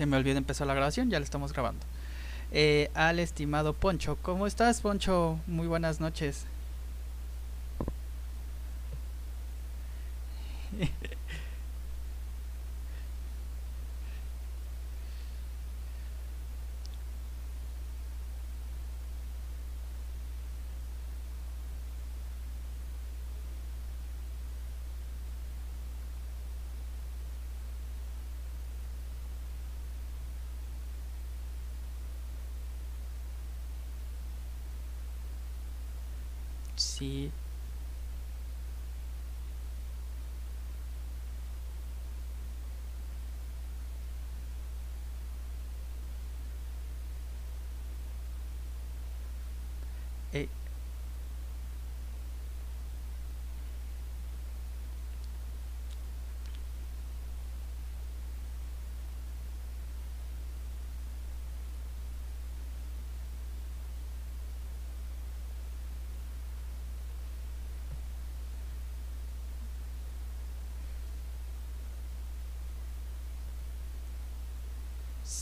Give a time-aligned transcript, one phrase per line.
[0.00, 1.84] se me olvidó empezar la grabación, ya la estamos grabando.
[2.52, 5.38] Eh, al estimado Poncho, ¿cómo estás, Poncho?
[5.46, 6.46] Muy buenas noches.
[37.00, 37.32] Sí.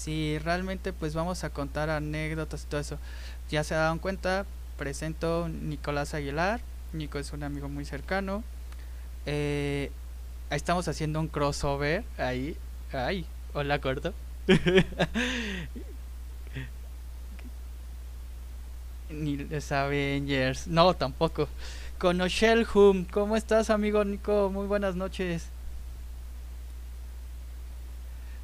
[0.08, 2.98] Sí, realmente pues vamos a contar anécdotas y todo eso.
[3.50, 4.46] Ya se dado cuenta,
[4.78, 6.62] presento Nicolás Aguilar.
[6.94, 8.42] Nico es un amigo muy cercano.
[9.26, 9.92] Eh,
[10.48, 12.56] estamos haciendo un crossover ahí.
[12.90, 14.14] Ay, hola gordo.
[19.10, 20.68] Ni los Avengers.
[20.68, 21.50] No, tampoco.
[21.98, 23.04] Con Oshel Hum.
[23.04, 24.48] ¿Cómo estás, amigo Nico?
[24.50, 25.50] Muy buenas noches.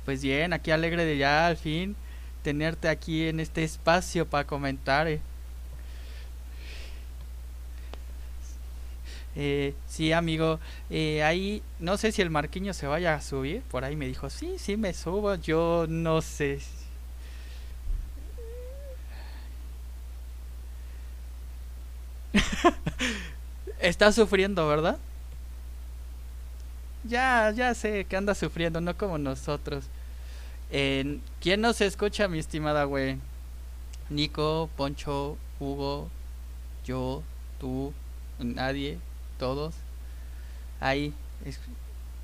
[0.05, 1.97] Pues bien, aquí alegre de ya al fin
[2.43, 5.09] tenerte aquí en este espacio para comentar.
[5.09, 5.21] Eh.
[9.37, 13.63] Eh, sí, amigo, eh, ahí no sé si el Marquiño se vaya a subir.
[13.63, 15.35] Por ahí me dijo, sí, sí, me subo.
[15.37, 16.61] Yo no sé.
[23.81, 24.99] Está sufriendo, ¿verdad?
[27.05, 29.85] Ya, ya sé que anda sufriendo, no como nosotros.
[30.71, 33.19] ¿Quién nos escucha, mi estimada güey?
[34.11, 36.11] Nico, Poncho, Hugo,
[36.85, 37.23] yo,
[37.61, 37.93] tú,
[38.39, 38.99] nadie,
[39.39, 39.75] todos.
[40.81, 41.15] Ahí.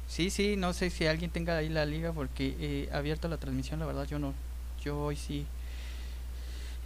[0.08, 3.80] sí, sí, no sé si alguien tenga ahí la liga porque he abierto la transmisión,
[3.80, 4.34] la verdad yo no.
[4.82, 5.46] Yo hoy sí.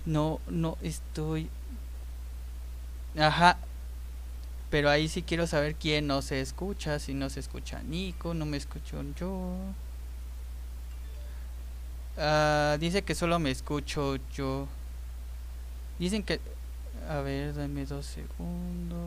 [0.07, 1.49] No, no estoy.
[3.19, 3.57] Ajá,
[4.75, 6.99] pero ahí sí quiero saber quién no se escucha.
[6.99, 9.55] Si no se escucha Nico, no me escucho yo.
[12.19, 14.67] Ah, dice que solo me escucho yo.
[16.01, 16.41] Dicen que...
[17.09, 18.99] A ver, dame dos segundos.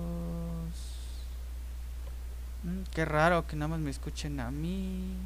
[2.64, 5.18] Mm, qué raro que nada más me escuchen a mí.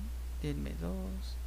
[0.42, 1.38] Denme dos.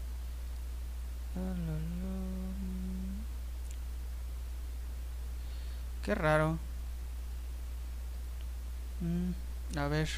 [6.05, 6.61] Qué raro.
[9.01, 10.09] Mm, a ver.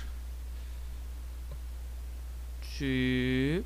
[2.79, 3.65] Sí.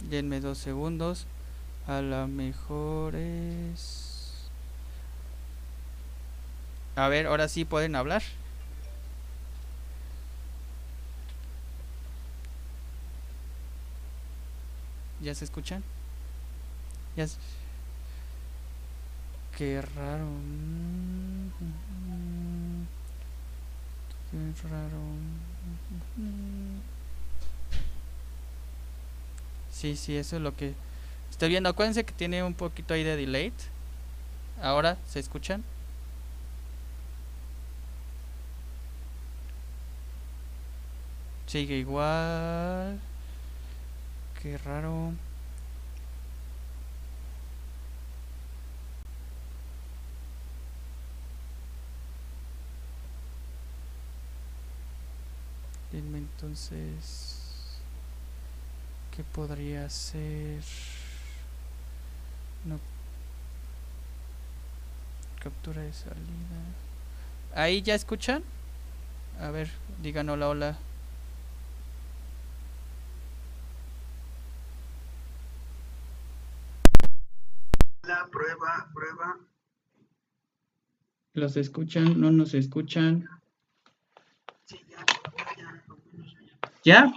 [0.00, 1.26] Denme dos segundos.
[1.86, 4.48] A lo mejor es...
[6.96, 8.22] A ver, ahora sí pueden hablar.
[15.20, 15.82] ¿Ya se escuchan?
[17.16, 17.26] Ya
[19.58, 20.28] Qué raro.
[24.30, 25.00] Qué raro.
[29.72, 30.74] Sí, sí, eso es lo que
[31.28, 31.68] estoy viendo.
[31.68, 33.52] Acuérdense que tiene un poquito ahí de delay.
[34.62, 35.64] Ahora, ¿se escuchan?
[41.48, 43.00] Sigue igual.
[44.40, 45.14] Qué raro.
[56.38, 57.80] Entonces
[59.10, 60.62] qué podría ser
[62.64, 62.78] no.
[65.42, 66.60] Captura de salida.
[67.54, 68.44] Ahí ya escuchan
[69.40, 69.68] a ver
[70.00, 70.78] digan hola hola.
[78.04, 79.40] La prueba prueba.
[81.34, 83.28] Los escuchan no nos escuchan
[86.88, 87.12] ¿Ya?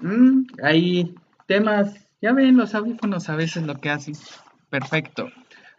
[0.00, 1.14] Mm, hay
[1.46, 4.14] temas, ya ven los audífonos a veces lo que hacen.
[4.70, 5.30] Perfecto.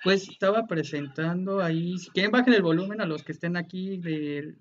[0.06, 4.56] Pues estaba presentando ahí, si quieren bajen el volumen a los que estén aquí del.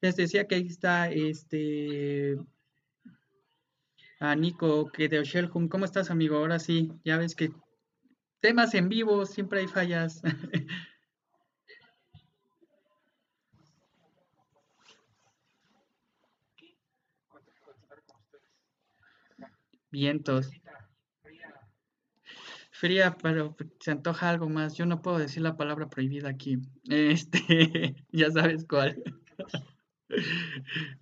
[0.00, 2.36] Les decía que ahí está este
[4.18, 5.68] a Nico, que de Oshelhum.
[5.68, 6.38] ¿Cómo estás, amigo?
[6.38, 7.52] Ahora sí, ya ves que
[8.40, 10.20] temas en vivo, siempre hay fallas.
[19.94, 20.50] Vientos.
[22.72, 24.74] Fría, pero se antoja algo más.
[24.74, 26.58] Yo no puedo decir la palabra prohibida aquí.
[26.90, 29.00] Este, ya sabes cuál.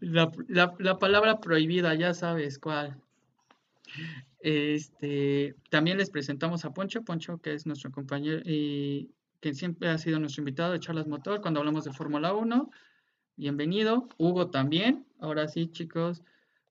[0.00, 0.32] La,
[0.78, 2.98] la, palabra prohibida, ya sabes cuál.
[4.38, 9.10] Este, también les presentamos a Poncho, Poncho que es nuestro compañero y
[9.40, 12.70] que siempre ha sido nuestro invitado de Charlas Motor cuando hablamos de Fórmula 1.
[13.36, 14.08] Bienvenido.
[14.16, 15.04] Hugo también.
[15.18, 16.22] Ahora sí, chicos,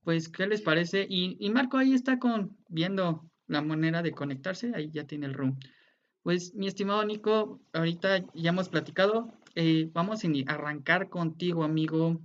[0.04, 1.06] pues, ¿qué les parece?
[1.10, 5.34] Y, y Marco ahí está con viendo la manera de conectarse, ahí ya tiene el
[5.34, 5.60] room.
[6.24, 12.22] Pues, mi estimado Nico, ahorita ya hemos platicado, eh, vamos a arrancar contigo, amigo,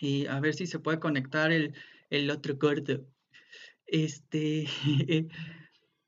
[0.00, 1.74] y a ver si se puede conectar el,
[2.10, 3.06] el otro gordo.
[3.86, 4.66] Este,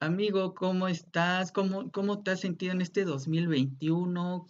[0.00, 1.52] amigo, ¿cómo estás?
[1.52, 4.48] ¿Cómo, ¿Cómo te has sentido en este 2021?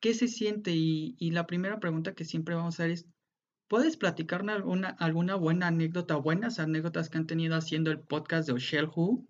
[0.00, 0.72] ¿Qué se siente?
[0.72, 3.06] Y, y, la primera pregunta que siempre vamos a hacer es,
[3.72, 8.52] ¿puedes platicarme alguna, alguna buena anécdota, buenas anécdotas que han tenido haciendo el podcast de
[8.52, 9.26] Oshel Who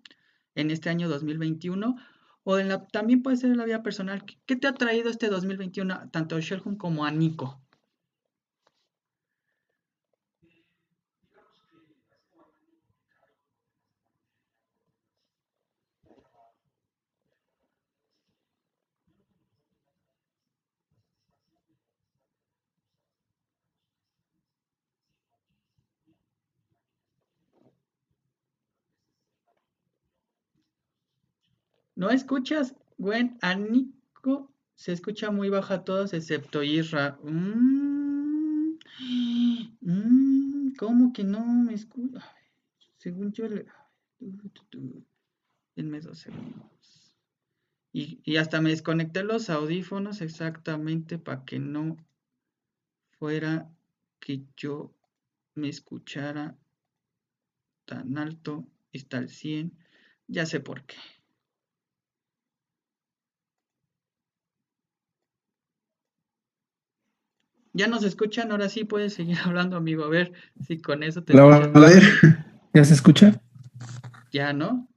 [0.55, 1.95] en este año 2021?
[2.43, 4.25] O en la, también puede ser en la vida personal.
[4.45, 7.62] ¿Qué te ha traído este 2021 tanto a Shelhun como a Nico?
[31.95, 33.37] ¿No escuchas, Gwen?
[33.41, 37.19] A Nico se escucha muy baja a todos excepto Isra.
[37.23, 38.77] Mm,
[39.81, 42.23] mm, ¿Cómo que no me escucha?
[42.97, 43.65] Según yo le...
[45.75, 46.73] Denme dos segundos.
[47.91, 51.97] Y, hasta me desconecté los audífonos exactamente para que no
[53.19, 53.69] fuera
[54.19, 54.95] que yo
[55.53, 56.57] me escuchara
[57.85, 58.67] tan alto.
[58.91, 59.77] Está al 100.
[60.27, 60.95] Ya sé por qué.
[67.73, 70.05] Ya nos escuchan, ahora sí puedes seguir hablando, amigo.
[70.05, 70.31] A ver
[70.65, 71.37] si con eso te.
[71.37, 72.03] a ver,
[72.73, 73.41] ¿ya se escucha?
[74.31, 74.87] Ya, ¿no?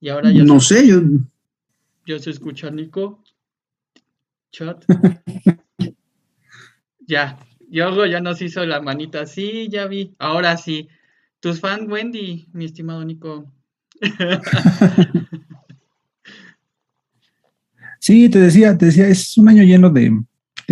[0.00, 0.44] Y ahora ya.
[0.44, 1.02] No sé, yo.
[2.06, 3.22] ¿Ya se escucha, Nico?
[4.50, 4.84] Chat.
[7.00, 7.38] ya.
[7.68, 9.26] Yogo ya nos hizo la manita.
[9.26, 10.14] Sí, ya vi.
[10.18, 10.88] Ahora sí.
[11.40, 13.50] Tus fans, Wendy, mi estimado Nico.
[17.98, 20.22] sí, te decía, te decía, es un año lleno de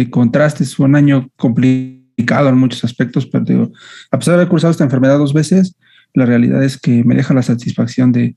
[0.08, 0.74] contrastes.
[0.74, 3.70] Fue un año complicado en muchos aspectos, pero
[4.10, 5.76] a pesar de haber cursado esta enfermedad dos veces,
[6.14, 8.36] la realidad es que me deja la satisfacción de,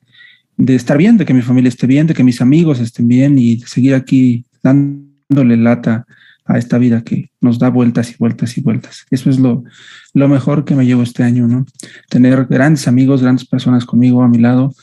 [0.67, 3.57] estar bien, de que mi familia esté bien, de que mis amigos estén bien y
[3.57, 6.05] de seguir aquí dándole lata
[6.45, 9.05] a esta vida que nos da vueltas y vueltas y vueltas.
[9.09, 9.63] Eso es lo,
[10.13, 11.65] lo mejor que me llevo este año, ¿no?
[12.09, 14.73] Tener grandes amigos, grandes personas conmigo a mi lado,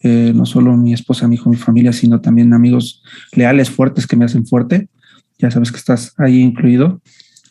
[0.00, 3.02] eh, no solo mi esposa, mi hijo, mi familia, sino también amigos
[3.32, 4.88] leales, fuertes que me hacen fuerte
[5.38, 7.00] ya sabes que estás ahí incluido.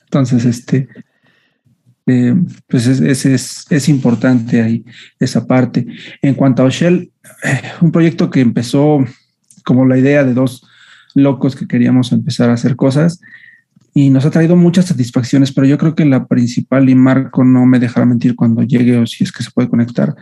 [0.05, 0.87] Entonces, este,
[2.05, 2.35] eh,
[2.67, 4.85] pues es, es, es, importante ahí
[5.19, 5.85] esa parte.
[6.21, 7.11] En cuanto a Shell,
[7.43, 9.03] eh, un proyecto que empezó
[9.65, 10.65] como la idea de dos
[11.15, 13.19] locos que queríamos empezar a hacer cosas
[13.93, 17.65] y nos ha traído muchas satisfacciones, pero yo creo que la principal, y Marco no
[17.65, 20.15] me dejará mentir cuando llegue o si es que se puede conectar,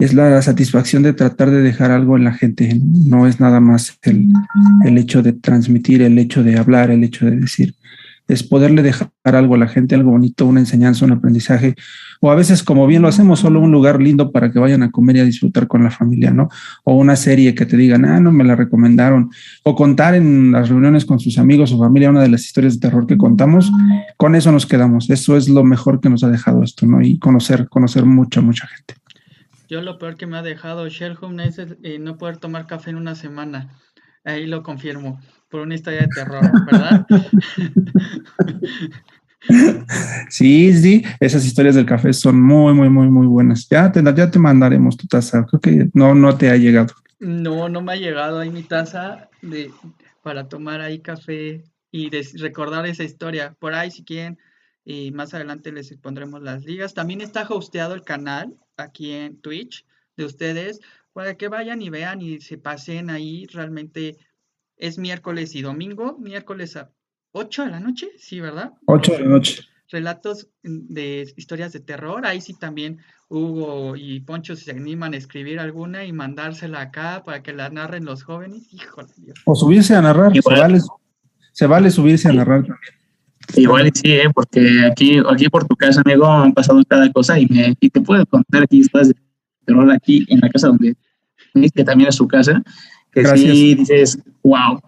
[0.00, 2.80] es la satisfacción de tratar de dejar algo en la gente.
[2.82, 4.28] No es nada más el,
[4.84, 7.74] el, hecho de transmitir, el hecho de hablar, el hecho de decir.
[8.26, 11.74] Es poderle dejar algo a la gente, algo bonito, una enseñanza, un aprendizaje.
[12.20, 14.90] O a veces, como bien lo hacemos, solo un lugar lindo para que vayan a
[14.90, 16.48] comer y a disfrutar con la familia, ¿no?
[16.84, 19.30] O una serie que te digan, ah, no me la recomendaron.
[19.64, 22.88] O contar en las reuniones con sus amigos o familia una de las historias de
[22.88, 23.70] terror que contamos.
[24.16, 25.10] Con eso nos quedamos.
[25.10, 27.02] Eso es lo mejor que nos ha dejado esto, ¿no?
[27.02, 28.99] Y conocer, conocer mucha, mucha gente.
[29.70, 32.96] Yo lo peor que me ha dejado Sherham es eh, no poder tomar café en
[32.96, 33.68] una semana.
[34.24, 37.06] Ahí lo confirmo, por una historia de terror, ¿verdad?
[40.28, 43.66] Sí, sí, esas historias del café son muy, muy, muy, muy buenas.
[43.70, 45.46] Ya te, ya te mandaremos tu taza.
[45.46, 46.94] Creo que no, no te ha llegado.
[47.20, 49.72] No, no me ha llegado ahí mi taza de,
[50.22, 53.56] para tomar ahí café y recordar esa historia.
[53.58, 54.38] Por ahí, si quieren,
[54.84, 56.92] y más adelante les pondremos las ligas.
[56.92, 59.84] También está hosteado el canal aquí en Twitch
[60.16, 60.80] de ustedes
[61.12, 63.46] para que vayan y vean y se pasen ahí.
[63.46, 64.16] Realmente
[64.76, 66.90] es miércoles y domingo, miércoles a
[67.32, 68.72] 8 de la noche, sí, ¿verdad?
[68.86, 69.62] 8 de la noche.
[69.88, 75.60] relatos de historias de terror, ahí sí también Hugo y Poncho se animan a escribir
[75.60, 78.72] alguna y mandársela acá para que la narren los jóvenes.
[78.72, 79.38] Híjole, Dios.
[79.44, 80.80] O subirse a narrar, se vale,
[81.52, 82.99] se vale, subirse a narrar también.
[83.56, 84.30] Igual sí, ¿eh?
[84.34, 88.00] porque aquí, aquí por tu casa, amigo, han pasado cada cosa y, me, y te
[88.00, 89.14] puedo contar aquí historias de
[89.64, 90.94] terror aquí en la casa donde
[91.74, 92.62] que también es su casa,
[93.12, 94.80] que sí dices, wow.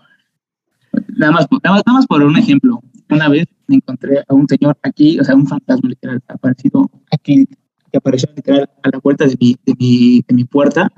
[1.16, 2.80] Nada más, nada más, nada más por un ejemplo.
[3.10, 7.46] Una vez me encontré a un señor aquí, o sea, un fantasma literal, aparecido aquí,
[7.90, 10.90] que apareció literal a la puerta de mi, de mi, de mi puerta.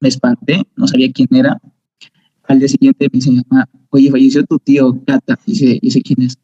[0.00, 1.58] Me espanté, no sabía quién era.
[2.44, 5.38] Al día siguiente me dice mi mamá, oye, falleció tu tío Gata.
[5.46, 6.38] Dice, dice quién es.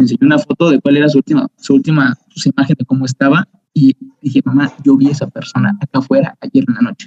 [0.00, 3.04] Me enseñó una foto de cuál era su última, su última su imagen de cómo
[3.04, 3.46] estaba.
[3.74, 7.06] Y dije, mamá, yo vi a esa persona acá afuera ayer en la noche.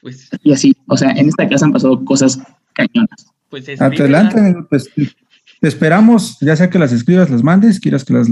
[0.00, 2.38] Pues, y así, o sea, en esta casa han pasado cosas
[2.72, 3.26] cañonas.
[3.50, 4.88] Pues Adelante, pues
[5.60, 8.28] te esperamos, ya sea que las escribas, las mandes, quieras que las,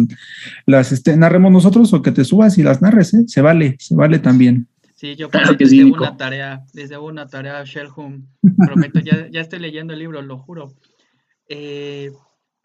[0.64, 3.24] las este, narremos nosotros o que te subas y las narres, ¿eh?
[3.26, 4.66] se vale, se vale también.
[4.94, 8.24] Sí, yo claro que sí, una tarea, desde una tarea, Sherhum,
[8.56, 10.72] prometo, ya, ya estoy leyendo el libro, lo juro.
[11.48, 12.12] Eh,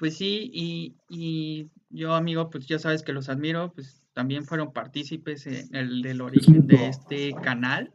[0.02, 4.74] pues sí, y, y, yo, amigo, pues ya sabes que los admiro, pues también fueron
[4.74, 7.92] partícipes en el del origen de este canal.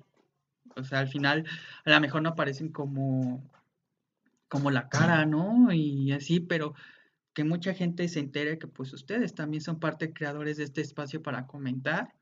[0.77, 1.45] O sea, al final,
[1.85, 3.43] a lo mejor no aparecen como
[4.47, 5.73] como la cara, ¿no?
[5.73, 6.75] Y así, pero
[7.35, 11.25] que mucha gente se entere que pues ustedes también son parte creadores de este espacio
[11.25, 12.15] para comentar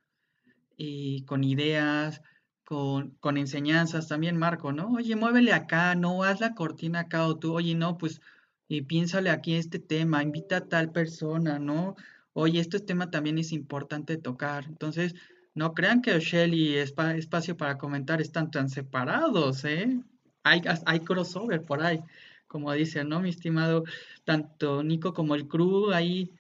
[0.79, 2.23] y con ideas,
[2.65, 4.93] con, con enseñanzas también, Marco, ¿no?
[4.93, 8.23] Oye, muévele acá, no, haz la cortina acá o tú, oye, no, pues
[8.69, 11.97] y piénsale aquí este tema, invita a tal persona, ¿no?
[12.33, 14.65] Oye, este tema también es importante tocar.
[14.65, 15.15] Entonces,
[15.55, 20.01] no crean que Shelly y Espacio para Comentar están tan separados, ¿eh?
[20.45, 22.01] hay, hay crossover por ahí,
[22.47, 23.21] como dicen, ¿no?
[23.21, 23.85] Mi estimado,
[24.25, 26.31] tanto Nico como el crew ahí,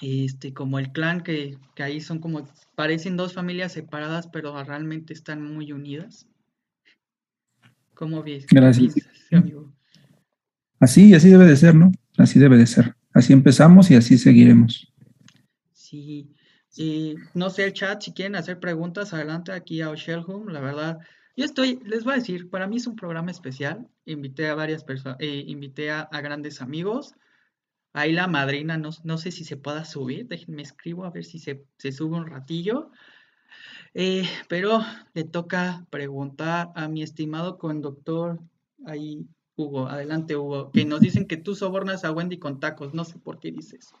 [0.00, 5.12] este, como el clan, que, que ahí son como, parecen dos familias separadas, pero realmente
[5.12, 6.26] están muy unidas.
[7.94, 8.46] ¿Cómo ves?
[8.46, 8.94] Gracias.
[9.32, 9.70] amigo?
[10.80, 11.92] Así, así debe de ser, ¿no?
[12.16, 12.96] Así debe de ser.
[13.12, 14.92] Así empezamos y así seguiremos.
[15.72, 17.16] Sí.
[17.34, 20.98] No sé el chat, si quieren hacer preguntas, adelante aquí a Home, La verdad,
[21.36, 23.88] yo estoy, les voy a decir, para mí es un programa especial.
[24.06, 27.14] Invité a varias personas, eh, invité a, grandes amigos.
[27.92, 31.38] Ahí la madrina, no, no, sé si se pueda subir, déjenme escribo a ver si
[31.38, 32.90] se, sube un ratillo.
[33.94, 34.80] Eh, pero
[35.12, 38.38] le toca preguntar a mi estimado conductor,
[38.86, 39.26] ahí
[39.60, 43.18] Hugo, adelante Hugo, que nos dicen que tú sobornas a Wendy con tacos, no sé
[43.18, 43.92] por qué dices.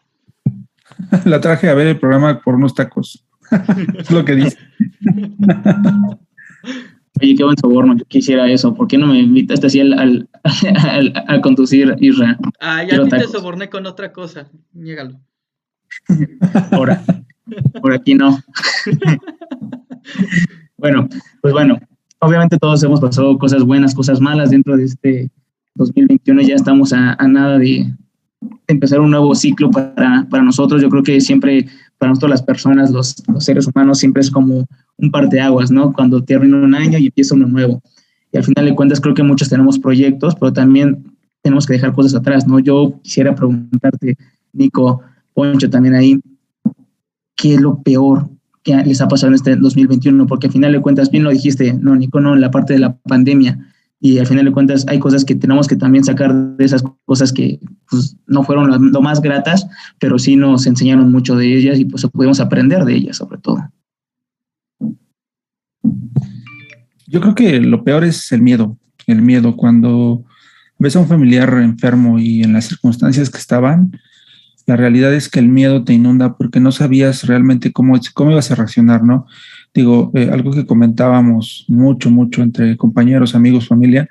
[1.24, 3.24] La traje a ver el programa por unos tacos.
[3.98, 4.56] es lo que dice.
[7.20, 8.74] Oye, qué buen soborno, yo quisiera eso.
[8.74, 10.28] ¿Por qué no me invitaste así al,
[11.26, 12.36] al, conducir Israel?
[12.60, 14.48] Ah, ya te soborné con otra cosa.
[14.72, 15.20] Niégalo.
[16.72, 17.02] Ahora,
[17.82, 18.38] por aquí no.
[20.78, 21.08] bueno,
[21.42, 21.78] pues bueno,
[22.20, 25.30] obviamente todos hemos pasado cosas buenas, cosas malas dentro de este
[25.74, 26.42] 2021.
[26.42, 27.92] Ya estamos a, nada de,
[28.66, 30.80] empezar un nuevo ciclo para, para, nosotros.
[30.82, 31.66] Yo creo que siempre,
[31.98, 35.70] para nosotros las personas, los, los seres humanos, siempre es como un par de aguas,
[35.70, 35.92] ¿no?
[35.92, 37.82] Cuando termina un año y empieza uno nuevo.
[38.32, 41.04] Y al final de cuentas creo que muchos tenemos proyectos, pero también
[41.42, 42.58] tenemos que dejar cosas atrás, ¿no?
[42.58, 44.16] Yo quisiera preguntarte,
[44.52, 45.02] Nico,
[45.34, 46.20] Poncho, también ahí,
[47.36, 48.28] ¿qué es lo peor
[48.62, 50.26] que les ha pasado en este 2021?
[50.26, 52.80] Porque al final de cuentas, bien lo dijiste, no, Nico, no, en la parte de
[52.80, 53.58] la pandemia.
[54.02, 57.32] Y al final de cuentas hay cosas que tenemos que también sacar de esas cosas
[57.32, 59.66] que pues, no fueron lo, más gratas,
[59.98, 63.58] pero sí nos enseñaron mucho de ellas y pues pudimos aprender de ellas sobre todo.
[67.06, 70.24] Yo creo que lo peor es el miedo, el miedo cuando
[70.78, 73.92] ves a un familiar enfermo y en las circunstancias que estaban,
[74.66, 78.50] la realidad es que el miedo te inunda porque no sabías realmente cómo, cómo ibas
[78.50, 79.26] a reaccionar, ¿no?
[79.72, 84.08] Digo, eh, algo que comentábamos mucho, mucho entre compañeros, amigos, familia,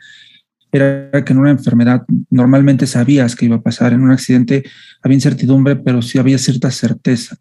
[0.72, 4.64] era que en una enfermedad normalmente sabías que iba a pasar, en un accidente
[5.02, 7.38] había incertidumbre, pero sí había cierta certeza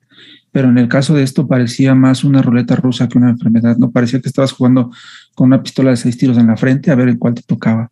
[0.53, 3.91] pero en el caso de esto parecía más una ruleta rusa que una enfermedad, ¿no?
[3.91, 4.91] Parecía que estabas jugando
[5.35, 7.91] con una pistola de seis tiros en la frente a ver el cuál te tocaba.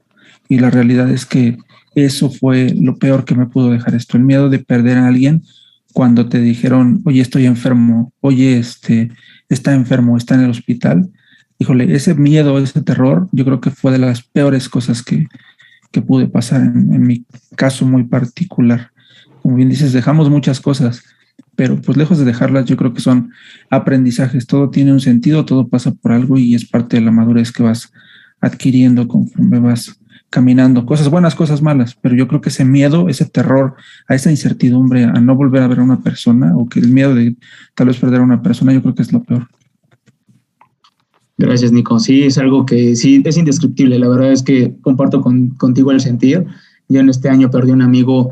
[0.49, 1.59] Y la realidad es que
[1.95, 5.42] eso fue lo peor que me pudo dejar esto, el miedo de perder a alguien
[5.92, 9.11] cuando te dijeron, oye, estoy enfermo, oye, este,
[9.49, 11.11] está enfermo, está en el hospital.
[11.59, 15.26] Híjole, ese miedo, ese terror, yo creo que fue de las peores cosas que,
[15.91, 17.25] que pude pasar en, en mi
[17.57, 18.91] caso muy particular.
[19.43, 21.03] Como bien dices, dejamos muchas cosas,
[21.55, 23.33] pero pues lejos de dejarlas, yo creo que son
[23.71, 27.50] aprendizajes, todo tiene un sentido, todo pasa por algo y es parte de la madurez
[27.50, 27.93] que vas
[28.41, 29.99] adquiriendo conforme vas
[30.30, 33.75] caminando, cosas buenas, cosas malas, pero yo creo que ese miedo, ese terror,
[34.09, 37.14] a esa incertidumbre, a no volver a ver a una persona o que el miedo
[37.14, 37.37] de
[37.75, 39.49] tal vez perder a una persona, yo creo que es lo peor.
[41.38, 41.99] Gracias, Nico.
[41.99, 43.99] Sí, es algo que sí es indescriptible.
[43.99, 46.47] La verdad es que comparto contigo el sentir.
[46.88, 48.30] Yo en este año perdí un amigo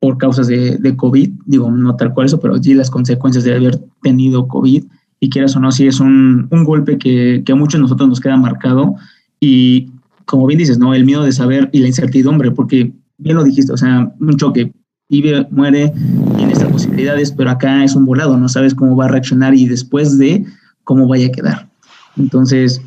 [0.00, 3.54] por causas de, de, COVID, digo, no tal cual eso, pero sí las consecuencias de
[3.54, 4.84] haber tenido COVID.
[5.20, 8.08] Y quieras o no, sí es un, un golpe que, que, a muchos de nosotros
[8.08, 8.96] nos queda marcado.
[9.38, 9.90] Y
[10.24, 10.94] como bien dices, ¿no?
[10.94, 14.72] El miedo de saber y la incertidumbre, porque bien lo dijiste, o sea, un choque,
[15.08, 15.92] vive, muere,
[16.36, 19.66] tiene estas posibilidades, pero acá es un volado, no sabes cómo va a reaccionar y
[19.66, 20.44] después de
[20.82, 21.68] cómo vaya a quedar.
[22.16, 22.80] Entonces,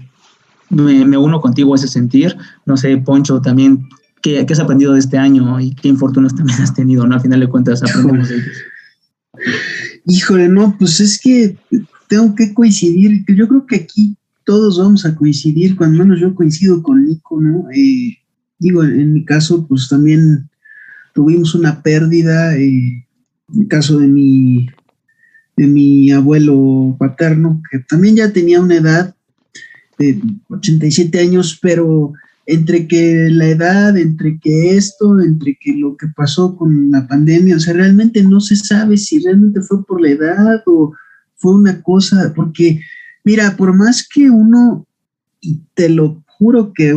[0.70, 2.36] me, uno contigo a ese sentir.
[2.66, 3.88] No sé, Poncho, también,
[4.22, 7.06] ¿qué, has aprendido de este año y qué infortunios también has tenido?
[7.06, 7.16] ¿no?
[7.16, 8.58] Al final de cuentas, aprendemos de ellos.
[10.06, 11.58] Híjole, no, pues es que
[12.08, 13.24] tengo que coincidir.
[13.28, 14.17] Yo creo que aquí
[14.48, 17.70] todos vamos a coincidir, cuando menos yo coincido con Nico, ¿no?
[17.70, 18.18] Eh,
[18.58, 20.50] digo, en mi caso, pues también
[21.14, 22.56] tuvimos una pérdida.
[22.56, 23.06] Eh,
[23.54, 24.70] en el caso de mi,
[25.58, 29.16] de mi abuelo paterno, que también ya tenía una edad
[30.00, 32.14] de 87 años, pero
[32.46, 37.58] entre que la edad, entre que esto, entre que lo que pasó con la pandemia,
[37.58, 40.94] o sea, realmente no se sabe si realmente fue por la edad o
[41.36, 42.80] fue una cosa, porque
[43.28, 44.88] mira, por más que uno,
[45.42, 46.96] y te lo juro que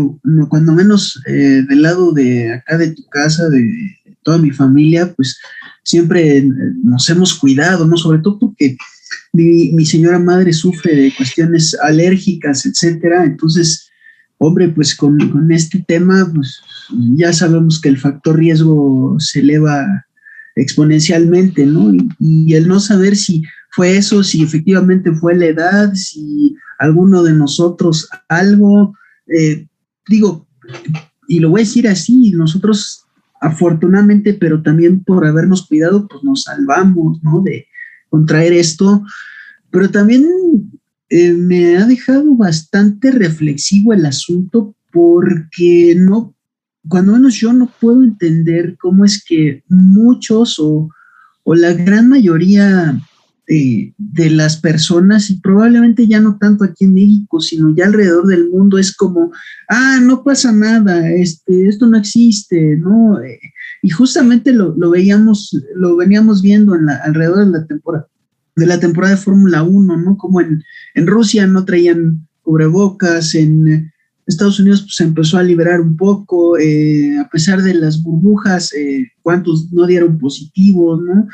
[0.48, 3.68] cuando menos eh, del lado de acá de tu casa, de
[4.22, 5.40] toda mi familia, pues
[5.82, 6.46] siempre
[6.84, 7.96] nos hemos cuidado, ¿no?
[7.96, 8.76] Sobre todo porque
[9.32, 13.24] mi, señora madre sufre de cuestiones alérgicas, etcétera.
[13.24, 13.90] Entonces,
[14.38, 15.18] hombre, pues con,
[15.50, 16.60] este tema, pues
[17.16, 19.84] ya sabemos que el factor riesgo se eleva
[20.54, 21.92] exponencialmente, ¿no?
[22.20, 27.32] Y, el no saber si fue eso, si efectivamente fue la edad, si alguno de
[27.32, 28.94] nosotros algo,
[29.26, 29.66] eh,
[30.08, 30.46] digo,
[31.28, 33.04] y lo voy a decir así, nosotros
[33.40, 37.40] afortunadamente, pero también por habernos cuidado, pues nos salvamos, ¿no?
[37.42, 37.66] De,
[38.10, 39.04] contraer esto,
[39.70, 40.26] pero también
[41.08, 46.34] eh, me ha dejado bastante reflexivo el asunto porque no,
[46.88, 50.90] cuando menos yo no puedo entender cómo es que muchos o,
[51.44, 53.00] o la gran mayoría
[53.50, 58.26] de, de, las personas, y probablemente ya no tanto aquí en México, sino ya alrededor
[58.26, 59.32] del mundo, es como,
[59.68, 63.20] ah, no pasa nada, este, esto no existe, ¿no?
[63.20, 63.40] Eh,
[63.82, 68.06] y justamente lo, lo veíamos, lo veníamos viendo en la, alrededor de la temporada
[68.56, 70.16] de la temporada de Fórmula 1, ¿no?
[70.18, 70.62] Como en,
[70.94, 73.90] en, Rusia no traían cubrebocas, en
[74.26, 78.74] Estados Unidos pues, se empezó a liberar un poco, eh, a pesar de las burbujas,
[78.74, 81.26] eh, cuántos no dieron positivos, ¿no?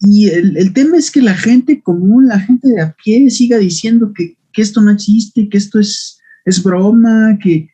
[0.00, 3.58] Y el, el, tema es que la gente común, la gente de a pie, siga
[3.58, 7.70] diciendo que, que esto no existe, que esto es, es broma, que,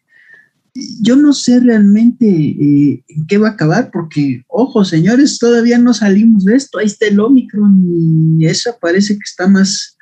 [1.01, 5.93] yo no sé realmente eh, en qué va a acabar, porque, ojo, señores, todavía no
[5.93, 6.79] salimos de esto.
[6.79, 7.85] Ahí está el Omicron
[8.39, 9.97] y esa parece que está más,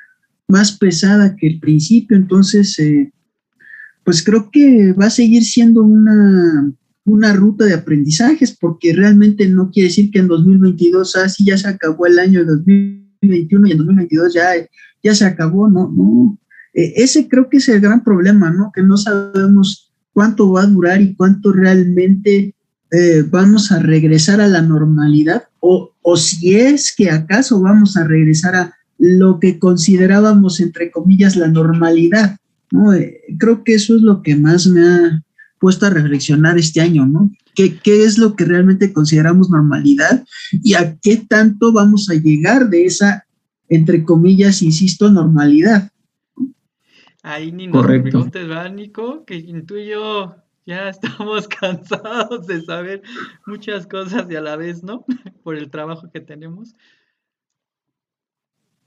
[0.48, 2.16] más pesada que el principio.
[2.16, 3.12] Entonces, eh,
[4.04, 6.72] pues creo que va a seguir siendo una,
[7.04, 11.58] una ruta de aprendizajes, porque realmente no quiere decir que en 2022, así ah, ya
[11.58, 14.50] se acabó el año de 2021 y en 2022 ya,
[15.02, 16.38] ya se acabó, no, no.
[16.74, 18.70] Eh, ese creo que es el gran problema, ¿no?
[18.74, 22.54] Que no sabemos cuánto va a durar y cuánto realmente
[22.92, 28.04] eh, vamos a regresar a la normalidad o, o si es que acaso vamos a
[28.04, 32.36] regresar a lo que considerábamos, entre comillas, la normalidad.
[32.70, 32.92] ¿no?
[32.92, 35.22] Eh, creo que eso es lo que más me ha
[35.60, 37.30] puesto a reflexionar este año, ¿no?
[37.54, 42.70] ¿Qué, ¿Qué, es lo que realmente consideramos normalidad y a qué tanto vamos a llegar
[42.70, 43.26] de esa,
[43.68, 45.92] entre comillas, insisto, normalidad?
[47.22, 49.24] Ahí ni nos preguntes, ¿verdad, Nico?
[49.26, 53.02] Que tú y yo ya estamos cansados de saber
[53.46, 55.04] muchas cosas y a la vez, ¿no?
[55.44, 56.74] Por el trabajo que tenemos.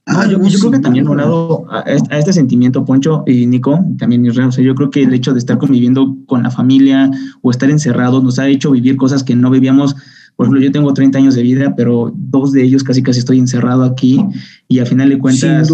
[0.06, 4.50] Ah, yo, creo que también unado a, a, este sentimiento, Poncho y Nico, también Israel,
[4.50, 7.70] o sea, yo creo que el hecho de estar conviviendo con la familia o estar
[7.70, 9.96] encerrados nos ha hecho vivir cosas que no vivíamos.
[10.36, 13.38] Por ejemplo, yo tengo 30 años de vida, pero dos de ellos casi casi estoy
[13.38, 14.20] encerrado aquí
[14.68, 15.70] y a final de cuentas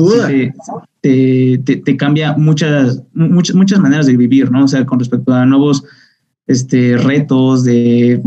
[1.00, 4.64] te, te, cambia muchas, muchas, muchas maneras de vivir, ¿no?
[4.64, 5.82] O sea, con respecto a nuevos
[6.46, 8.22] este, retos de...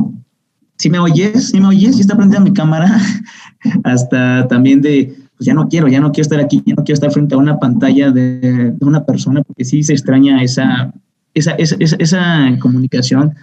[0.78, 3.00] Si me oyes, si me oyes, si está prendida mi cámara,
[3.84, 6.96] hasta también de, pues ya no quiero, ya no quiero estar aquí, ya no quiero
[6.96, 10.94] estar frente a una pantalla de, una persona, porque sí se extraña esa,
[11.34, 13.36] esa, esa, esa comunicación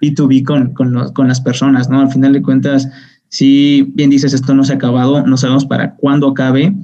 [0.00, 2.00] B2B con, con, con las personas, ¿no?
[2.00, 2.88] Al final de cuentas,
[3.28, 6.74] si bien dices esto no se ha acabado, no sabemos para cuándo acabe.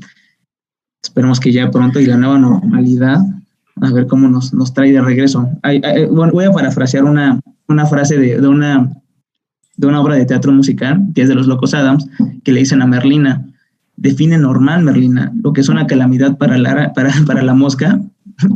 [1.02, 3.20] Esperemos que ya pronto y la nueva normalidad
[3.80, 5.48] a ver cómo nos, nos trae de regreso.
[6.10, 8.90] voy a parafrasear una, una frase de, de, una,
[9.76, 12.06] de una obra de teatro musical, que es de los Locos Adams,
[12.44, 13.46] que le dicen a Merlina,
[14.02, 18.00] define normal, Merlina, lo que es una calamidad para la, para, para la mosca,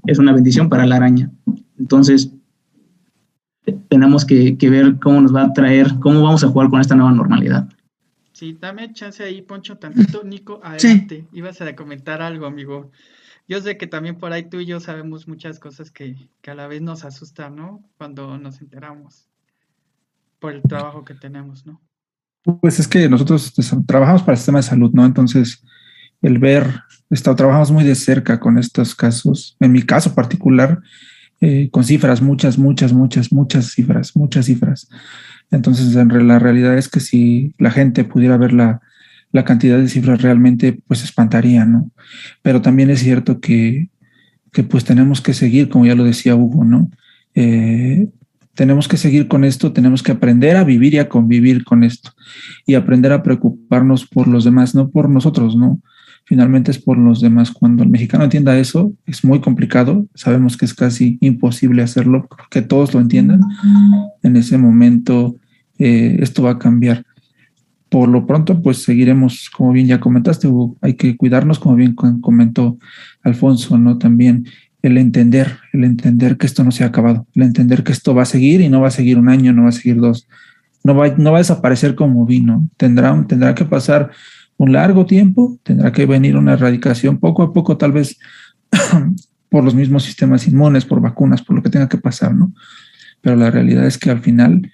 [0.07, 1.31] es una bendición para la araña.
[1.79, 2.33] Entonces,
[3.89, 6.97] tenemos que, que, ver cómo nos va a traer, cómo vamos a jugar con esta
[6.97, 7.69] nueva normalidad.
[8.33, 10.23] Sí, dame chance ahí, Poncho, tantito.
[10.25, 11.27] Nico, adelante.
[11.33, 12.91] Ibas a comentar algo, amigo.
[13.49, 16.55] Yo sé que también por ahí tú y yo sabemos muchas cosas que, que a
[16.55, 17.85] la vez nos asustan, ¿no?
[17.97, 19.29] Cuando nos enteramos
[20.41, 21.81] por el trabajo que tenemos, ¿no?
[22.61, 23.53] Pues es que nosotros
[23.87, 25.05] trabajamos para el sistema de salud, ¿no?
[25.05, 25.65] Entonces,
[26.23, 26.81] el ver,
[27.11, 29.57] está, trabajamos muy de cerca con estos casos.
[29.59, 30.81] En mi caso particular,
[31.41, 34.89] eh, con cifras, muchas, muchas, muchas, muchas cifras, muchas cifras.
[35.51, 38.81] Entonces, en la realidad es que si la gente pudiera ver la,
[39.33, 41.91] la cantidad de cifras realmente, pues espantaría, ¿no?
[42.43, 43.91] Pero también es cierto que,
[44.53, 46.91] que pues tenemos que seguir, como ya lo decía Hugo, ¿no?
[47.35, 48.09] Eh,
[48.57, 52.11] tenemos que seguir con esto, tenemos que aprender a vivir y a convivir con esto
[52.67, 55.81] y aprender a preocuparnos por los demás, no por nosotros, ¿no?
[56.27, 57.51] finalmente es por los demás.
[57.51, 60.07] Cuando el mexicano entienda eso, es muy complicado.
[60.15, 63.41] Sabemos que es casi imposible hacerlo, que todos lo entiendan.
[64.23, 65.37] En ese momento,
[65.79, 67.05] eh, esto va a cambiar.
[67.89, 70.49] Por lo pronto, pues seguiremos, como bien ya comentaste,
[70.81, 72.77] hay que cuidarnos, como bien comentó
[73.23, 73.97] Alfonso, ¿no?
[73.97, 74.47] También
[74.83, 78.23] el entender, el entender que esto no se ha acabado, el entender que esto va
[78.23, 80.29] a seguir y no va a seguir un año, no va a seguir dos,
[80.85, 84.11] no va, no va a desaparecer como vino, tendrá, tendrá que pasar
[84.57, 88.19] un largo tiempo, tendrá que venir una erradicación poco a poco, tal vez
[89.49, 92.53] por los mismos sistemas inmunes, por vacunas, por lo que tenga que pasar, ¿no?
[93.21, 94.73] Pero la realidad es que al final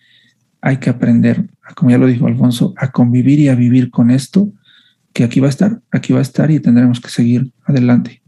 [0.60, 4.52] hay que aprender, como ya lo dijo Alfonso, a convivir y a vivir con esto,
[5.12, 8.21] que aquí va a estar, aquí va a estar y tendremos que seguir adelante.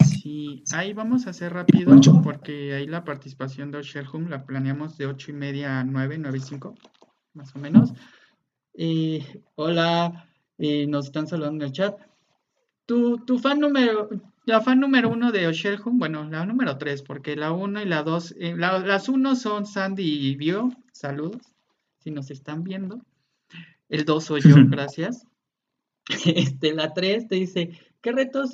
[0.00, 5.06] Sí, ahí vamos a hacer rápido porque ahí la participación de Home la planeamos de
[5.06, 6.74] ocho y media a nueve, nueve y cinco,
[7.34, 7.92] más o menos.
[9.54, 10.28] hola,
[10.58, 11.98] y nos están saludando en el chat.
[12.86, 14.08] Tu, tu fan número,
[14.46, 18.02] la fan número uno de Home, bueno, la número tres, porque la uno y la
[18.02, 21.54] dos, eh, las uno son Sandy y Bio, saludos,
[21.98, 23.00] si nos están viendo.
[23.88, 25.26] El dos soy yo, gracias.
[26.26, 28.50] Este, la tres te dice, ¿qué retos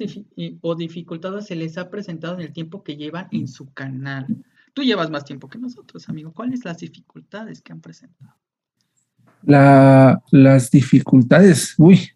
[0.60, 4.44] o dificultades se les ha presentado en el tiempo que llevan en su canal?
[4.74, 6.32] Tú llevas más tiempo que nosotros, amigo.
[6.32, 8.32] ¿Cuáles las dificultades que han presentado?
[9.42, 12.10] La, las dificultades, uy,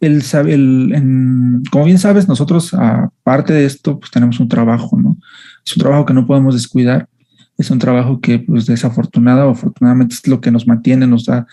[0.00, 5.18] el, como bien sabes, nosotros aparte de esto, pues tenemos un trabajo, ¿no?
[5.66, 7.10] Es un trabajo que no podemos descuidar,
[7.58, 11.46] es un trabajo que, pues desafortunada o afortunadamente es lo que nos mantiene, nos da,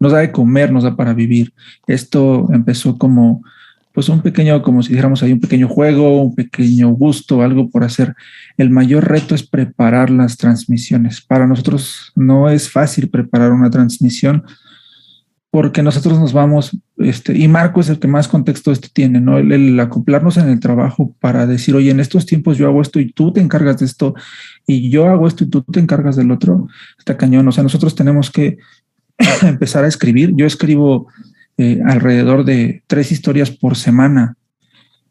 [0.00, 1.54] nos da de comer, nos da para vivir.
[1.86, 3.44] Esto empezó como,
[3.92, 7.84] pues un pequeño, como si dijéramos ahí, un pequeño juego, un pequeño gusto, algo por
[7.84, 8.14] hacer.
[8.56, 11.20] El mayor reto es preparar las transmisiones.
[11.20, 14.44] Para nosotros no es fácil preparar una transmisión
[15.50, 19.38] porque nosotros nos vamos, este, y Marco es el que más contexto esto tiene, ¿no?
[19.38, 23.10] El, acoplarnos en el trabajo para decir, oye, en estos tiempos yo hago esto y
[23.10, 24.14] tú te encargas de esto,
[24.64, 27.48] y yo hago esto y tú te encargas del otro, está cañón.
[27.48, 28.58] O sea, nosotros tenemos que
[29.42, 30.32] empezar a escribir.
[30.36, 31.08] Yo escribo
[31.62, 34.34] eh, alrededor de tres historias por semana.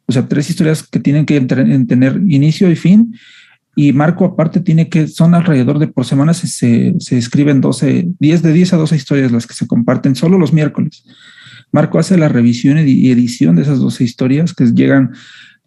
[0.07, 3.13] O sea, tres historias que tienen que tener inicio y fin.
[3.75, 6.47] Y Marco aparte tiene que, son alrededor de por semana se,
[6.97, 10.51] se, escriben 12, 10 de 10 a 12 historias las que se comparten solo los
[10.51, 11.03] miércoles.
[11.71, 15.11] Marco hace la revisión y edición de esas 12 historias que llegan,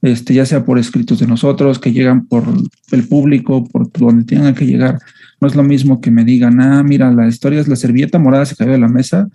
[0.02, 2.42] este, ya sea por escritos de nosotros, que llegan por
[2.90, 4.98] el público, por donde tengan que llegar.
[5.40, 8.46] No es lo mismo que me digan, ah, mira, la historia es la servilleta morada
[8.46, 9.28] se cayó de la mesa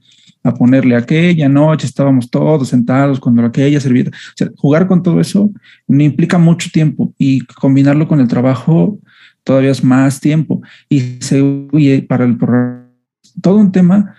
[0.47, 4.11] a ponerle aquella noche, estábamos todos sentados cuando aquella servilleta.
[4.11, 5.51] O sea, jugar con todo eso
[5.87, 8.99] me implica mucho tiempo y combinarlo con el trabajo
[9.43, 10.61] todavía es más tiempo.
[10.89, 11.41] Y se
[12.07, 12.87] para el programa,
[13.41, 14.15] todo un tema,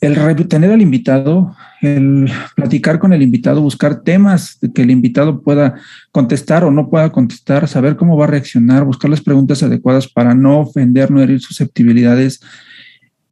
[0.00, 0.16] el
[0.48, 5.76] tener al invitado, el platicar con el invitado, buscar temas que el invitado pueda
[6.10, 10.34] contestar o no pueda contestar, saber cómo va a reaccionar, buscar las preguntas adecuadas para
[10.34, 12.40] no ofender, no herir susceptibilidades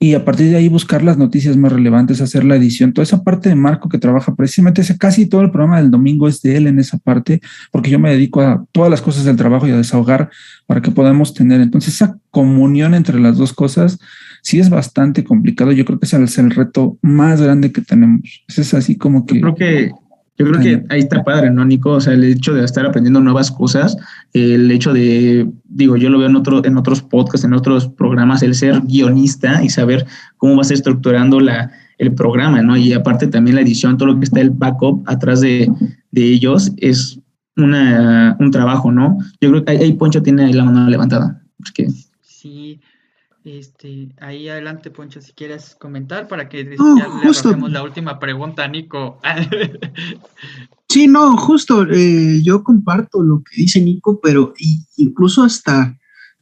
[0.02, 3.22] y a partir de ahí buscar las noticias más relevantes, hacer la edición, toda esa
[3.22, 6.56] parte de Marco que trabaja precisamente, ese, casi todo el programa del domingo es de
[6.56, 9.72] él en esa parte, porque yo me dedico a todas las cosas del trabajo y
[9.72, 10.30] a desahogar
[10.66, 11.60] para que podamos tener.
[11.60, 13.98] Entonces, esa comunión entre las dos cosas
[14.40, 15.70] sí es bastante complicado.
[15.70, 18.42] Yo creo que ese es el reto más grande que tenemos.
[18.48, 19.38] Ese es así como que...
[19.42, 19.90] creo que
[20.40, 21.90] yo creo que ahí está padre, ¿no, Nico?
[21.90, 23.94] O sea, el hecho de estar aprendiendo nuevas cosas,
[24.32, 28.42] el hecho de, digo, yo lo veo en, otro, en otros podcasts, en otros programas,
[28.42, 30.06] el ser guionista y saber
[30.38, 32.74] cómo vas estructurando la, el programa, ¿no?
[32.74, 35.70] Y aparte también la edición, todo lo que está el backup atrás de,
[36.10, 37.20] de ellos, es
[37.58, 39.18] una, un trabajo, ¿no?
[39.42, 41.42] Yo creo que ahí Poncho tiene la mano levantada.
[41.58, 41.88] Porque...
[42.22, 42.80] Sí,
[43.58, 47.56] este, ahí adelante, Poncho, si quieres comentar para que ya le justo.
[47.68, 49.20] la última pregunta a Nico.
[50.90, 54.52] Sí, no, justo, eh, yo comparto lo que dice Nico, pero
[54.96, 55.96] incluso hasta,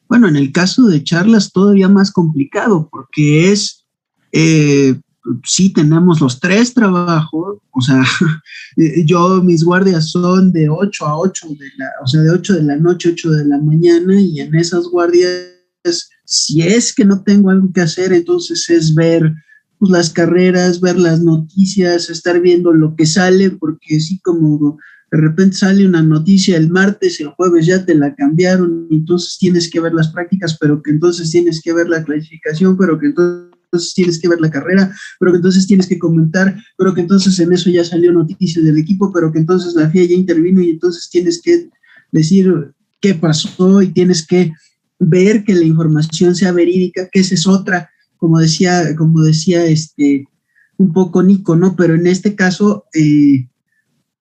[0.08, 3.84] bueno, en el caso de charlas todavía más complicado, porque es,
[4.32, 4.98] eh,
[5.44, 8.02] sí tenemos los tres trabajos, o sea,
[8.78, 12.54] eh, yo, mis guardias son de 8 a 8 de la, o sea, de 8
[12.54, 17.22] de la noche, 8 de la mañana, y en esas guardias, si es que no
[17.22, 19.32] tengo algo que hacer, entonces es ver
[19.78, 24.78] pues, las carreras, ver las noticias, estar viendo lo que sale, porque sí, como
[25.10, 29.70] de repente sale una noticia el martes, el jueves ya te la cambiaron, entonces tienes
[29.70, 33.94] que ver las prácticas, pero que entonces tienes que ver la clasificación, pero que entonces
[33.94, 37.54] tienes que ver la carrera, pero que entonces tienes que comentar, pero que entonces en
[37.54, 41.08] eso ya salió noticias del equipo, pero que entonces la FIA ya intervino y entonces
[41.08, 41.70] tienes que
[42.12, 44.52] decir qué pasó y tienes que
[44.98, 50.28] ver que la información sea verídica, que esa es otra como decía, como decía este,
[50.76, 51.74] un poco Nico, ¿no?
[51.76, 53.48] Pero en este caso, eh,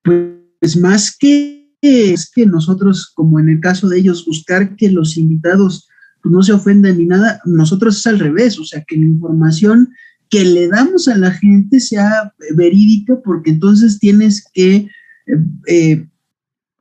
[0.03, 5.17] pues más que, es que nosotros, como en el caso de ellos, buscar que los
[5.17, 5.87] invitados
[6.21, 9.89] pues, no se ofendan ni nada, nosotros es al revés, o sea, que la información
[10.29, 14.89] que le damos a la gente sea verídica, porque entonces tienes que, eh,
[15.67, 16.07] eh,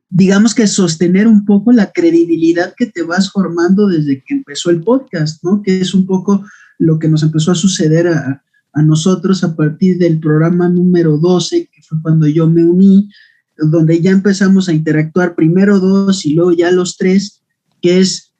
[0.09, 4.81] digamos que sostener un poco la credibilidad que te vas formando desde que empezó el
[4.81, 5.61] podcast, ¿no?
[5.61, 6.45] Que es un poco
[6.79, 8.43] lo que nos empezó a suceder a,
[8.73, 13.09] a, nosotros a partir del programa número 12, que fue cuando yo me uní,
[13.57, 17.41] donde ya empezamos a interactuar primero dos y luego ya los tres,
[17.81, 18.33] que es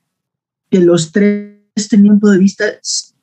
[0.69, 1.57] que los tres
[1.89, 2.65] tenían un punto de vista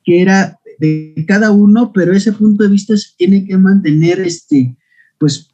[0.03, 4.75] que era de cada uno, pero ese punto de vista se tiene que mantener, este,
[5.17, 5.49] pues,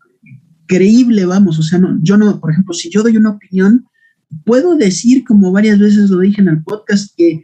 [0.71, 3.86] creíble, vamos, o sea, no, yo no, por ejemplo, si yo doy una opinión,
[4.45, 7.43] puedo decir, como varias veces lo dije en el podcast, que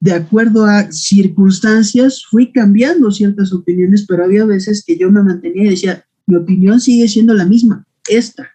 [0.00, 5.66] de acuerdo a circunstancias fui cambiando ciertas opiniones, pero había veces que yo me mantenía
[5.66, 8.50] y decía, mi opinión sigue siendo la misma, esta.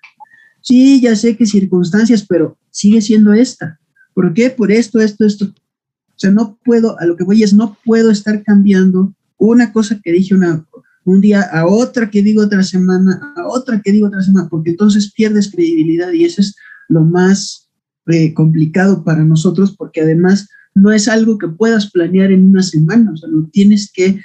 [0.59, 3.79] Sí, ya sé que circunstancias, pero sigue siendo esta.
[4.13, 4.49] ¿Por qué?
[4.49, 5.45] Por esto, esto, esto.
[5.45, 9.97] O sea, no puedo, a lo que voy es, no puedo estar cambiando una cosa
[10.03, 10.65] que dije una,
[11.05, 14.71] un día a otra que digo otra semana, a otra que digo otra semana, porque
[14.71, 16.55] entonces pierdes credibilidad y eso es
[16.87, 17.69] lo más
[18.07, 23.11] eh, complicado para nosotros, porque además no es algo que puedas planear en una semana,
[23.11, 24.21] o sea, lo tienes que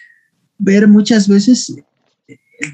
[0.58, 1.74] ver muchas veces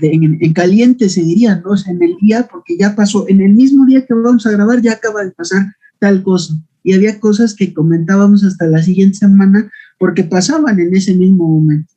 [0.01, 1.71] de, en, en, caliente, se diría, ¿no?
[1.71, 4.51] O sea, en el día, porque ya pasó, en el mismo día que vamos a
[4.51, 6.55] grabar, ya acaba de pasar tal cosa.
[6.83, 11.93] Y había cosas que comentábamos hasta la siguiente semana porque pasaban en ese mismo momento.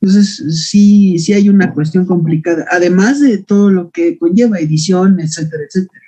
[0.00, 5.64] Entonces, sí, sí hay una cuestión complicada, además de todo lo que conlleva edición, etcétera,
[5.64, 6.02] etcétera.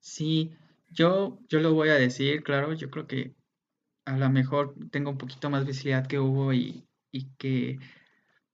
[0.00, 0.52] Sí,
[0.90, 3.34] yo, yo lo voy a decir, claro, yo creo que
[4.06, 7.78] a lo mejor tengo un poquito más visibilidad que Hugo y, y que,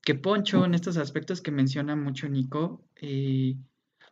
[0.03, 2.85] que, Poncho en estos aspectos que menciona mucho Nico.
[2.97, 3.57] Eh,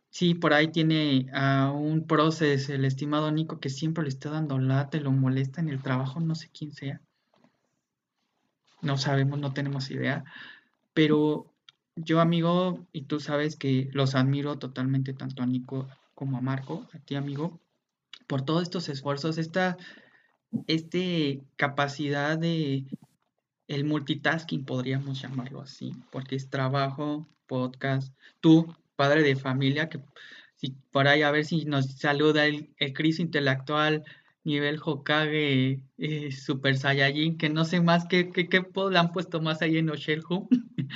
[0.09, 4.59] sí, por ahí tiene a un proceso, el estimado Nico, que siempre le está dando
[4.59, 7.01] lata, lo molesta en el trabajo, no sé quién sea.
[8.81, 10.23] No sabemos, no tenemos idea.
[10.93, 11.53] Pero
[11.95, 16.87] yo, amigo, y tú sabes que los admiro totalmente, tanto a Nico como a Marco,
[16.93, 17.59] a ti, amigo,
[18.27, 19.77] por todos estos esfuerzos, esta
[20.67, 22.85] este capacidad de
[23.67, 29.99] el multitasking, podríamos llamarlo así, porque es trabajo, podcast, tú, padre de familia, que
[30.55, 34.03] si por ahí a ver si nos saluda el, el Cris intelectual
[34.47, 39.41] nivel Hokage eh, Super Saiyajin, que no sé más qué, qué, qué le han puesto
[39.41, 40.47] más ahí en Oshelhu.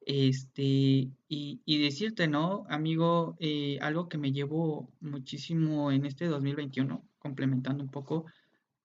[0.00, 3.36] este, y, decirte, ¿no, amigo?
[3.38, 8.26] Eh, algo que me llevo muchísimo en este 2021, complementando un poco,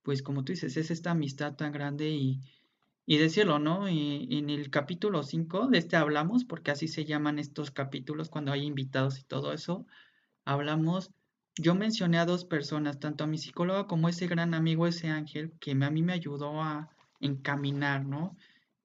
[0.04, 2.40] pues como tú dices, es esta amistad tan grande y,
[3.08, 3.88] y decirlo, ¿no?
[3.88, 8.64] En el capítulo 5 de este hablamos, porque así se llaman estos capítulos cuando hay
[8.64, 9.88] invitados y todo eso,
[10.46, 11.12] hablamos,
[11.56, 15.10] yo mencioné a dos personas, tanto a mi psicóloga como a ese gran amigo, ese
[15.10, 16.90] ángel, que a mí me ayudó a
[17.20, 18.36] encaminar, ¿no?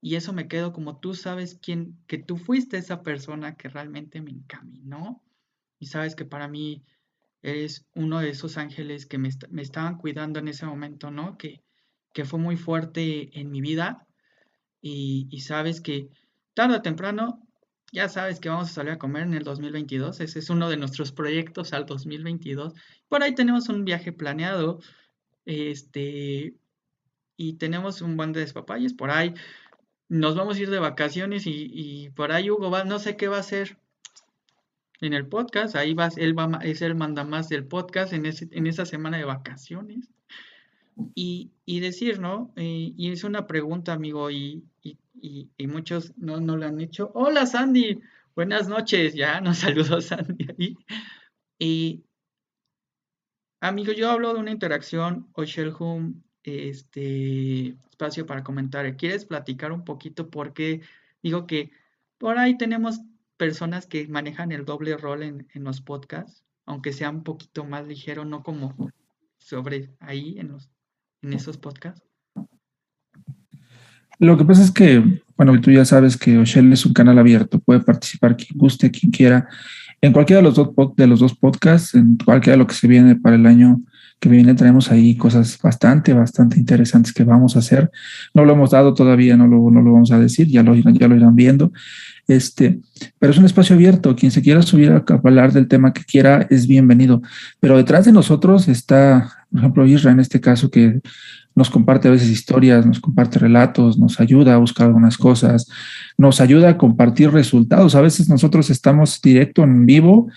[0.01, 4.21] Y eso me quedo como tú sabes quién, que tú fuiste esa persona que realmente
[4.21, 5.23] me encaminó
[5.79, 6.85] y sabes que para mí
[7.43, 11.37] eres uno de esos ángeles que me, me, estaban cuidando en ese momento, ¿no?
[11.39, 11.63] Que,
[12.13, 14.07] que fue muy fuerte en mi vida
[14.81, 16.11] y, y, sabes que
[16.55, 17.48] tarde o temprano,
[17.93, 20.77] ya sabes que vamos a salir a comer en el 2022, ese es uno de
[20.77, 22.75] nuestros proyectos al 2022.
[23.09, 24.81] Por ahí tenemos un viaje planeado,
[25.45, 26.55] este,
[27.37, 29.35] y tenemos un buen de despapalles, por ahí
[30.09, 33.37] nos vamos a ir de vacaciones y, por ahí Hugo va, no sé qué va
[33.39, 33.79] a hacer,
[35.01, 35.77] en el podcast.
[35.77, 39.19] Ahí va, él va, es el manda más del podcast en, ese, en esa semana
[39.19, 40.11] de vacaciones.
[41.15, 42.53] Y, y decir, ¿no?
[42.57, 47.11] Eh, y es una pregunta, amigo, y, y, muchos no, no lo han hecho.
[47.15, 48.01] Hola, Sandy.
[48.35, 49.15] Buenas noches.
[49.15, 50.77] Ya nos saludó Sandy ahí.
[51.59, 52.05] Y,
[53.61, 55.45] amigo, yo hablo de una interacción o
[55.79, 58.97] Home, este espacio para comentar.
[58.97, 60.31] ¿Quieres platicar un poquito?
[60.31, 60.83] Porque
[61.23, 61.73] digo que
[62.19, 63.01] por ahí tenemos
[63.37, 68.25] personas que manejan el doble rol en, los podcasts, aunque sea un poquito más ligero,
[68.25, 68.93] no como
[69.39, 70.71] sobre ahí en, los,
[71.23, 72.03] en esos podcasts.
[74.19, 77.61] Lo que pasa es que, bueno, tú ya sabes que Oshel es un canal abierto,
[77.61, 79.49] puede participar quien guste, quien quiera,
[80.01, 82.89] en cualquiera de los dos, de los dos podcasts, en cualquiera de lo que se
[82.89, 83.81] viene para el año
[84.21, 87.91] que viene, traemos ahí cosas bastante, bastante interesantes que vamos a hacer.
[88.35, 91.09] No lo hemos dado todavía, no lo, no lo vamos a decir, ya lo, ya
[91.09, 91.73] lo irán viendo.
[92.27, 92.81] Este,
[93.19, 94.17] pero es un espacio abierto.
[94.17, 97.23] Quien se quiera subir a hablar del tema que quiera es bienvenido.
[97.61, 101.01] Pero detrás de nosotros está, por ejemplo, Isra en este caso, que
[101.55, 105.69] nos comparte a veces historias, nos comparte relatos, nos ayuda a buscar algunas cosas,
[106.17, 107.95] nos ayuda a compartir resultados.
[107.95, 110.29] A veces nosotros estamos directo en vivo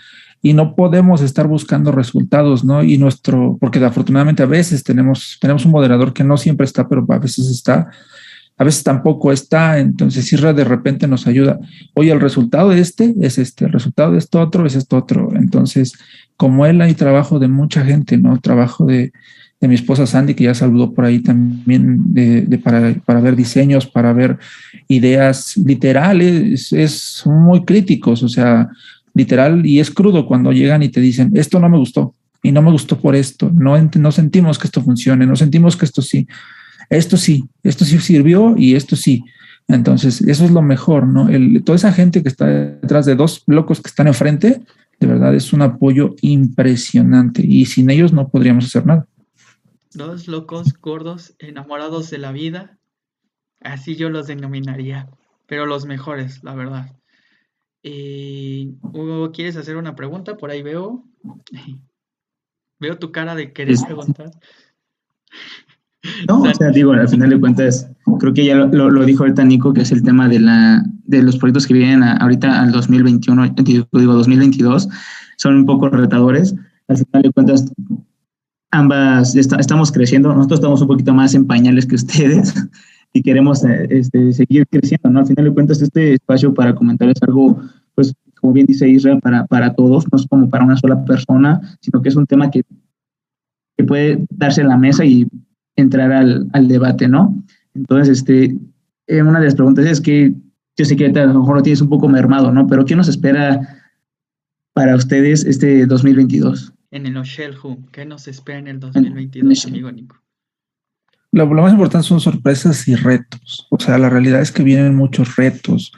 [0.42, 2.84] y no podemos estar buscando resultados, ¿no?
[2.84, 7.06] Y nuestro, porque afortunadamente a veces tenemos, tenemos un moderador que no siempre está, pero
[7.08, 7.90] a veces está
[8.62, 11.60] a veces tampoco está, entonces Isra de repente nos ayuda,
[11.96, 15.30] oye, el resultado de este es este, el resultado de esto otro es esto otro,
[15.36, 15.94] entonces
[16.42, 18.40] como él hay trabajo de mucha gente, ¿no?
[18.40, 19.12] Trabajo de,
[19.60, 24.12] mi esposa Sandy, que ya saludó por ahí también de, para, para, ver diseños, para
[24.12, 24.40] ver
[24.88, 28.70] ideas literales, es muy críticos, o sea,
[29.14, 32.64] literal, y es crudo cuando llegan y te dicen, esto no me gustó, y no
[32.64, 36.28] me gustó por esto, no, no sentimos que esto funcione, no sentimos que esto sí
[36.92, 39.24] esto sí, esto sí sirvió y esto sí.
[39.68, 41.30] Entonces, eso es lo mejor, ¿no?
[41.64, 44.62] Toda esa gente que está detrás de dos locos que están enfrente,
[45.02, 49.08] de verdad es un apoyo impresionante y sin ellos no podríamos hacer nada.
[49.96, 52.78] Dos locos gordos enamorados de la vida,
[53.60, 55.10] así yo los denominaría,
[55.48, 56.96] pero los mejores, la verdad.
[57.82, 60.38] Eh, Hugo, ¿quieres hacer una pregunta?
[60.38, 61.04] Por ahí veo.
[62.80, 64.32] Veo tu cara de querer preguntar.
[66.28, 67.88] No, o sea, digo, al final de cuentas,
[68.20, 71.22] creo que ya lo, lo, dijo ahorita Nico, que es el tema de, la, de
[71.22, 74.90] los proyectos que vienen ahorita al 2021, digo 2022,
[75.38, 76.56] son un poco retadores.
[76.88, 77.72] Al final de cuentas,
[78.72, 82.54] ambas estamos creciendo, nosotros estamos un poquito más en pañales que ustedes
[83.14, 85.20] y queremos eh, este, seguir creciendo, ¿no?
[85.20, 87.62] Al final de cuentas, este espacio para comentar es algo,
[87.94, 91.62] pues, como bien dice Israel, para, para todos, no es como para una sola persona,
[91.80, 92.64] sino que es un tema que,
[93.78, 95.28] que puede darse en la mesa y
[95.82, 97.44] entrar al, al debate, ¿no?
[97.74, 98.56] Entonces, este,
[99.08, 100.34] eh, una de las preguntas es que
[100.78, 102.68] yo sé que a lo mejor lo tienes un poco mermado, ¿no?
[102.68, 103.84] Pero ¿qué nos espera
[104.74, 106.74] para ustedes este 2022?
[106.92, 107.56] En el Oshel
[107.92, 110.18] ¿qué nos espera en el 2022, amigo Nico?
[111.32, 113.68] Lo, lo, más importante son sorpresas y retos.
[113.70, 115.94] O sea, la realidad es que vienen muchos retos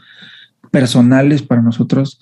[0.71, 2.19] personales para nosotros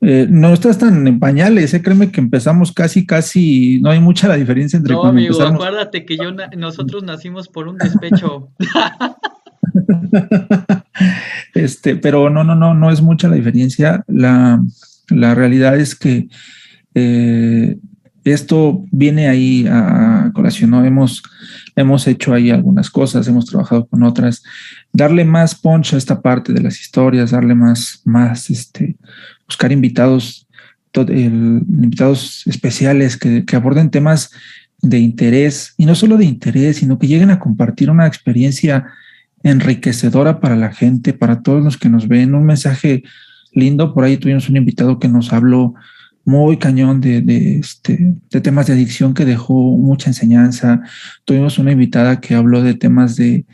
[0.00, 1.82] eh, no estás tan en pañales, ¿eh?
[1.82, 6.16] créeme que empezamos casi, casi, no hay mucha la diferencia entre no, amigo, acuérdate que
[6.16, 8.50] yo nosotros nacimos por un despecho.
[11.54, 14.04] este, pero no, no, no, no es mucha la diferencia.
[14.06, 14.62] La,
[15.08, 16.28] la realidad es que
[16.94, 17.78] eh,
[18.24, 20.84] esto viene ahí a colación, ¿no?
[20.84, 21.22] Hemos,
[21.76, 24.42] hemos hecho ahí algunas cosas, hemos trabajado con otras,
[24.92, 28.96] darle más punch a esta parte de las historias, darle más, más, este,
[29.46, 30.46] buscar invitados,
[30.94, 34.30] invitados especiales que, aborden temas
[34.82, 38.86] de interés, y no solo de interés, sino que lleguen a compartir una experiencia
[39.42, 43.02] enriquecedora para la gente, para todos los que nos ven, un mensaje
[43.52, 43.94] lindo.
[43.94, 45.74] Por ahí tuvimos un invitado que nos habló
[46.24, 50.82] muy cañón de, de, este, de temas de adicción que dejó mucha enseñanza.
[51.24, 53.44] Tuvimos una invitada que habló de temas de,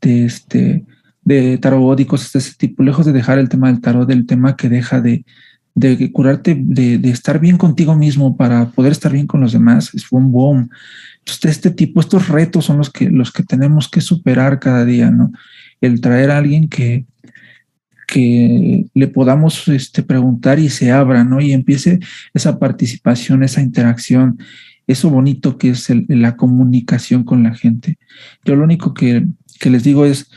[0.00, 0.84] de, este,
[1.22, 4.26] de tarot y cosas de ese tipo, lejos de dejar el tema del tarot, del
[4.26, 5.24] tema que deja de,
[5.74, 9.94] de curarte, de, de, estar bien contigo mismo para poder estar bien con los demás.
[9.94, 10.70] Es un boom.
[11.20, 15.10] Entonces, este tipo, estos retos son los que, los que tenemos que superar cada día,
[15.10, 15.30] ¿no?
[15.80, 17.06] El traer a alguien que,
[18.06, 21.40] que le podamos este, preguntar y se abra, ¿no?
[21.40, 22.00] Y empiece
[22.34, 24.38] esa participación, esa interacción,
[24.86, 27.98] eso bonito que es la comunicación con la gente.
[28.44, 29.26] Yo lo único que,
[29.60, 30.30] que les digo es,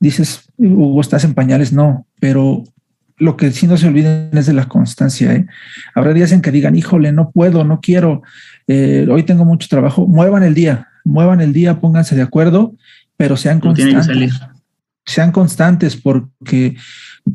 [0.00, 2.64] dices, Hugo, estás en pañales, no, pero
[3.18, 5.32] lo que sí no se olviden es de la constancia.
[5.32, 5.46] ¿eh?
[5.94, 8.22] Habrá días en que digan, híjole, no puedo, no quiero,
[8.66, 12.74] eh, hoy tengo mucho trabajo, muevan el día, muevan el día, pónganse de acuerdo,
[13.16, 14.40] pero sean constantes.
[15.08, 16.76] Sean constantes porque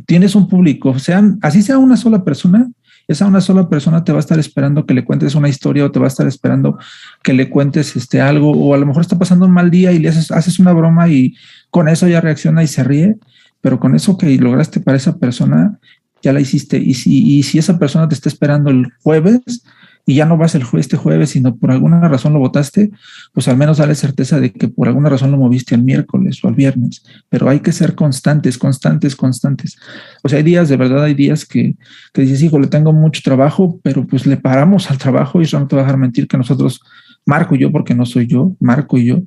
[0.06, 2.70] tienes un público, sean, así sea una sola persona,
[3.12, 5.92] esa una sola persona te va a estar esperando que le cuentes una historia o
[5.92, 6.78] te va a estar esperando
[7.24, 10.00] que le cuentes este algo o a lo mejor está pasando un mal día y
[10.00, 11.36] le haces, haces una broma y
[11.70, 13.18] con eso ya reacciona y se ríe,
[13.62, 15.80] pero con eso que lograste para esa persona,
[16.22, 16.78] ya la hiciste.
[16.78, 19.64] Y si, y si esa persona te está esperando el jueves,
[20.06, 22.92] y ya no vas el este jueves, sino por alguna razón lo votaste,
[23.34, 26.50] pues al menos dale certeza de que por alguna razón lo moviste el miércoles o
[26.50, 27.04] el viernes.
[27.30, 29.78] Pero hay que ser constantes, constantes, constantes.
[30.24, 31.76] O sea, hay días, de verdad, hay días que,
[32.14, 35.68] que dices, hijo, le tengo mucho trabajo, pero pues le paramos al trabajo y no
[35.68, 36.82] te voy a dejar mentir que nosotros,
[37.26, 39.22] Marco y yo, porque no soy yo, Marco y yo,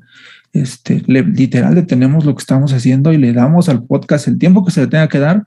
[0.54, 4.70] este, literal detenemos lo que estamos haciendo y le damos al podcast el tiempo que
[4.70, 5.44] se le tenga que dar.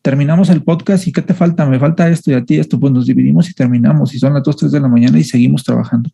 [0.00, 1.66] Terminamos el podcast y ¿qué te falta?
[1.66, 4.42] Me falta esto y a ti esto, pues nos dividimos y terminamos y son las
[4.42, 6.10] 2, 3 de la mañana y seguimos trabajando.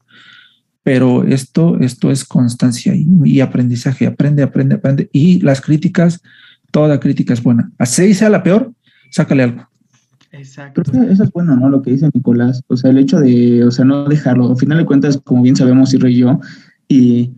[0.83, 5.09] Pero esto, esto es constancia y, aprendizaje, aprende, aprende, aprende.
[5.12, 6.20] Y las críticas,
[6.72, 7.70] toda crítica es buena.
[7.78, 8.72] Así sea la peor,
[9.11, 9.71] sácale algo.
[10.33, 10.83] Exacto.
[10.83, 11.68] eso es bueno, ¿no?
[11.68, 12.62] Lo que dice Nicolás.
[12.68, 14.51] O sea, el hecho de, o sea, no dejarlo.
[14.51, 16.41] Al final de cuentas, como bien sabemos, y y yo,
[16.89, 17.30] y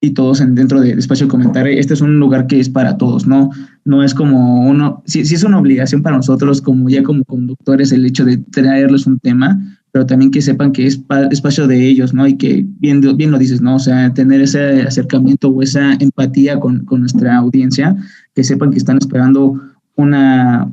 [0.00, 2.96] y todos en, dentro de espacio de comentario, este es un lugar que es para
[2.96, 3.50] todos, ¿no?
[3.84, 7.92] No es como uno, sí, sí es una obligación para nosotros como ya como conductores
[7.92, 9.60] el hecho de traerles un tema,
[9.92, 12.26] pero también que sepan que es espacio de ellos, ¿no?
[12.26, 13.76] Y que bien, bien lo dices, ¿no?
[13.76, 17.94] O sea, tener ese acercamiento o esa empatía con, con nuestra audiencia,
[18.34, 19.60] que sepan que están esperando
[19.96, 20.72] una,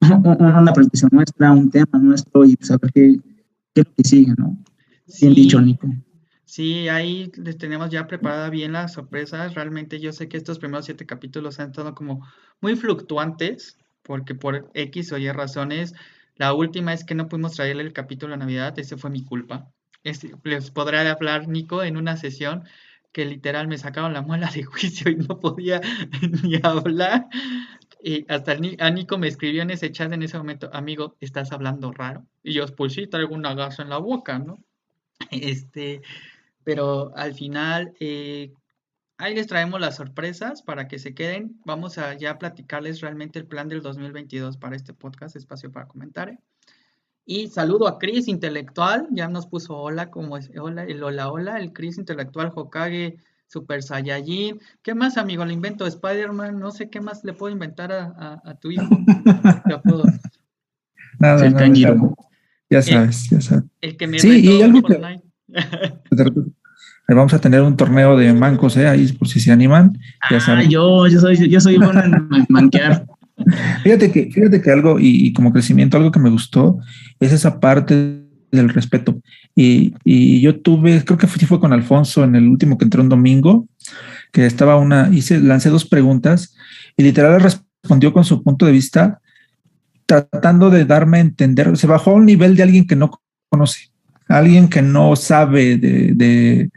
[0.00, 3.20] una presentación nuestra, un tema nuestro y saber qué,
[3.74, 4.58] qué es lo que sigue, ¿no?
[5.20, 5.88] Bien dicho, Nico.
[6.44, 9.54] Sí, ahí les tenemos ya preparada bien las sorpresas.
[9.54, 12.26] Realmente yo sé que estos primeros siete capítulos han estado como
[12.60, 15.94] muy fluctuantes, porque por X o Y razones,
[16.36, 19.70] la última es que no pudimos traerle el capítulo de Navidad, ese fue mi culpa.
[20.44, 22.64] les podrá hablar Nico en una sesión
[23.12, 25.80] que literal me sacaron la muela de juicio y no podía
[26.42, 27.26] ni hablar.
[28.00, 31.90] Y hasta a Nico me escribió en ese chat en ese momento, amigo, estás hablando
[31.92, 32.26] raro.
[32.42, 34.62] Y yo, pues sí, traigo un agazo en la boca, ¿no?
[35.30, 36.00] Este,
[36.62, 38.52] pero al final eh,
[39.16, 41.60] ahí les traemos las sorpresas para que se queden.
[41.64, 46.38] Vamos a ya platicarles realmente el plan del 2022 para este podcast, espacio para comentar.
[47.30, 51.58] Y saludo a Chris Intelectual, ya nos puso hola, como es, hola, el hola, hola,
[51.58, 53.18] el Chris Intelectual Hokage,
[53.48, 54.60] Super Saiyajin.
[54.82, 55.44] ¿Qué más, amigo?
[55.44, 58.86] Le invento Spider-Man, no sé qué más le puedo inventar a, tu hijo.
[61.20, 62.14] Nada, el nada,
[62.70, 63.64] Ya sabes, ya sabes.
[63.80, 65.20] El que me sí, y algo que,
[67.08, 68.86] Vamos a tener un torneo de mancos, ¿eh?
[68.86, 69.98] Ahí por si se animan.
[70.30, 73.06] Ya ah, yo, yo soy, yo soy bueno en manquear.
[73.82, 76.78] Fíjate que, fíjate que algo, y, como crecimiento, algo que me gustó
[77.20, 79.20] es esa parte del respeto.
[79.54, 83.02] Y, y yo tuve, creo que fue, fue con Alfonso en el último que entró
[83.02, 83.66] un domingo,
[84.32, 86.54] que estaba una, hice, lancé dos preguntas
[86.96, 89.20] y literal respondió con su punto de vista,
[90.06, 93.10] tratando de darme a entender, se bajó a un nivel de alguien que no
[93.50, 93.90] conoce
[94.28, 96.70] alguien que no sabe de,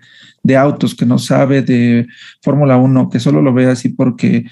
[0.57, 2.07] autos, que no sabe de
[2.41, 4.45] Fórmula 1, que solo lo ve así porque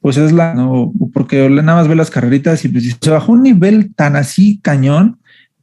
[0.00, 3.42] pues es la, no, porque nada más ve las carreritas y pues se bajó un
[3.42, 5.18] nivel tan así cañón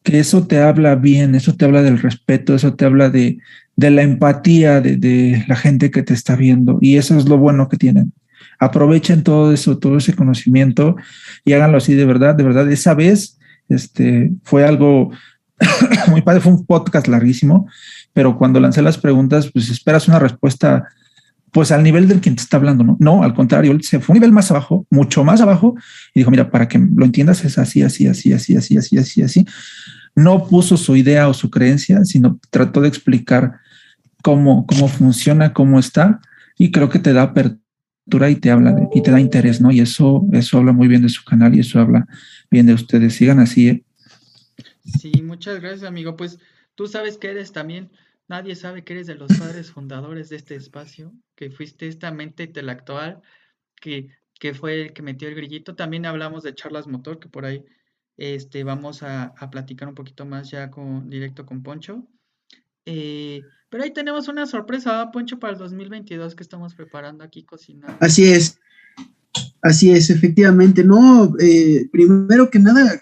[0.05, 3.39] que eso te habla bien, eso te habla del respeto, eso te habla de,
[3.75, 7.67] la empatía de, de, la gente que te está viendo y eso es lo bueno
[7.67, 8.13] que tienen.
[8.59, 10.95] Aprovechen todo eso, todo ese conocimiento
[11.43, 12.71] y háganlo así de verdad, de verdad.
[12.71, 13.37] Esa vez
[13.67, 15.11] este, fue algo
[16.07, 17.67] muy padre, fue un podcast larguísimo,
[18.13, 20.87] pero cuando lancé las preguntas, pues esperas una respuesta
[21.55, 22.97] pues al nivel del quien te está hablando, ¿no?
[22.99, 25.73] No, al contrario, se fue un nivel más abajo, mucho más abajo,
[26.13, 29.21] y dijo, mira, para que lo entiendas es así, así, así, así, así, así, así,
[29.21, 29.45] así.
[30.15, 33.53] No puso su idea o su creencia, sino trató de explicar
[34.21, 36.19] cómo, cómo funciona, cómo está,
[36.57, 39.71] y creo que te da apertura y te habla y te da interés, ¿no?
[39.71, 42.05] Y eso, eso habla muy bien de su canal y eso habla
[42.51, 43.15] bien de ustedes.
[43.15, 43.83] Sigan así, ¿eh?
[44.99, 46.17] Sí, muchas gracias, amigo.
[46.17, 46.37] Pues
[46.75, 47.91] tú sabes que eres también,
[48.27, 52.43] nadie sabe que eres de los padres fundadores de este espacio, que fuiste esta mente
[52.43, 53.21] intelectual,
[53.79, 54.09] que,
[54.39, 55.75] que fue el que metió el grillito.
[55.75, 57.63] También hablamos de charlas motor, que por ahí
[58.17, 62.07] este, vamos a, platicar un poquito más ya con, directo con Poncho.
[62.85, 67.97] Eh, pero ahí tenemos una sorpresa, Poncho, para el 2022 que estamos preparando aquí cocinando.
[67.99, 68.59] Así es,
[69.61, 70.83] así es, efectivamente.
[70.83, 73.01] No, eh, primero que nada,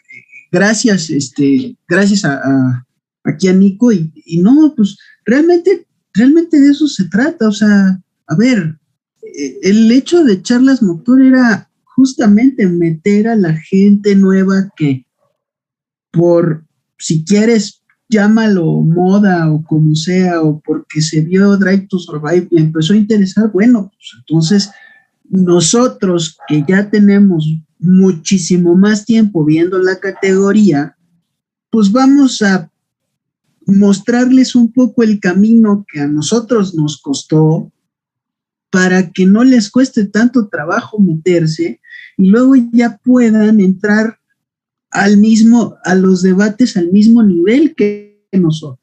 [0.52, 2.86] gracias, este, gracias a,
[3.24, 4.12] aquí a Nico y,
[4.42, 8.78] no, pues realmente, realmente de eso se trata, o sea, a ver,
[9.22, 15.06] eh, el hecho de charlas motor era justamente meter a la gente nueva que
[16.12, 16.66] por,
[16.98, 22.60] si quieres, llámalo moda o como sea, o porque se vio Drive to Survive y
[22.60, 24.70] empezó a interesar, bueno, pues entonces
[25.30, 27.48] nosotros que ya tenemos
[27.80, 30.96] muchísimo más tiempo viendo la categoría,
[31.70, 32.72] pues vamos a
[33.66, 37.72] mostrarles un poco el camino que a nosotros nos costó
[38.70, 41.80] para que no les cueste tanto trabajo meterse
[42.18, 44.20] y luego ya puedan entrar
[44.90, 48.80] al mismo, a los debates al mismo nivel que nosotros.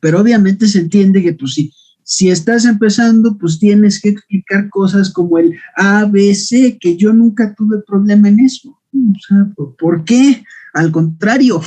[0.00, 5.10] Pero obviamente se entiende que pues si, si estás empezando, pues tienes que explicar cosas
[5.10, 8.70] como el ABC, que yo nunca tuve problema en eso.
[8.70, 9.46] O sea,
[9.78, 10.44] ¿por qué?
[10.74, 11.60] Al contrario,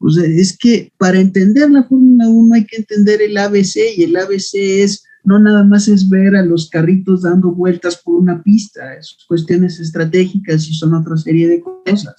[0.00, 4.04] o sea, es que para entender la Fórmula 1 hay que entender el ABC y
[4.04, 8.42] el ABC es no nada más es ver a los carritos dando vueltas por una
[8.42, 12.14] pista, es cuestiones estratégicas y son otra serie de cosas.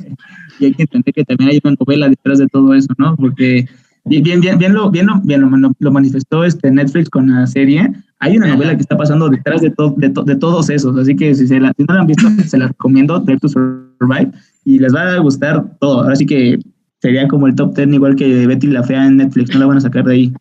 [0.59, 3.15] Y hay que entender que también hay una novela detrás de todo eso, ¿no?
[3.15, 3.67] Porque
[4.05, 7.91] bien, bien, bien, lo, bien, lo, bien lo, manifestó este Netflix con la serie.
[8.19, 11.47] Hay una novela que está pasando detrás de, de, de todos esos, así que si,
[11.47, 14.31] se la, si no la han visto, se la recomiendo, Dare to Survive,
[14.65, 16.03] y les va a gustar todo.
[16.03, 16.59] Ahora sí que
[16.99, 19.77] sería como el top 10 igual que Betty la Fea en Netflix, no la van
[19.77, 20.33] a sacar de ahí.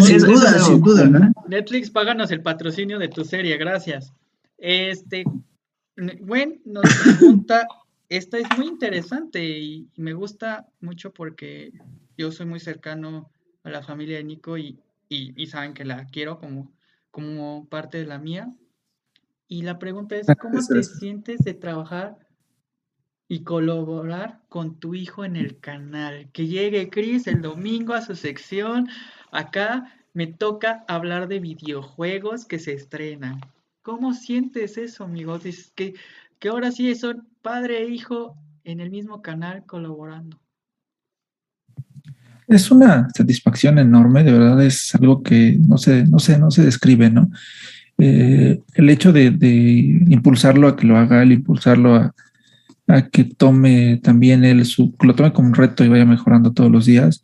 [0.00, 1.32] sin duda, sin duda.
[1.48, 4.12] Netflix, páganos el patrocinio de tu serie, gracias.
[4.58, 5.24] Este,
[6.20, 6.84] bueno, nos
[7.18, 7.66] pregunta,
[8.08, 11.72] esta es muy interesante y, me gusta mucho porque
[12.18, 13.30] yo soy muy cercano
[13.64, 14.78] a la familia de Nico y,
[15.08, 16.72] y, saben que la quiero como,
[17.10, 18.52] como parte de la mía.
[19.48, 22.18] Y la pregunta es, ¿cómo te sientes de trabajar
[23.28, 26.28] y colaborar con tu hijo en el canal.
[26.32, 28.88] Que llegue Chris el domingo a su sección.
[29.32, 33.40] Acá me toca hablar de videojuegos que se estrenan.
[33.82, 35.44] ¿Cómo sientes eso, amigos?
[35.44, 35.94] Es que,
[36.38, 40.40] que ahora sí son padre e hijo en el mismo canal colaborando.
[42.48, 46.64] Es una satisfacción enorme, de verdad es algo que no se, no sé, no se
[46.64, 47.28] describe, ¿no?
[47.98, 49.50] Eh, el hecho de, de,
[50.08, 52.14] impulsarlo a que lo haga, el impulsarlo a,
[52.88, 56.70] a que tome también él su, lo tome como un reto y vaya mejorando todos
[56.70, 57.22] los días.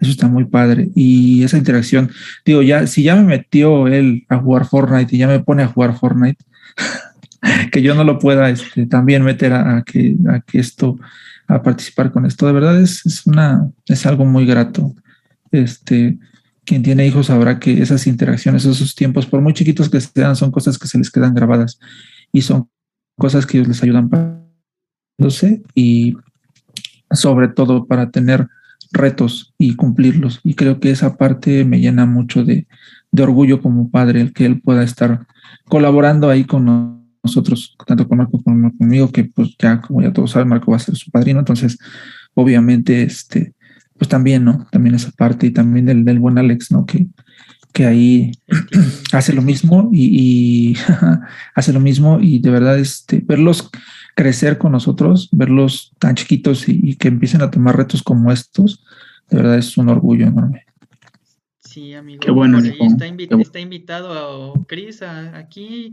[0.00, 0.90] Eso está muy padre.
[0.94, 2.10] Y esa interacción,
[2.44, 5.68] digo, ya, si ya me metió él a jugar Fortnite y ya me pone a
[5.68, 6.44] jugar Fortnite,
[7.72, 10.98] que yo no lo pueda este, también meter a, que, a que esto,
[11.46, 14.94] a participar con esto, de verdad es, es una, es algo muy grato.
[15.52, 16.18] Este,
[16.64, 20.50] quien tiene hijos sabrá que esas interacciones, esos tiempos, por muy chiquitos que sean, son
[20.50, 21.78] cosas que se les quedan grabadas
[22.32, 22.68] y son
[23.16, 24.41] cosas que les ayudan para
[25.74, 26.16] y
[27.10, 28.48] sobre todo para tener
[28.92, 30.40] retos y cumplirlos.
[30.44, 32.66] Y creo que esa parte me llena mucho de,
[33.18, 35.26] orgullo como padre, el que él pueda estar
[35.66, 40.30] colaborando ahí con nosotros, tanto con Marco como conmigo, que pues ya, como ya todos
[40.30, 41.78] saben, Marco va a ser su padrino, entonces
[42.34, 43.54] obviamente, este,
[43.98, 44.66] pues también, ¿no?
[44.70, 46.86] También esa parte y también del, buen Alex, ¿no?
[46.86, 47.06] Que,
[47.72, 48.32] que ahí
[49.12, 50.76] hace lo mismo y, y
[51.54, 53.70] hace lo mismo y de verdad, este, verlos
[54.14, 58.84] crecer con nosotros, verlos tan chiquitos y, que empiecen a tomar retos como estos,
[59.28, 60.66] de verdad es un orgullo enorme.
[61.58, 62.20] Sí, amigo.
[62.20, 63.06] Qué bueno, está,
[63.40, 65.92] está, invitado a Chris aquí.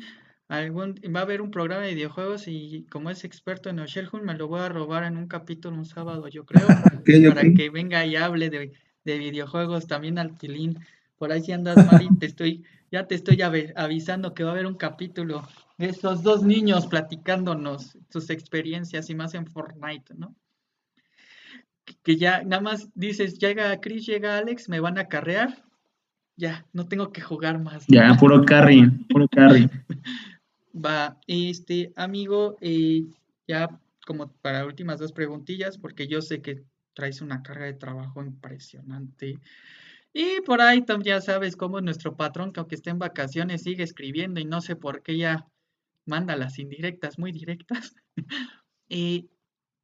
[0.49, 4.33] Algún, va a haber un programa de videojuegos y como es experto en Oshelhun, me
[4.33, 6.65] lo voy a robar en un capítulo un sábado, yo creo,
[7.35, 8.73] para que venga y hable de,
[9.05, 10.79] de videojuegos también al Tilín.
[11.17, 14.65] Por ahí si andas mal te estoy, ya te estoy avisando que va a haber
[14.65, 15.47] un capítulo
[15.79, 20.35] estos dos niños platicándonos sus experiencias y más en Fortnite, ¿no?
[22.03, 25.63] Que ya nada más dices, llega Chris, llega Alex, me van a carrear,
[26.35, 27.85] ya, no tengo que jugar más.
[27.87, 29.69] Ya, puro carry, puro carry.
[30.73, 33.05] Va, este, amigo, eh,
[33.47, 33.69] ya
[34.05, 36.63] como para últimas dos preguntillas, porque yo sé que
[36.93, 39.39] traes una carga de trabajo impresionante.
[40.13, 44.39] Y por ahí ya sabes cómo nuestro patrón, que aunque esté en vacaciones, sigue escribiendo
[44.39, 45.47] y no sé por qué ya
[46.09, 47.95] manda las indirectas, muy directas.
[48.89, 49.29] y,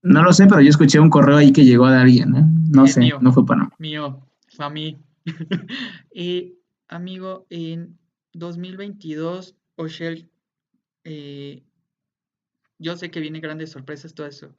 [0.02, 2.44] no lo sé, pero yo escuché un correo ahí que llegó de alguien, ¿eh?
[2.70, 3.72] No sé, no fue para no.
[3.80, 5.00] Mío, fue a mí.
[6.88, 7.98] amigo, en
[8.34, 10.30] 2022, Oshel,
[11.04, 11.64] eh,
[12.78, 14.56] yo sé que vienen grandes sorpresas, todo eso,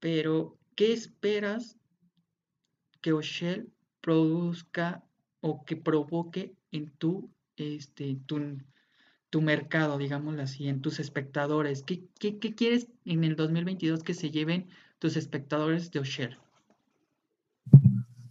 [0.00, 1.78] pero ¿qué esperas
[3.00, 5.04] que Oshel produzca
[5.40, 8.58] o que provoque en tu, este, tu,
[9.30, 11.82] tu mercado, digámoslo así, en tus espectadores?
[11.82, 14.68] ¿Qué, qué, qué quieres en el 2022 que se lleven
[14.98, 16.38] tus espectadores de Osher?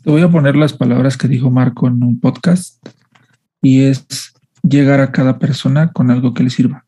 [0.04, 2.86] Te voy a poner las palabras que dijo Marco en un podcast
[3.62, 4.34] y es
[4.64, 6.86] llegar a cada persona con algo que le sirva.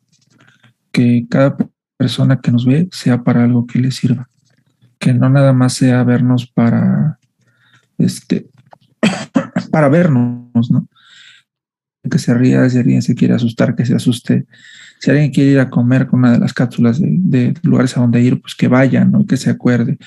[0.92, 1.58] Que cada
[1.98, 4.30] persona que nos ve sea para algo que le sirva.
[4.98, 7.20] Que no nada más sea vernos para
[7.98, 8.50] este
[9.72, 10.88] para vernos, ¿no?
[12.10, 14.46] Que se ría, si alguien se quiere asustar, que se asuste.
[15.00, 18.22] Si alguien quiere ir a comer con una de las cápsulas de, lugares a donde
[18.22, 19.26] ir, pues que vayan, ¿no?
[19.26, 19.98] Que se acuerde.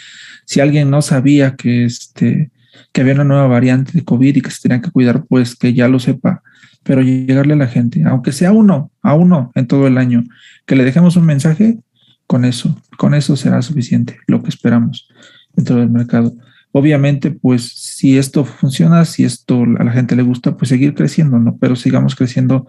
[0.45, 2.51] Si alguien no sabía que, este,
[2.93, 5.73] que había una nueva variante de COVID y que se tenían que cuidar, pues que
[5.73, 6.43] ya lo sepa.
[6.83, 10.25] Pero llegarle a la gente, aunque sea uno, a uno en todo el año,
[10.67, 11.79] que le dejemos un mensaje,
[12.27, 15.09] con eso, con eso será suficiente, lo que esperamos
[15.55, 16.33] dentro del mercado.
[16.73, 21.39] Obviamente, pues si esto funciona, si esto a la gente le gusta, pues seguir creciendo,
[21.39, 21.59] ¿no?
[21.59, 22.67] Pero sigamos creciendo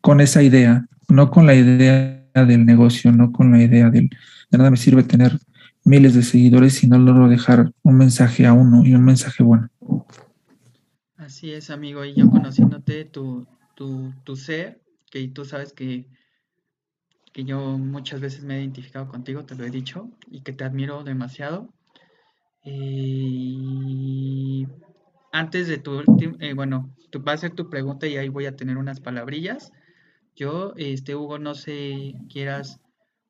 [0.00, 4.10] con esa idea, no con la idea del negocio, no con la idea del,
[4.50, 5.38] de nada me sirve tener
[5.84, 9.68] miles de seguidores si no logro dejar un mensaje a uno y un mensaje bueno.
[11.16, 16.06] Así es, amigo, y yo conociéndote, tu, tu, tu ser, que tú sabes que,
[17.32, 20.64] que yo muchas veces me he identificado contigo, te lo he dicho, y que te
[20.64, 21.72] admiro demasiado.
[25.32, 26.00] Antes de tu
[26.40, 29.72] eh, bueno, tú, va a ser tu pregunta y ahí voy a tener unas palabrillas.
[30.36, 32.80] Yo, este, Hugo, no sé, quieras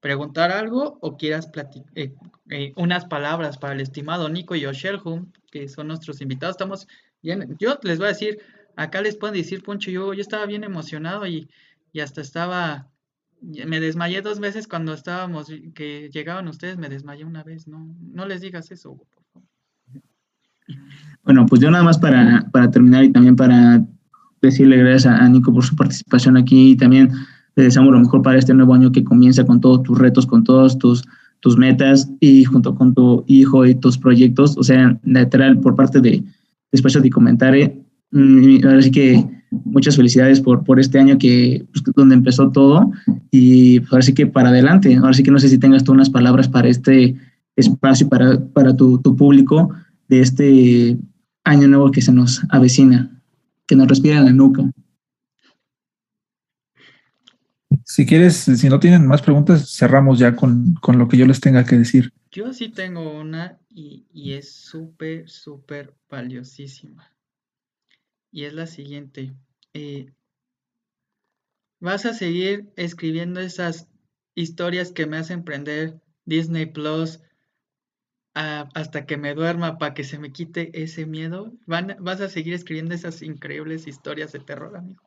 [0.00, 2.14] preguntar algo o quieras platicar eh,
[2.50, 6.54] eh, unas palabras para el estimado Nico y Oshelhum, que son nuestros invitados.
[6.54, 6.88] Estamos
[7.22, 8.38] bien, yo les voy a decir,
[8.76, 11.48] acá les pueden decir, Poncho, yo, yo estaba bien emocionado y,
[11.92, 12.90] y hasta estaba
[13.40, 18.26] me desmayé dos veces cuando estábamos, que llegaban ustedes, me desmayé una vez, no, no
[18.26, 19.19] les digas eso, favor.
[21.24, 23.84] Bueno, pues yo nada más para, para terminar y también para
[24.40, 27.10] decirle gracias a, Nico por su participación aquí y también
[27.56, 30.44] le deseamos lo mejor para este nuevo año que comienza con todos tus retos, con
[30.44, 31.04] todos tus,
[31.40, 36.00] tus metas y junto con tu hijo y tus proyectos, o sea, literal por parte
[36.00, 36.24] de
[36.72, 37.76] Espacio de Comentare,
[38.12, 39.26] mm, ahora sí que
[39.64, 42.90] muchas felicidades por, por este año que, pues, donde empezó todo.
[43.30, 44.96] Y pues, ahora sí que para adelante.
[44.96, 47.16] Ahora sí que no sé si tengas tú unas palabras para este
[47.56, 49.70] espacio, para, para tu, tu público
[50.10, 50.98] de este
[51.44, 53.22] año nuevo que se nos avecina,
[53.64, 54.64] que nos respira en la nuca.
[57.84, 61.38] Si quieres, si no tienen más preguntas, cerramos ya con, con lo que yo les
[61.38, 62.12] tenga que decir.
[62.32, 67.12] Yo sí tengo una y, y es súper, súper valiosísima
[68.32, 69.32] y es la siguiente.
[69.74, 70.12] Eh,
[71.78, 73.88] ¿Vas a seguir escribiendo esas
[74.34, 77.20] historias que me hacen prender Disney Plus
[78.34, 81.52] hasta que me duerma para que se me quite ese miedo?
[81.66, 85.02] ¿Vas a seguir escribiendo esas increíbles historias de terror, amigo?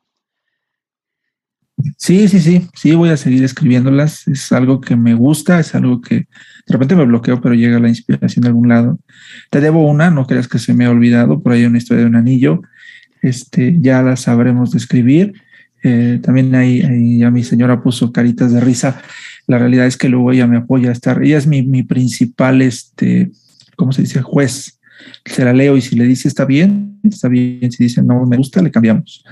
[1.98, 4.28] Sí, sí, sí, sí, voy a seguir escribiéndolas.
[4.28, 6.26] Es algo que me gusta, es algo que de
[6.68, 8.98] repente me bloqueo, pero llega la inspiración de algún lado.
[9.50, 12.08] Te debo una, no creas que se me ha olvidado, por ahí una historia de
[12.08, 12.62] un anillo
[13.24, 15.32] este, ya la sabremos describir.
[15.82, 19.02] Eh, también ahí, ya mi señora puso caritas de risa.
[19.46, 21.22] La realidad es que luego ella me apoya a estar.
[21.22, 23.30] Ella es mi, mi principal, este,
[23.76, 24.22] ¿cómo se dice?
[24.22, 24.80] Juez.
[25.26, 27.70] Se la leo y si le dice está bien, está bien.
[27.70, 29.24] Si dice no me gusta, le cambiamos.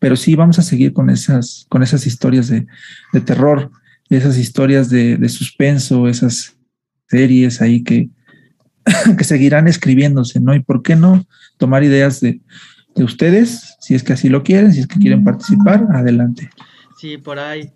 [0.00, 2.66] Pero sí, vamos a seguir con esas, con esas historias de,
[3.12, 3.70] de terror,
[4.10, 6.56] esas historias de, de suspenso, esas
[7.08, 8.10] series ahí que,
[9.18, 10.54] que seguirán escribiéndose, ¿no?
[10.54, 11.24] Y por qué no
[11.56, 12.40] tomar ideas de,
[12.94, 16.50] de ustedes, si es que así lo quieren, si es que quieren participar, adelante.
[16.98, 17.70] Sí, por ahí.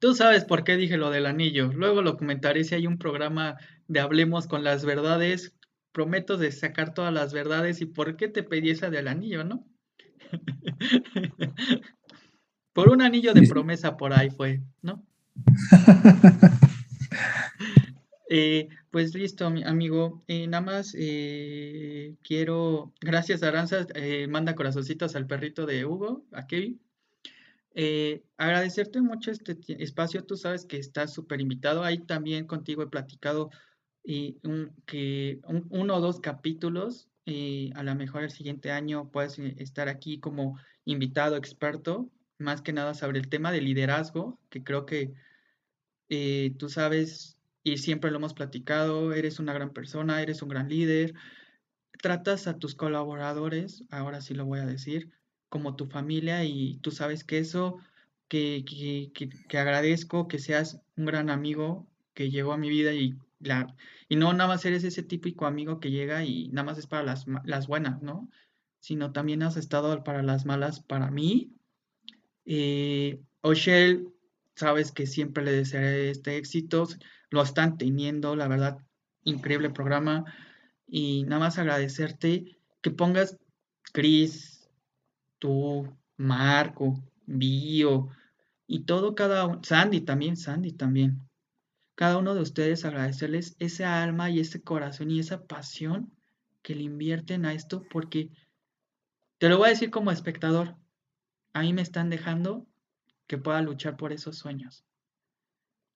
[0.00, 1.70] Tú sabes por qué dije lo del anillo.
[1.74, 5.54] Luego lo comentaré si hay un programa de Hablemos con las verdades.
[5.92, 9.66] Prometo de sacar todas las verdades y por qué te pedí esa del anillo, ¿no?
[12.72, 15.04] por un anillo de promesa por ahí fue, ¿no?
[18.32, 20.22] Eh, pues listo, amigo.
[20.28, 23.88] Eh, nada más eh, quiero, gracias Aranza,
[24.28, 26.80] manda corazoncitos al perrito de Hugo, a Kevin.
[28.36, 31.84] Agradecerte mucho este espacio, tú sabes que estás súper invitado.
[31.84, 33.50] Ahí también contigo he platicado
[34.02, 34.40] y
[34.86, 35.40] que
[35.70, 37.08] uno o dos capítulos.
[37.26, 42.94] a lo mejor el siguiente año puedes estar aquí como invitado experto, más que nada
[42.94, 45.12] sobre el tema de liderazgo, que creo que
[46.58, 51.14] tú sabes y siempre lo hemos platicado, eres una gran persona, eres un gran líder,
[52.02, 55.12] tratas a tus colaboradores, ahora sí lo voy a decir,
[55.50, 57.78] como tu familia y tú sabes que eso,
[58.28, 63.76] que, que, agradezco que seas un gran amigo que llegó a mi vida y, la,
[64.08, 67.02] y no nada más eres ese típico amigo que llega y nada más es para
[67.02, 68.30] las, las buenas, ¿no?
[68.78, 71.52] Sino también has estado para las malas para mí.
[72.46, 74.08] Eh, Oshel,
[74.54, 76.88] sabes que siempre le desearé este éxito
[77.30, 78.78] lo están teniendo, la verdad,
[79.24, 80.24] increíble programa.
[80.86, 83.38] Y nada más agradecerte que pongas
[83.92, 84.59] Chris,
[85.40, 88.08] tú, Marco, Bio
[88.68, 91.20] y todo cada uno, Sandy también, Sandy también.
[91.96, 96.12] Cada uno de ustedes agradecerles ese alma y ese corazón y esa pasión
[96.62, 98.30] que le invierten a esto porque
[99.38, 100.76] te lo voy a decir como espectador,
[101.52, 102.66] a mí me están dejando
[103.26, 104.84] que pueda luchar por esos sueños.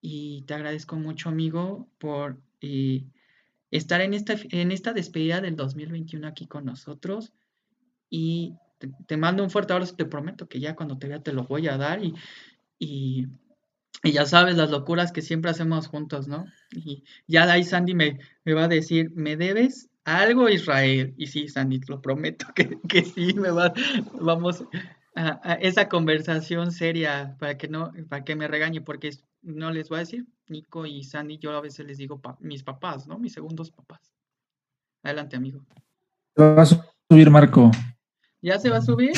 [0.01, 3.07] y te agradezco mucho, amigo, por eh,
[3.71, 7.33] estar en esta, en esta despedida del 2021 aquí con nosotros.
[8.11, 11.45] Y te, mando un fuerte abrazo, te prometo que ya cuando te vea te lo
[11.45, 12.15] voy a dar y,
[12.79, 13.27] y,
[14.03, 16.45] ya sabes las locuras que siempre hacemos juntos, ¿no?
[16.73, 21.15] Y ya ahí Sandy me, me va a decir, ¿me debes algo Israel?
[21.17, 23.73] Y sí, Sandy, te lo prometo que, que sí, me va,
[24.21, 24.63] vamos
[25.15, 29.11] a, esa conversación seria para que no, para que me regañe, porque
[29.43, 33.07] no les voy a decir, Nico y Sandy, yo a veces les digo mis papás,
[33.07, 33.19] ¿no?
[33.19, 34.13] Mis segundos papás.
[35.03, 35.65] Adelante, amigo.
[36.37, 37.71] Se va a subir, Marco.
[38.45, 39.13] ¿Ya se va a subir?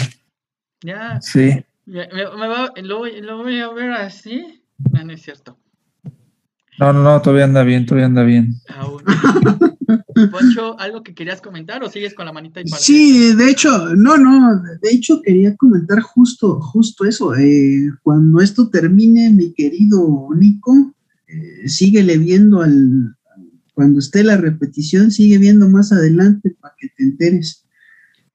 [0.84, 1.20] Ya.
[1.20, 1.50] Sí.
[1.84, 4.62] Me, va, lo, voy a ver así.
[4.92, 5.58] No, no es cierto.
[6.78, 8.54] No, no, no, todavía anda bien, todavía anda bien.
[8.68, 9.02] Aún.
[10.30, 14.16] Poncho, ¿algo que querías comentar o sigues con la manita y Sí, de hecho, no,
[14.16, 17.34] no, de hecho quería comentar justo, justo eso.
[17.34, 20.94] Eh, cuando esto termine, mi querido Nico,
[21.26, 23.16] eh, síguele viendo al,
[23.74, 27.65] cuando esté la repetición, sigue viendo más adelante para que te enteres.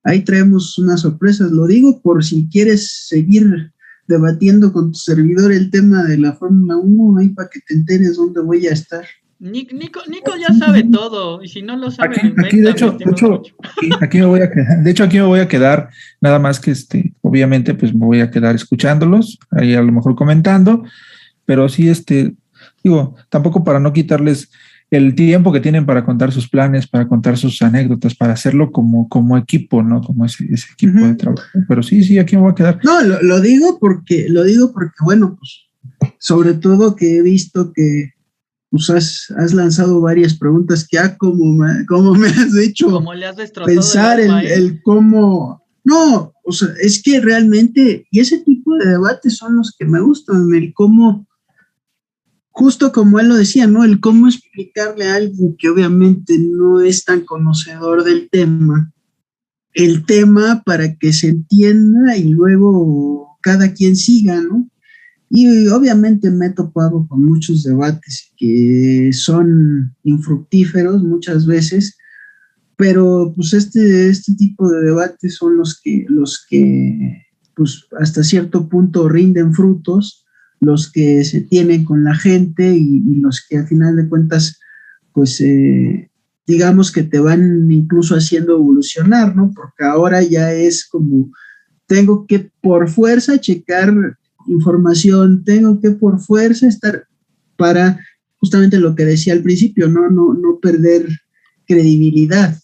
[0.03, 3.71] Ahí traemos unas sorpresas, lo digo por si quieres seguir
[4.07, 8.17] debatiendo con tu servidor el tema de la Fórmula 1, ahí para que te enteres
[8.17, 9.05] dónde voy a estar.
[9.39, 9.73] Nico,
[10.07, 12.95] Nico ya sabe todo, y si no lo sabe, aquí, de hecho,
[13.99, 15.89] aquí me voy a quedar, de hecho aquí me voy a quedar,
[16.19, 20.15] nada más que este, obviamente, pues me voy a quedar escuchándolos, ahí a lo mejor
[20.15, 20.83] comentando,
[21.45, 22.35] pero sí, este,
[22.83, 24.51] digo, tampoco para no quitarles
[24.91, 29.07] el tiempo que tienen para contar sus planes, para contar sus anécdotas, para hacerlo como,
[29.09, 30.01] como equipo, ¿no?
[30.01, 31.47] Como ese, equipo de trabajo.
[31.67, 32.79] Pero sí, sí, aquí me voy a quedar.
[32.83, 35.71] No, lo, lo digo porque, lo digo porque, bueno, pues,
[36.19, 38.11] sobre todo que he visto que
[38.71, 43.03] pues has, lanzado varias preguntas que, ah, como me, como me has hecho
[43.65, 49.57] pensar el, cómo, no, o sea, es que realmente, y ese tipo de debates son
[49.57, 51.27] los que me gustan, el cómo,
[52.51, 53.83] justo como él lo decía, ¿no?
[53.83, 58.93] El cómo explicarle a alguien que obviamente no es tan conocedor del tema,
[59.73, 64.69] el tema para que se entienda y luego cada quien siga, ¿no?
[65.29, 71.97] Y obviamente me he topado con muchos debates que son infructíferos muchas veces,
[72.75, 78.67] pero pues este, este tipo de debates son los que, los que pues hasta cierto
[78.67, 80.20] punto rinden frutos,
[80.61, 84.59] los que se tienen con la gente y, los que al final de cuentas
[85.11, 86.09] pues eh,
[86.47, 89.51] digamos que te van incluso haciendo evolucionar, ¿no?
[89.53, 91.31] Porque ahora ya es como
[91.87, 93.93] tengo que por fuerza checar
[94.47, 97.05] información, tengo que por fuerza estar
[97.57, 97.99] para
[98.37, 101.07] justamente lo que decía al principio, no, no, no perder
[101.65, 102.57] credibilidad.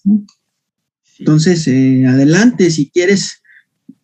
[1.19, 3.41] Entonces, eh, adelante, si quieres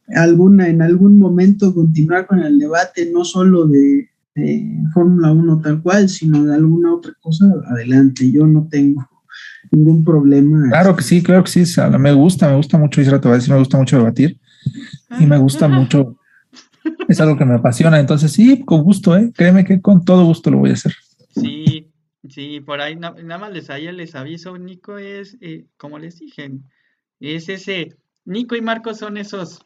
[0.08, 4.10] alguna, en algún momento continuar con el debate, no solo de,
[4.94, 9.08] Fórmula 1 tal cual, sino de alguna otra cosa, adelante, yo no tengo
[9.70, 10.70] ningún problema.
[10.70, 13.38] Claro que sí, claro que sí, me gusta, me gusta mucho, Isra, te va a
[13.38, 14.40] decir, me gusta mucho debatir
[15.20, 16.18] y me gusta mucho
[17.08, 18.00] es algo que me apasiona.
[18.00, 19.32] Entonces, sí, con gusto, ¿eh?
[19.36, 20.94] Créeme que con todo gusto lo voy a hacer.
[21.30, 21.92] Sí,
[22.30, 26.52] sí, por ahí nada más les, les aviso, Nico es, eh, como les dije,
[27.20, 27.96] es ese,
[28.26, 29.66] Nico y Marco son esos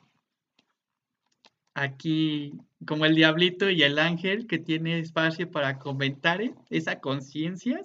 [1.78, 2.54] aquí
[2.86, 6.54] como el diablito y el ángel que tiene espacio para comentar ¿eh?
[6.70, 7.82] esa conciencia.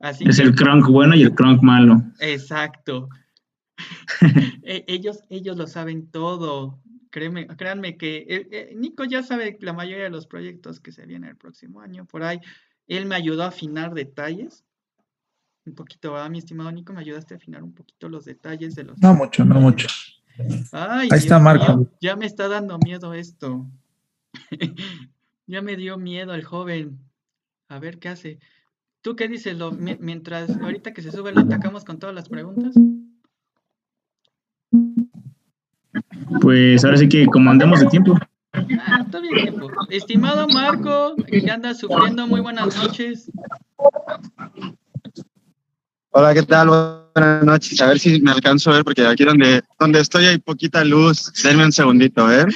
[0.00, 2.02] es el cronk bueno y el cronk malo.
[2.20, 3.08] Exacto.
[4.68, 6.80] E, ellos, ellos lo saben todo
[7.10, 11.30] créanme que eh, eh, Nico ya sabe la mayoría de los proyectos que se vienen
[11.30, 12.04] el próximo año.
[12.04, 12.40] Por ahí,
[12.86, 14.64] él me ayudó a afinar detalles.
[15.64, 16.92] Un poquito, ¿verdad, mi estimado Nico?
[16.92, 18.98] ¿Me ayudaste a afinar un poquito los detalles de los...
[18.98, 19.88] No mucho, no mucho.
[20.72, 21.86] Ahí está Marco.
[22.00, 23.66] ya me está dando miedo esto.
[25.46, 26.98] ya me dio miedo el joven.
[27.68, 28.38] A ver qué hace.
[29.02, 29.56] ¿Tú qué dices?
[29.56, 32.74] Lo, mientras ahorita que se sube lo atacamos con todas las preguntas.
[36.40, 38.18] Pues ahora sí que como andamos de tiempo.
[38.52, 39.68] Ah, tiempo.
[39.90, 43.30] Estimado Marco, que anda sufriendo, muy buenas noches.
[46.18, 46.68] Hola, ¿qué tal?
[47.14, 47.78] Buenas noches.
[47.82, 51.30] A ver si me alcanzo a ver, porque aquí donde, donde estoy hay poquita luz.
[51.44, 52.48] Denme un segundito, ver.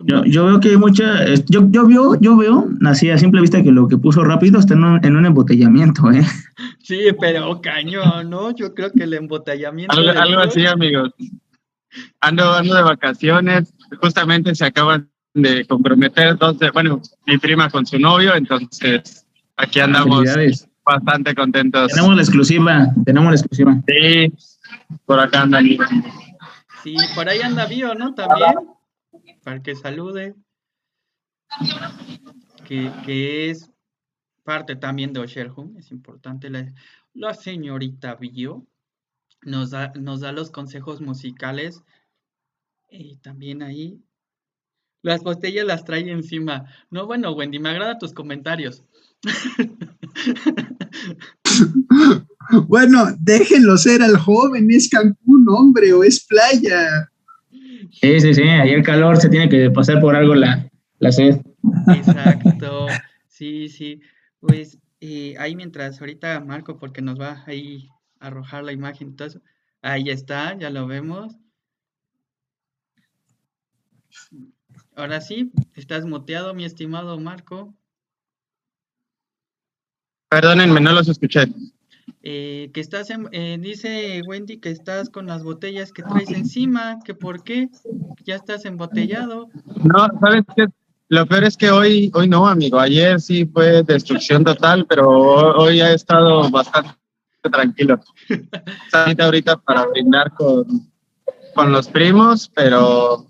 [0.00, 1.24] Yo, yo veo que hay mucha.
[1.48, 4.74] Yo, yo, veo, yo veo, así a simple vista, que lo que puso rápido está
[4.74, 6.26] en un, en un embotellamiento, ¿eh?
[6.82, 8.50] Sí, pero cañón, ¿no?
[8.56, 9.96] Yo creo que el embotellamiento.
[9.96, 11.10] Algo, así, amigos.
[12.20, 13.72] Ando, ando de vacaciones.
[14.00, 19.24] Justamente se acaban de comprometer dos bueno, mi prima con su novio, entonces
[19.56, 20.24] aquí andamos
[20.84, 21.92] bastante contentos.
[21.92, 23.82] Tenemos la exclusiva, tenemos la exclusiva.
[23.86, 24.32] Sí,
[25.04, 25.60] por acá anda.
[26.82, 28.14] Sí, por ahí anda Bio, ¿no?
[28.14, 28.54] También
[29.42, 30.34] para que salude.
[32.66, 33.70] que, es
[34.44, 36.50] parte también de Oshelhum, es importante.
[36.50, 36.72] La,
[37.12, 38.66] la señorita Bio
[39.42, 41.82] nos da, nos da los consejos musicales
[42.88, 44.00] y también ahí
[45.02, 46.66] las botellas las trae encima.
[46.90, 48.84] No, bueno, Wendy, me agrada tus comentarios.
[52.68, 57.10] bueno, déjenlo ser al joven, es Cancún, hombre, o es playa.
[57.92, 60.68] Sí, sí, sí, ahí el calor se tiene que pasar por algo la,
[60.98, 61.40] la sed.
[61.94, 62.86] Exacto,
[63.28, 64.00] sí, sí.
[64.40, 69.42] Pues eh, ahí mientras ahorita Marco, porque nos va ahí a arrojar la imagen, entonces,
[69.82, 71.36] ahí está, ya lo vemos.
[74.94, 77.74] Ahora sí, estás moteado, mi estimado Marco.
[80.32, 81.46] Perdónenme, no los escuché.
[82.22, 87.00] Eh, que estás en, eh, dice Wendy que estás con las botellas que traes encima,
[87.04, 87.68] que por qué,
[88.24, 89.50] ya estás embotellado.
[89.84, 90.68] No, ¿sabes qué?
[91.10, 92.80] Lo peor es que hoy, hoy no, amigo.
[92.80, 96.92] Ayer sí fue destrucción total, pero hoy ha estado bastante
[97.42, 98.00] tranquilo.
[99.18, 100.64] ahorita para brindar con,
[101.54, 103.26] con los primos, pero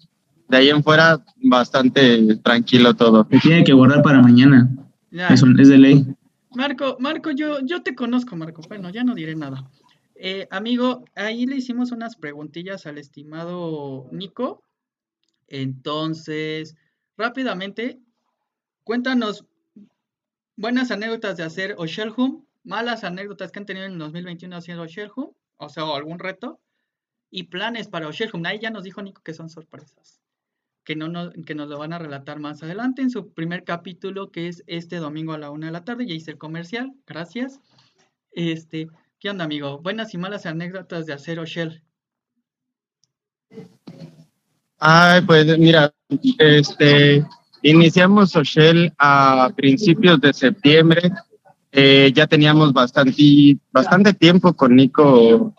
[0.48, 3.26] de ahí en fuera bastante tranquilo todo.
[3.28, 4.70] Se tiene que guardar para mañana.
[5.11, 6.07] Eso es de ley.
[6.55, 8.62] Marco, Marco, yo, yo te conozco, Marco.
[8.68, 9.70] Bueno, ya no diré nada.
[10.14, 14.62] Eh, amigo, ahí le hicimos unas preguntillas al estimado Nico.
[15.48, 16.76] Entonces,
[17.16, 17.98] rápidamente,
[18.84, 19.44] cuéntanos
[20.57, 25.68] buenas anécdotas de hacer Oshelhum, malas anécdotas que han tenido en 2021 haciendo Oshelhum, o
[25.68, 26.61] sea, algún reto,
[27.30, 28.44] y planes para Oshelhum.
[28.46, 30.22] Ahí ya nos dijo Nico que son sorpresas
[30.85, 34.30] que, no nos, que nos lo van a relatar más adelante en su primer capítulo,
[34.30, 36.07] que es este domingo a la una de la tarde.
[36.07, 37.61] Ya hice el comercial, gracias.
[38.33, 39.78] Este, ¿Qué onda, amigo?
[39.78, 41.83] Buenas y malas anécdotas de Acero Shell.
[44.78, 45.95] Ay, pues mira,
[46.39, 47.24] este,
[47.62, 51.12] iniciamos Shell a principios de septiembre.
[51.70, 55.55] Eh, ya teníamos bastante, bastante tiempo con Nico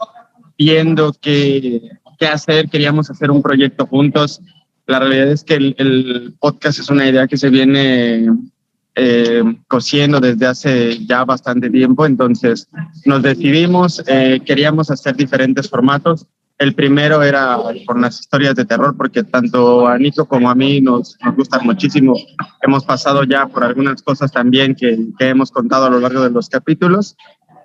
[0.58, 2.70] viendo qué, qué hacer.
[2.70, 4.42] Queríamos hacer un proyecto juntos
[4.86, 8.28] la realidad es que el, podcast es una idea que se viene
[8.96, 12.68] eh, cosiendo desde hace ya bastante tiempo, entonces
[13.06, 16.28] nos decidimos, eh, queríamos hacer diferentes formatos.
[16.60, 20.80] El primero era con las historias de terror, porque tanto a Nico como a mí
[20.82, 22.16] nos, nos gustan muchísimo.
[22.62, 26.30] Hemos pasado ya por algunas cosas también que, que hemos contado a lo largo de
[26.30, 27.16] los capítulos.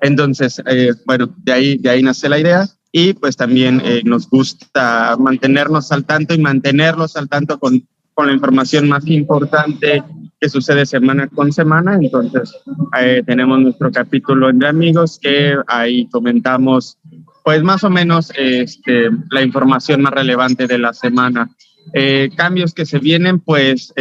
[0.00, 4.28] Entonces, eh, bueno, de ahí, de ahí nace la idea y pues también eh, nos
[4.28, 10.02] gusta mantenernos al tanto y mantenerlos al tanto con, con la información más importante
[10.40, 11.98] que sucede semana con semana.
[12.00, 12.54] Entonces,
[12.98, 16.98] eh, tenemos nuestro capítulo de amigos que ahí comentamos
[17.44, 21.48] pues más o menos este, la información más relevante de la semana.
[21.94, 23.92] Eh, cambios que se vienen, pues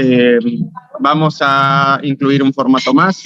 [0.99, 3.23] vamos a incluir un formato más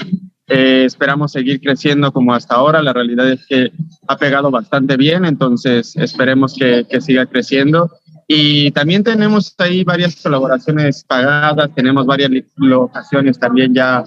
[0.48, 2.82] eh, esperamos seguir creciendo como hasta ahora.
[2.82, 3.72] La realidad es que
[4.08, 7.92] ha pegado bastante bien, entonces esperemos que, que siga creciendo.
[8.28, 14.06] Y también tenemos ahí varias colaboraciones pagadas, tenemos varias locaciones también ya,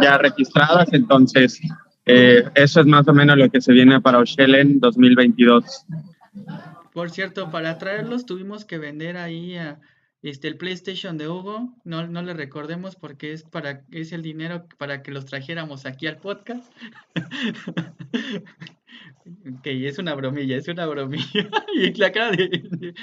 [0.00, 1.60] ya registradas, entonces
[2.06, 5.84] eh, eso es más o menos lo que se viene para en 2022.
[6.94, 9.78] Por cierto, para traerlos tuvimos que vender ahí a
[10.28, 14.66] este, el PlayStation de Hugo, no, no le recordemos porque es para es el dinero
[14.76, 16.72] para que los trajéramos aquí al podcast.
[19.24, 21.48] ok, es una bromilla, es una bromilla.
[21.76, 22.94] y la cara de,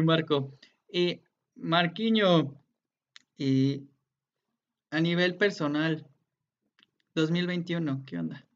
[0.00, 0.56] Marco.
[0.92, 1.20] Eh,
[1.56, 2.54] Marquiño,
[3.36, 3.82] eh,
[4.92, 6.06] a nivel personal,
[7.16, 8.46] 2021, ¿qué onda?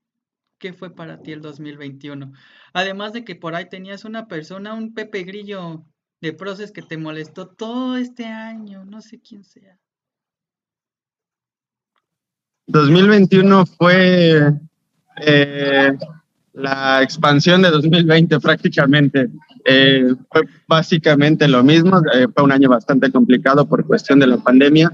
[0.59, 2.33] ¿Qué fue para ti el 2021?
[2.75, 5.85] Además de que por ahí tenías una persona, un Pepe Grillo
[6.25, 9.79] de proces que te molestó todo este año, no sé quién sea.
[12.67, 14.55] 2021 fue
[15.21, 15.93] eh,
[16.55, 19.29] la expansión de 2020 prácticamente.
[19.67, 24.39] Eh, fue básicamente lo mismo, eh, fue un año bastante complicado por cuestión de la
[24.39, 24.91] pandemia.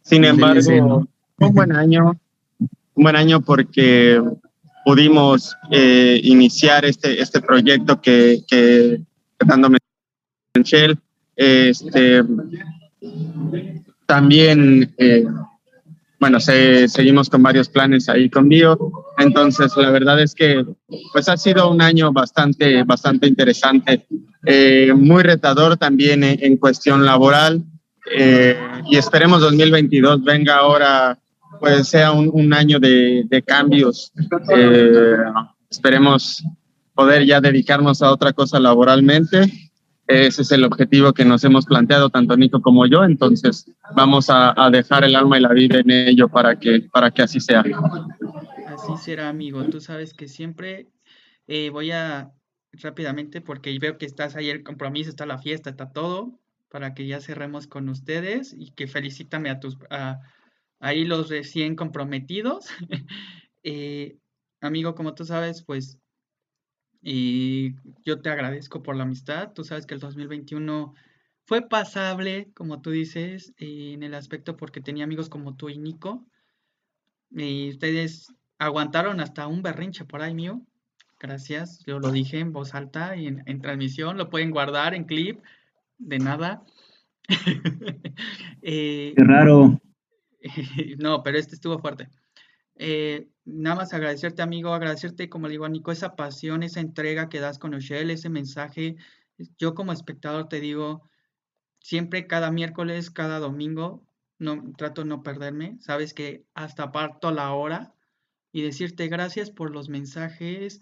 [0.00, 1.06] Sin embargo,
[1.36, 2.18] fue un buen año,
[2.94, 4.22] un buen año porque
[4.86, 9.02] pudimos iniciar este, este proyecto que, que
[9.38, 9.78] dándome
[10.60, 10.98] Shell.
[11.34, 12.22] Este,
[14.06, 15.24] también, eh,
[16.20, 18.78] bueno, seguimos con varios planes ahí con Bio.
[19.18, 20.64] Entonces, la verdad es que
[21.12, 24.06] pues ha sido un año bastante, bastante interesante,
[24.44, 27.62] eh, muy retador también en, cuestión laboral.
[28.14, 28.56] Eh,
[28.90, 31.18] y esperemos 2022 venga ahora,
[31.60, 34.12] pues sea un, año de cambios.
[35.70, 36.44] esperemos
[36.94, 39.61] poder ya dedicarnos a otra cosa laboralmente
[40.12, 44.54] ese es el objetivo que nos hemos planteado tanto Nico como yo, entonces vamos a,
[44.70, 47.64] dejar el alma y la vida en ello para que, para que así sea.
[48.66, 49.64] Así será, amigo.
[49.64, 50.88] Tú sabes que siempre
[51.46, 52.32] eh, voy a
[52.72, 57.06] rápidamente, porque veo que estás ahí el compromiso, está la fiesta, está todo, para que
[57.06, 60.20] ya cerremos con ustedes y que felicítame a tus, a,
[60.80, 62.66] ahí los recién comprometidos.
[63.64, 64.18] Eh,
[64.60, 66.01] amigo, como tú sabes, pues
[67.02, 67.74] y
[68.04, 69.52] yo te agradezco por la amistad.
[69.52, 70.94] Tú sabes que el 2021
[71.44, 76.24] fue pasable, como tú dices, en el aspecto porque tenía amigos como tú y Nico.
[77.30, 80.62] Y ustedes aguantaron hasta un berrinche por ahí mío.
[81.18, 81.84] Gracias.
[81.84, 84.16] Yo lo dije en voz alta y en, transmisión.
[84.16, 85.40] Lo pueden guardar en clip.
[85.98, 86.62] De nada.
[88.64, 89.80] Eh, Qué raro.
[90.98, 92.08] no, pero este estuvo fuerte.
[92.76, 97.28] Eh, nada más agradecerte, amigo, agradecerte, como le digo a Nico, esa pasión, esa entrega
[97.28, 98.96] que das con Oshel, ese mensaje.
[99.58, 101.08] Yo como espectador te digo,
[101.80, 104.06] siempre cada miércoles, cada domingo,
[104.38, 105.78] no trato de no perderme.
[105.80, 107.94] Sabes que hasta parto la hora
[108.52, 110.80] y decirte gracias por los mensajes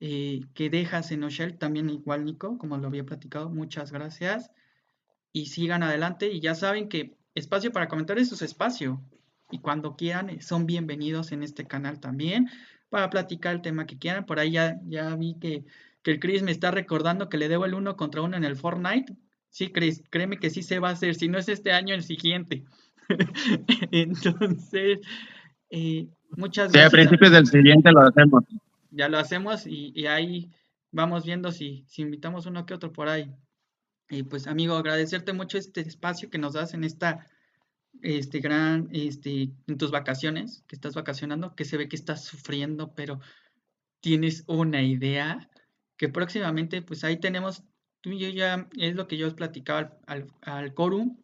[0.00, 4.50] eh, que dejas en Oshel, también igual Nico, como lo había platicado, muchas gracias.
[5.32, 9.02] Y sigan adelante y ya saben que espacio para comentar es su espacio
[9.54, 12.50] y cuando quieran eh, son bienvenidos en este canal también
[12.88, 14.26] para platicar el tema que quieran.
[14.26, 15.64] Por ahí ya, ya vi que,
[16.02, 18.56] que el Chris me está recordando que le debo el uno contra uno en el
[18.56, 19.14] Fortnite.
[19.50, 21.14] Sí, Chris, créeme que sí se va a hacer.
[21.14, 22.64] Si no es este año, el siguiente.
[23.92, 24.98] Entonces,
[25.70, 26.90] eh, muchas gracias.
[26.90, 28.42] Sí, a principios del siguiente lo hacemos.
[28.90, 30.50] Ya lo hacemos y, y ahí
[30.90, 33.32] vamos viendo si, si invitamos uno que otro por ahí.
[34.10, 37.24] Y pues, amigo, agradecerte mucho este espacio que nos das en esta
[38.02, 42.94] este gran, este, en tus vacaciones, que estás vacacionando, que se ve que estás sufriendo,
[42.94, 43.20] pero
[44.00, 45.50] tienes una idea
[45.96, 47.62] que próximamente, pues ahí tenemos,
[48.00, 51.18] tú y yo ya, es lo que yo os platicaba al, al, Corum,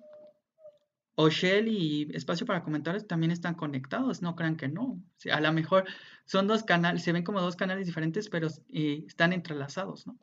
[1.17, 5.03] Oshel y Espacio para Comentarios también están conectados, no crean que no.
[5.31, 5.85] a lo mejor
[6.25, 10.19] son dos canales, se ven como dos canales diferentes, pero eh, están entrelazados, ¿no?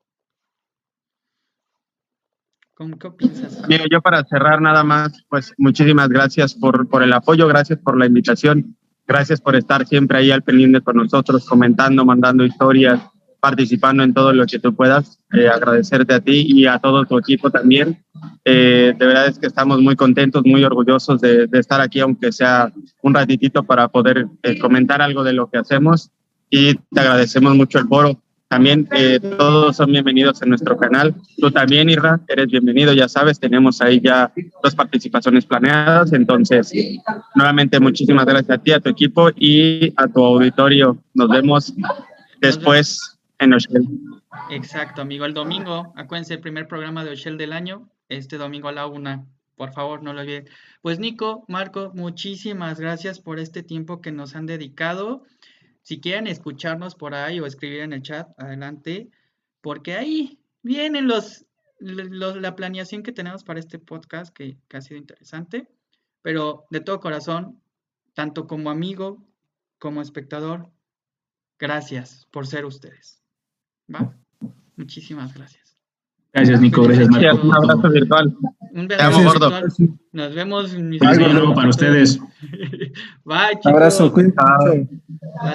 [2.77, 3.67] ¿Qué piensas?
[3.67, 7.97] Mira, yo para cerrar nada más, pues muchísimas gracias por, por el apoyo, gracias por
[7.97, 13.01] la invitación, gracias por estar siempre ahí al pendiente con nosotros, comentando, mandando historias,
[13.39, 15.19] participando en todo lo que tú puedas.
[15.33, 18.03] Eh, agradecerte a ti y a todo tu equipo también.
[18.45, 22.31] Eh, de verdad es que estamos muy contentos, muy orgullosos de, de estar aquí, aunque
[22.31, 22.71] sea
[23.01, 26.11] un ratitito para poder eh, comentar algo de lo que hacemos.
[26.49, 28.21] Y te agradecemos mucho el foro.
[28.49, 31.13] También eh, todos son bienvenidos en nuestro canal.
[31.37, 34.31] Tú también, Irra, eres bienvenido, ya sabes, tenemos ahí ya
[34.63, 36.13] dos participaciones planeadas.
[36.13, 36.71] Entonces,
[37.35, 40.97] nuevamente, muchísimas gracias a ti, a tu equipo y a tu auditorio.
[41.13, 41.73] Nos vemos
[42.39, 43.85] después en Oshel.
[44.49, 45.25] Exacto, amigo.
[45.25, 49.25] El domingo, acuérdense, el primer programa de Oshel del año, este domingo a la una.
[49.57, 50.47] Por favor, no lo olviden.
[50.81, 55.23] Pues Nico, Marco, muchísimas gracias por este tiempo que nos han dedicado.
[55.87, 59.09] Si quieren escucharnos por ahí o escribir en el chat, adelante,
[59.61, 61.45] porque ahí vienen los,
[61.79, 65.69] la planeación que tenemos para este podcast que, ha sido interesante,
[66.21, 67.61] pero de todo corazón,
[68.13, 69.25] tanto como amigo
[69.79, 70.69] como espectador,
[71.57, 73.23] gracias por ser ustedes.
[73.89, 74.13] ¿Va?
[74.75, 75.77] Muchísimas gracias.
[76.33, 76.83] Gracias, Nico.
[76.83, 77.47] Gracias, Marco.
[77.47, 78.37] Un abrazo virtual.
[78.77, 79.73] Un abrazo virtual.
[80.11, 80.73] Nos vemos.
[80.73, 82.19] Mis luego para ustedes.
[83.25, 83.65] Bye, chicos.
[83.73, 84.37] Abrazo, cuídense.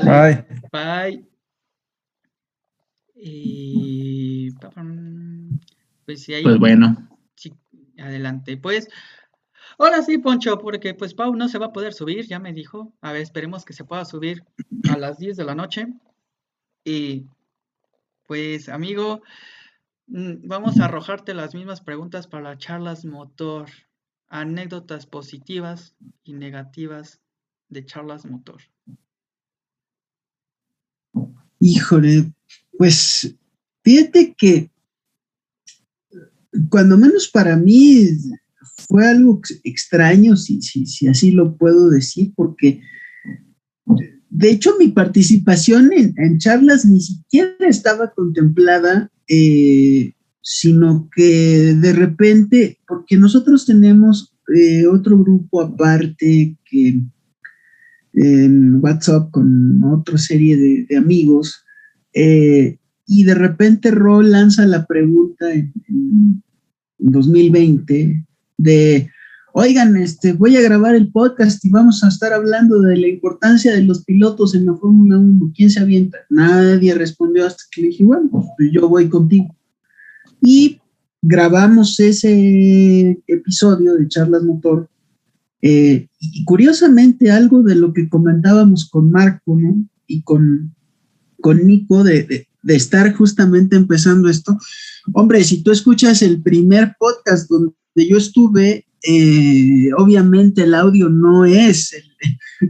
[0.02, 0.44] Bye.
[0.72, 1.24] Bye.
[3.14, 4.50] Y
[6.04, 7.08] pues si hay Pues bueno.
[7.36, 7.52] Sí,
[7.96, 8.56] adelante.
[8.56, 8.88] Pues
[9.78, 12.92] ahora sí, Poncho, porque pues Pau no se va a poder subir, ya me dijo.
[13.00, 14.42] A ver, esperemos que se pueda subir
[14.90, 15.86] a las 10 de la noche.
[16.84, 17.26] Y
[18.26, 19.22] pues, amigo,
[20.06, 23.68] vamos a arrojarte las mismas preguntas para charlas motor.
[24.28, 25.94] Anécdotas positivas
[26.24, 27.20] y negativas
[27.68, 28.62] de charlas motor.
[31.60, 32.32] Híjole,
[32.78, 33.36] pues
[33.84, 34.70] fíjate que
[36.70, 38.08] cuando menos para mí
[38.88, 42.82] fue algo extraño, si, si así lo puedo decir, porque
[44.34, 52.78] de hecho mi participación en charlas ni siquiera estaba contemplada eh, sino que de repente,
[52.86, 57.00] porque nosotros tenemos eh, otro grupo aparte que
[58.14, 61.64] en WhatsApp con otra serie de, amigos,
[62.12, 62.76] eh,
[63.06, 66.42] y de repente Ro lanza la pregunta en,
[66.98, 68.24] 2020
[68.58, 69.10] de,
[69.52, 73.72] oigan, este, voy a grabar el podcast y vamos a estar hablando de la importancia
[73.72, 75.52] de los pilotos en la Fórmula 1.
[75.54, 76.18] ¿Quién se avienta?
[76.30, 79.54] Nadie respondió hasta que le dije, bueno, pues yo voy contigo.
[80.40, 80.80] Y
[81.20, 84.88] grabamos ese episodio de Charlas Motor.
[85.60, 89.56] Eh, y curiosamente, algo de lo que comentábamos con Marco
[90.06, 90.74] y con,
[91.40, 94.58] con Nico de, de, estar justamente empezando esto.
[95.12, 101.44] Hombre, si tú escuchas el primer podcast donde yo estuve, eh, obviamente el audio no
[101.44, 101.92] es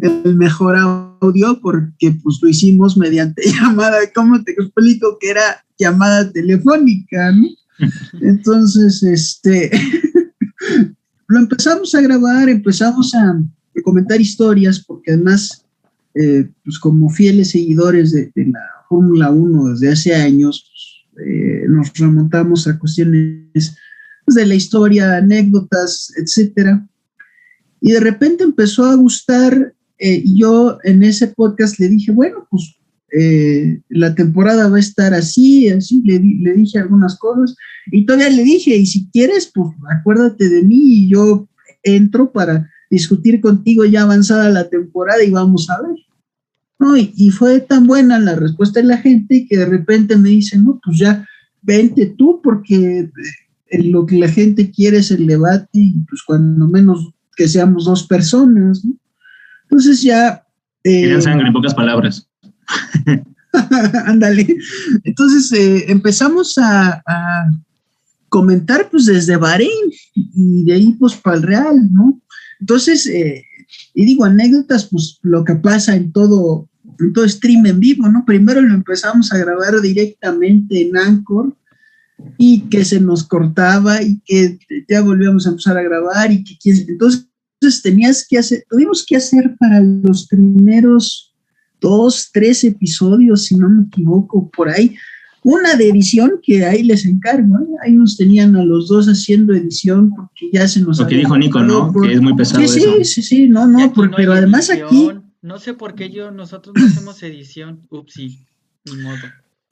[0.00, 6.30] el, mejor audio porque pues lo hicimos mediante llamada, ¿cómo te explico que era llamada
[6.32, 7.32] telefónica?
[7.32, 7.48] ¿no?
[8.20, 9.70] Entonces, este,
[11.28, 13.42] lo empezamos a grabar, empezamos a,
[13.84, 15.64] comentar historias, porque además,
[16.14, 20.70] eh, pues como fieles seguidores de, la Fórmula 1 desde hace años,
[21.26, 23.74] eh, nos remontamos a cuestiones pues,
[24.26, 26.86] de la historia, anécdotas, etcétera.
[27.80, 32.46] Y de repente empezó a gustar, eh, y yo en ese podcast le dije, bueno,
[32.50, 32.76] pues
[33.12, 37.54] eh, la temporada va a estar así, así, le, le, dije algunas cosas
[37.90, 39.68] y todavía le dije, y si quieres, pues
[39.98, 41.46] acuérdate de mí y yo
[41.82, 45.96] entro para discutir contigo ya avanzada la temporada y vamos a ver.
[46.78, 46.96] ¿No?
[46.96, 50.80] Y, fue tan buena la respuesta de la gente que de repente me dice, no,
[50.82, 51.26] pues ya
[51.62, 53.08] vente tú porque
[53.72, 58.06] lo que la gente quiere es el debate y pues cuando menos que seamos dos
[58.06, 58.94] personas, ¿no?
[59.64, 60.44] Entonces ya...
[60.84, 62.28] Eh, sangre, en pocas palabras.
[64.06, 64.46] Ándale.
[65.04, 67.02] Entonces eh, empezamos a,
[68.28, 72.18] comentar pues desde Bahrein y de ahí pues para el Real, ¿no?
[72.60, 73.44] Entonces, eh,
[73.92, 76.66] y digo anécdotas, pues lo que pasa en todo,
[76.98, 78.24] en todo stream en vivo, ¿no?
[78.24, 81.54] Primero lo empezamos a grabar directamente en Anchor
[82.38, 84.58] y que se nos cortaba y que
[84.88, 87.28] ya volvíamos a empezar a grabar y que entonces
[87.82, 91.34] tenías que hacer, tuvimos que hacer para los primeros
[91.80, 94.96] dos, tres episodios, si no me equivoco, por ahí.
[95.44, 97.66] Una de edición que ahí les encargo, ¿eh?
[97.84, 101.00] ahí nos tenían a los dos haciendo edición porque ya se nos...
[101.00, 101.92] Lo que dijo Nico, ¿no?
[101.92, 102.66] Que es muy pesado.
[102.66, 105.10] Sí, sí, sí, sí, no, no, pero además aquí...
[105.42, 108.46] No sé por qué yo, nosotros no hacemos edición, upsi,
[108.84, 109.16] ni modo.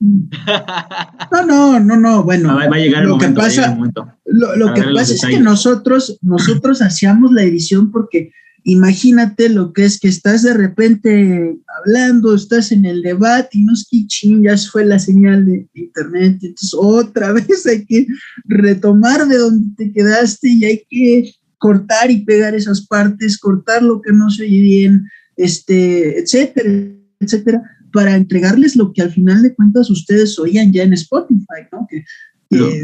[0.01, 2.57] No, no, no, no, bueno.
[2.57, 3.79] Va, a llegar lo que pasa,
[4.25, 8.33] Lo, lo que pasa es que nosotros, nosotros hacíamos la edición porque
[8.65, 13.73] Imagínate lo que es que estás de repente hablando, estás en el debate y no
[13.73, 18.07] es que ching, ya fue la señal de internet, entonces otra vez hay que
[18.45, 24.01] retomar de donde te quedaste y hay que cortar y pegar esas partes, cortar lo
[24.03, 26.71] que no se oye bien, este, etcétera,
[27.19, 27.63] etcétera,
[27.93, 31.87] para entregarles lo que al final de cuentas ustedes oían ya en Spotify, ¿no?
[31.91, 32.05] Que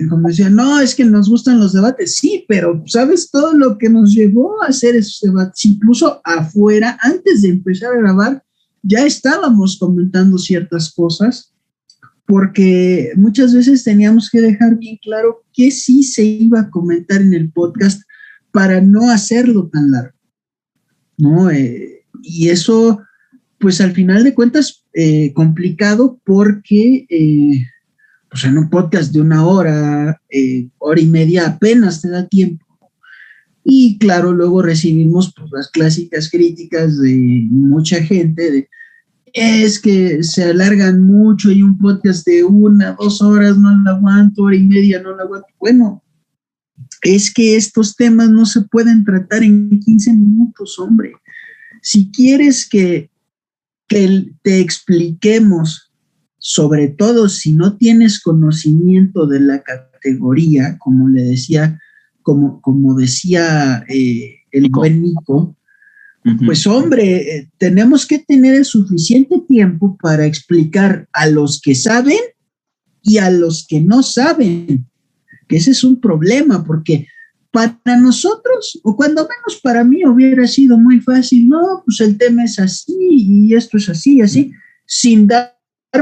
[0.09, 3.88] como decían, no, es que nos gustan los debates, sí, pero ¿sabes todo lo que
[3.88, 5.64] nos llevó a hacer esos debates?
[5.64, 8.44] Incluso afuera, antes de empezar a grabar,
[8.82, 11.52] ya estábamos comentando ciertas cosas,
[12.26, 17.34] porque muchas veces teníamos que dejar bien claro que sí se iba a comentar en
[17.34, 18.02] el podcast
[18.52, 20.18] para no hacerlo tan largo,
[21.18, 21.50] ¿no?
[21.50, 23.00] Eh, y eso,
[23.66, 27.04] pues al final de cuentas, eh, complicado porque...
[27.10, 27.66] Eh,
[28.30, 32.64] pues en un podcast de una hora, eh, hora y media apenas te da tiempo.
[33.64, 38.68] Y claro, luego recibimos pues, las clásicas críticas de mucha gente de
[39.32, 44.42] es que se alargan mucho y un podcast de una, dos horas no lo aguanto,
[44.42, 45.48] hora y media no lo aguanto.
[45.58, 46.04] Bueno,
[47.02, 51.14] es que estos temas no se pueden tratar en 15 minutos, hombre.
[51.82, 53.10] Si quieres que,
[53.89, 55.87] que te expliquemos
[56.39, 61.80] sobre todo si no tienes conocimiento de la categoría, como le decía,
[62.22, 65.57] como, como decía eh, el buen Nico,
[66.45, 72.18] pues hombre, eh, tenemos que tener el suficiente tiempo para explicar a los que saben
[73.03, 74.87] y a los que no saben,
[75.49, 77.07] que ese es un problema, porque
[77.57, 82.45] para nosotros, o cuando menos para mí, hubiera sido muy fácil, no, pues el tema
[82.45, 84.53] es así y esto es así, así,
[84.84, 85.54] sin dar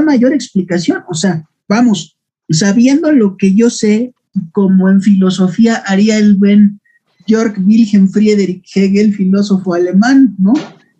[0.05, 1.03] mayor explicación.
[1.09, 2.17] O sea, vamos,
[2.49, 4.13] sabiendo lo que yo sé,
[4.51, 6.81] como en filosofía haría el buen
[7.25, 10.53] Georg Wilhelm Friedrich Hegel, filósofo alemán, ¿no?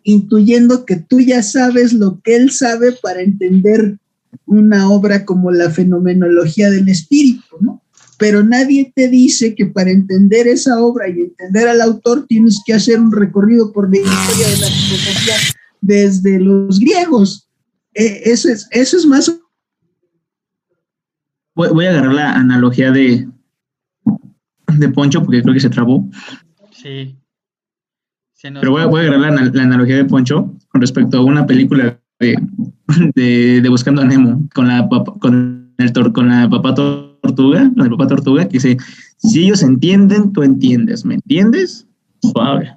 [0.04, 3.98] Intuyendo que tú ya sabes lo que él sabe para entender
[4.46, 7.82] una obra como la fenomenología del espíritu, ¿no?
[8.18, 12.74] Pero nadie te dice que para entender esa obra y entender al autor tienes que
[12.74, 15.36] hacer un recorrido por la historia de la filosofía
[15.82, 17.50] desde los griegos,
[17.94, 19.40] eh, eso, es, eso es más...
[21.56, 23.30] Voy, a agarrar la analogía de,
[24.78, 26.10] de Poncho porque creo que se trabó.
[26.72, 27.18] Sí.
[28.42, 32.36] Pero voy, voy, a agarrar la, analogía de Poncho con respecto a una película de,
[33.16, 34.88] de, Buscando a Nemo con la,
[35.20, 36.76] con el, con la papá
[37.28, 38.78] tortuga, la del papá tortuga, que dice,
[39.18, 41.88] si ellos entienden, tú entiendes, ¿me entiendes?
[42.22, 42.76] Suave.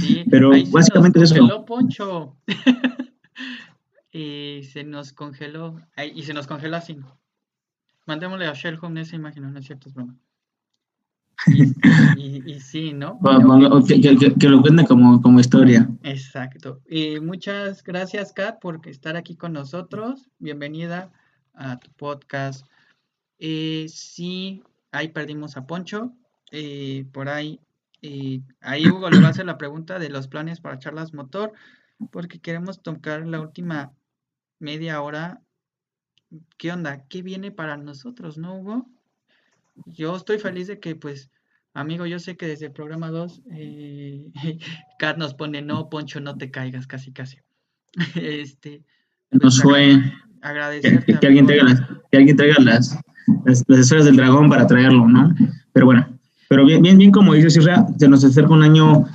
[0.00, 1.40] Sí, Pero ahí se básicamente nos eso.
[1.40, 2.36] congeló Poncho.
[4.12, 5.80] y se nos congeló.
[6.14, 6.98] y se nos congeló así.
[8.06, 10.16] Mandémosle a Sherhome esa imagen, no es cierto, es broma.
[11.46, 11.62] Y,
[12.20, 13.18] y- y sí, ¿no?
[13.86, 15.88] Que- que lo cuente como, como historia.
[16.02, 16.80] Exacto.
[16.88, 20.28] Y muchas gracias, Kat, por estar aquí con nosotros.
[20.38, 21.10] Bienvenida
[21.54, 22.66] a tu podcast.
[23.44, 24.62] Eh, sí,
[24.92, 26.12] ahí perdimos a Poncho.
[26.52, 27.58] eh, por ahí,
[28.02, 31.52] eh, ahí Hugo le va a hacer la pregunta de los planes para charlas motor,
[32.12, 33.92] porque queremos tocar la última
[34.60, 35.40] media hora.
[36.56, 37.04] ¿Qué onda?
[37.08, 38.86] ¿Qué viene para nosotros, no, Hugo?
[39.86, 41.28] Yo estoy feliz de que, pues,
[41.74, 44.30] amigo, yo sé que desde el programa 2, eh,
[45.00, 47.38] Kat nos pone, no, Poncho, no te caigas, casi, casi.
[48.14, 48.84] Este,
[49.32, 50.12] Nos pues, fue que,
[50.42, 52.98] agradecerte, que alguien traiga, las, que alguien traiga las,
[53.44, 55.34] las, las esferas del dragón para traerlo, ¿no?
[55.72, 56.06] Pero bueno,
[56.48, 59.06] pero bien, bien, bien como dice Sirra, se nos acerca un año,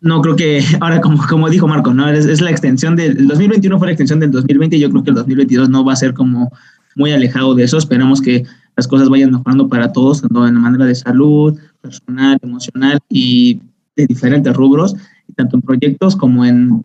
[0.00, 2.08] no creo que, ahora como, como dijo Marco, ¿no?
[2.08, 5.02] Es, es la extensión del, el 2021 fue la extensión del 2020 y yo creo
[5.02, 6.52] que el 2022 no va a ser como
[6.96, 8.44] muy alejado de eso, esperamos que
[8.76, 13.60] las cosas vayan mejorando para todos, tanto en la manera de salud, personal, emocional y
[13.96, 14.96] de diferentes rubros,
[15.36, 16.82] tanto en proyectos como en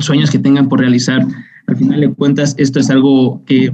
[0.00, 1.26] sueños que tengan por realizar.
[1.66, 3.72] Al final de cuentas, esto es algo que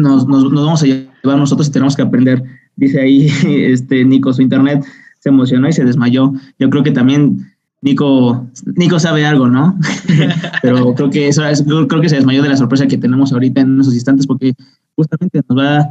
[0.00, 2.42] nos, vamos a llevar nosotros y tenemos que aprender.
[2.76, 4.84] Dice ahí este Nico, su internet
[5.20, 6.32] se emocionó y se desmayó.
[6.58, 7.46] Yo creo que también
[7.82, 8.46] Nico,
[8.76, 9.78] Nico sabe algo, ¿no?
[10.62, 13.62] Pero creo que eso es, creo, que se desmayó de la sorpresa que tenemos ahorita
[13.62, 14.54] en esos instantes porque
[14.96, 15.88] justamente nos va,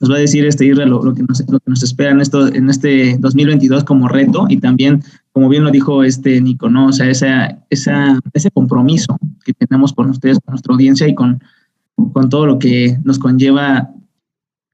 [0.00, 2.20] nos va a decir este Irra lo, lo, que nos, lo que nos espera en,
[2.20, 5.02] esto, en este 2022 como reto y también,
[5.32, 6.86] como bien lo dijo este Nico, ¿no?
[6.86, 11.40] O sea, esa, esa, ese compromiso que tenemos con ustedes, con nuestra audiencia y con,
[12.12, 13.90] con todo lo que nos conlleva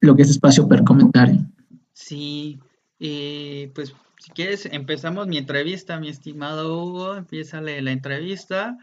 [0.01, 1.45] lo que es espacio per comentario.
[1.93, 2.59] Sí,
[3.01, 8.79] eh, pues si quieres empezamos mi entrevista, mi estimado Hugo, empiézale la entrevista.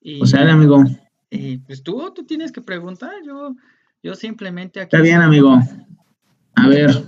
[0.00, 0.84] Y, o sea, amigo.
[1.30, 3.54] Eh, pues tú, tú tienes que preguntar, yo,
[4.02, 4.96] yo simplemente aquí...
[4.96, 5.60] Está bien, amigo.
[6.54, 7.04] A ver,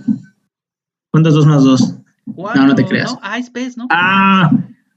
[1.11, 1.95] ¿cuántos dos más dos?
[2.35, 3.11] Cuatro, no, no te creas.
[3.11, 3.19] ¿no?
[3.23, 3.87] Ah, es pez, ¿no?
[3.89, 4.51] Ah,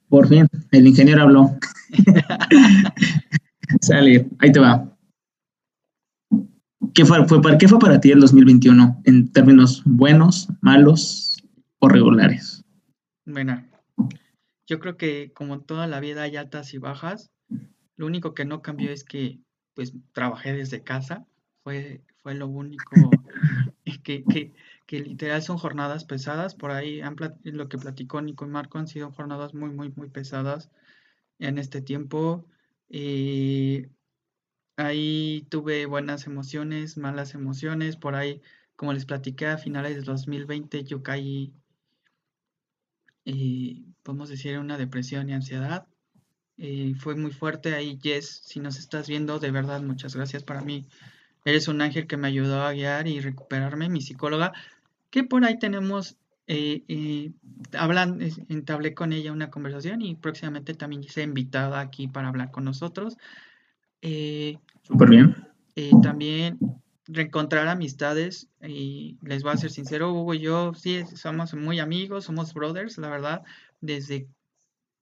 [0.08, 1.56] por fin, el ingeniero habló.
[3.80, 4.93] Sale, ahí te va.
[6.94, 11.42] ¿Qué fue, fue, para, ¿Qué fue para ti el 2021 en términos buenos, malos
[11.80, 12.64] o regulares?
[13.24, 13.64] Bueno,
[14.68, 17.32] yo creo que como toda la vida hay altas y bajas.
[17.96, 19.40] Lo único que no cambió es que
[19.74, 21.26] pues trabajé desde casa.
[21.64, 22.84] Fue, fue lo único
[24.04, 24.52] que, que,
[24.86, 26.54] que, literal son jornadas pesadas.
[26.54, 30.10] Por ahí han lo que platicó Nico y Marco han sido jornadas muy, muy, muy
[30.10, 30.70] pesadas
[31.40, 32.46] en este tiempo.
[32.88, 33.90] Eh,
[34.76, 37.96] ahí tuve buenas emociones, malas emociones.
[37.96, 38.42] Por ahí,
[38.76, 41.52] como les platiqué, a finales de 2020 yo caí,
[43.24, 45.86] eh, podemos decir, una depresión y ansiedad.
[46.56, 50.62] Eh, fue muy fuerte ahí, Jess, si nos estás viendo, de verdad, muchas gracias para
[50.62, 50.86] mí.
[51.44, 54.52] Eres un ángel que me ayudó a guiar y recuperarme, mi psicóloga,
[55.10, 57.32] que por ahí tenemos, eh, eh,
[57.76, 62.64] hablan, entablé con ella una conversación y próximamente también se invitada aquí para hablar con
[62.64, 63.16] nosotros.
[64.06, 65.34] Eh, Súper bien.
[65.76, 66.58] Eh, también
[67.06, 72.26] reencontrar amistades y les voy a ser sincero, Hugo y yo sí somos muy amigos,
[72.26, 73.42] somos brothers, la verdad,
[73.80, 74.28] desde,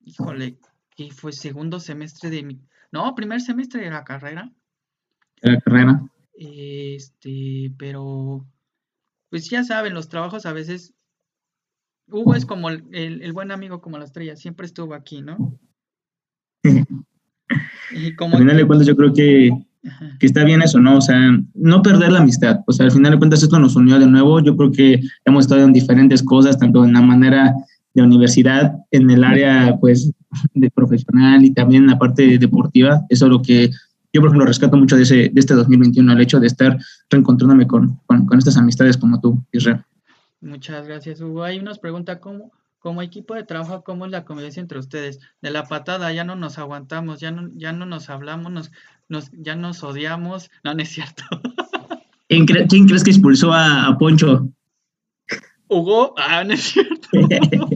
[0.05, 0.57] híjole,
[0.97, 2.61] que fue segundo semestre de mi,
[2.93, 4.53] no, primer semestre de la carrera.
[5.43, 6.03] De la carrera.
[6.35, 8.47] Este, pero,
[9.31, 10.95] pues ya saben, los trabajos a veces,
[12.07, 15.59] Hugo es como el, el, el buen amigo como la estrella, siempre estuvo aquí, ¿no?
[18.17, 18.35] Como...
[18.37, 19.51] Al final de cuentas yo creo que,
[20.19, 20.99] que está bien eso, ¿no?
[20.99, 21.19] O sea,
[21.55, 22.61] no perder la amistad.
[22.67, 24.41] O sea, al final de cuentas esto nos unió de nuevo.
[24.41, 27.55] Yo creo que hemos estado en diferentes cosas, tanto en la manera
[27.95, 30.11] de universidad, en el área, pues,
[30.55, 33.03] de profesional y también en la parte deportiva.
[33.09, 33.71] Eso es lo que
[34.13, 36.79] yo, por ejemplo, rescato mucho de, ese, de este 2021, el hecho de estar
[37.09, 39.83] reencontrándome con, con, con estas amistades como tú, Israel.
[40.41, 41.45] Muchas gracias, Hugo.
[41.45, 42.53] Ahí nos pregunta cómo,
[42.83, 45.21] como equipo de trabajo, ¿cómo es la convivencia entre ustedes?
[45.41, 48.73] De la patada ya no nos aguantamos, ya no, ya no nos hablamos, nos,
[49.09, 50.51] nos, ya nos odiamos.
[50.65, 51.23] No, no es cierto.
[52.29, 54.49] ¿Quién, cre ¿Quién, crees que expulsó a, a Poncho?
[55.69, 57.09] Hugo, ah, no es cierto.
[57.13, 57.69] ¿Hugo?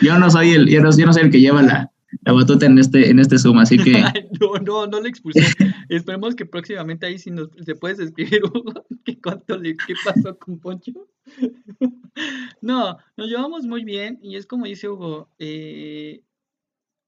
[0.00, 1.90] Yo no soy el, yo no, yo no soy el que lleva la,
[2.22, 3.92] la batuta en este, en este Zoom, así que.
[4.40, 5.42] no, no, no le expulsé.
[5.88, 8.42] Esperemos que próximamente ahí sí nos se puedes escribir,
[9.04, 10.92] que cuánto le, qué pasó con Poncho.
[12.60, 16.22] no, nos llevamos muy bien y es como dice Hugo, eh,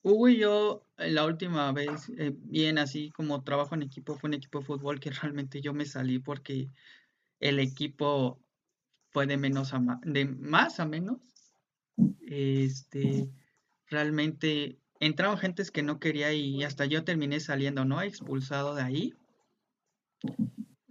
[0.02, 4.34] Hugo y yo la última vez, eh, bien así como trabajo en equipo, fue un
[4.34, 6.70] equipo de fútbol que realmente yo me salí porque
[7.40, 8.40] el equipo
[9.10, 11.18] fue de menos a más, de más a menos.
[12.26, 13.30] Este,
[13.86, 18.02] realmente entraron gentes que no quería y hasta yo terminé saliendo, ¿no?
[18.02, 19.14] Expulsado de ahí.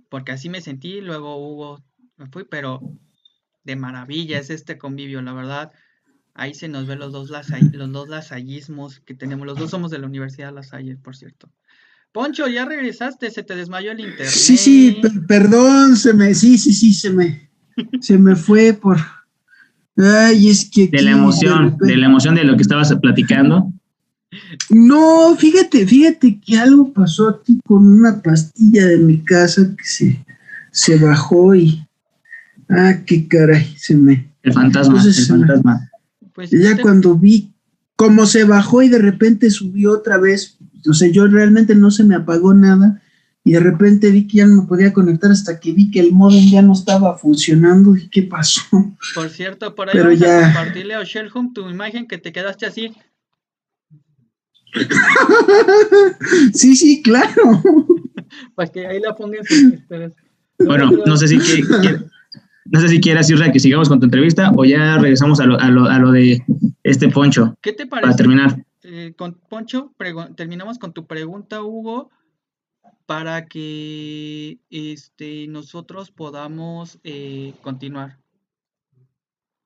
[0.10, 1.84] Porque así me sentí, luego hubo,
[2.18, 2.82] me fui, pero
[3.64, 5.72] de maravilla es este convivio, la verdad.
[6.34, 9.48] Ahí se nos ven los dos, los dos lasallismos que tenemos.
[9.48, 11.50] Los dos somos de la Universidad de La Salle, por cierto.
[12.12, 14.30] Poncho, ya regresaste, se te desmayó el internet.
[14.30, 17.50] Sí, sí, perdón, se me, sí, sí, sí, se me,
[18.00, 18.98] se me fue por.
[19.98, 20.88] Ay, es que.
[20.88, 23.74] De la emoción, de, la emoción de lo que estabas platicando.
[24.70, 30.26] No, fíjate, fíjate que algo pasó aquí con una pastilla de mi casa que se,
[30.72, 31.86] se bajó y.
[32.70, 34.30] Ah, qué caray, se me.
[34.44, 35.92] El fantasma, el fantasma.
[36.34, 37.52] Pues ya cuando vi
[37.96, 40.58] cómo se bajó y de repente subió otra vez,
[40.88, 43.02] o sea, yo realmente no se me apagó nada
[43.44, 46.12] y de repente vi que ya no me podía conectar hasta que vi que el
[46.12, 48.64] modem ya no estaba funcionando y qué pasó.
[49.14, 51.04] Por cierto, por ahí vamos a compartirle a
[51.34, 52.92] Home tu imagen que te quedaste así.
[56.54, 57.64] sí, sí, claro.
[58.56, 59.42] Para que ahí la pongan.
[60.60, 61.38] Bueno, no sé si
[62.66, 65.60] no sé si quieras, Isra, que sigamos con tu entrevista o ya regresamos a lo,
[65.60, 66.44] a lo, a lo de
[66.84, 67.56] este Poncho.
[67.62, 68.08] ¿Qué te parece?
[68.08, 68.66] Para terminar.
[68.84, 69.94] Eh, con Poncho,
[70.36, 72.10] terminamos con tu pregunta, Hugo,
[73.06, 78.18] para que este, nosotros podamos eh, continuar.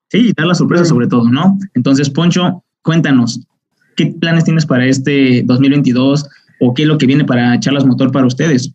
[0.09, 1.57] Sí, dar la sorpresa sobre todo, ¿no?
[1.75, 3.41] Entonces, Poncho, cuéntanos,
[3.99, 6.25] ¿qué planes tienes para este 2022
[6.61, 8.71] o qué es lo que viene para Charlas Motor para ustedes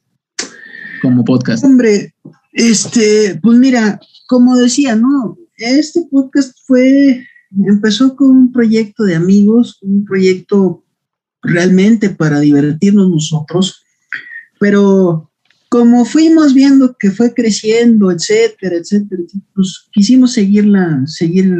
[1.00, 1.64] como podcast?
[1.64, 2.14] Hombre,
[2.52, 5.38] este, pues mira, como decía, ¿no?
[5.56, 7.26] Este podcast fue,
[7.66, 10.84] empezó con un proyecto de amigos, un proyecto
[11.42, 13.82] realmente para divertirnos nosotros,
[14.60, 15.30] pero
[15.70, 19.22] como fuimos viendo que fue creciendo, etcétera, etcétera,
[19.54, 21.50] pues quisimos seguirla, seguir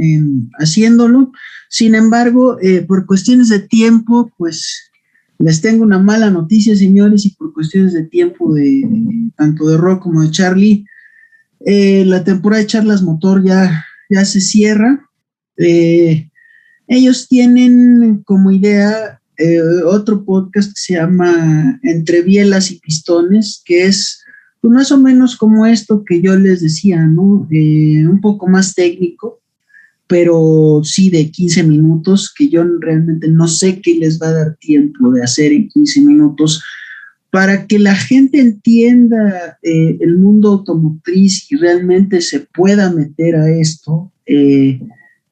[0.00, 1.30] em, haciéndolo.
[1.74, 4.92] Sin embargo, eh, por cuestiones de tiempo, pues
[5.40, 8.84] les tengo una mala noticia, señores, y por cuestiones de tiempo de
[9.36, 10.86] tanto de Rock como de Charlie,
[11.66, 15.10] eh, la temporada de charlas motor ya, ya se cierra.
[15.56, 16.30] Eh,
[16.86, 19.20] ellos tienen como idea
[19.84, 24.22] otro podcast que se llama Entre Bielas y Pistones, que es
[24.60, 27.48] pues, más o menos como esto que yo les decía, ¿no?
[27.50, 29.40] un poco más técnico,
[30.14, 34.56] pero sí de 15 minutos, que yo realmente no sé qué les va a dar
[34.58, 36.62] tiempo de hacer en 15 minutos
[37.32, 43.50] para que la gente entienda eh, el mundo automotriz y realmente se pueda meter a
[43.50, 44.80] esto, eh,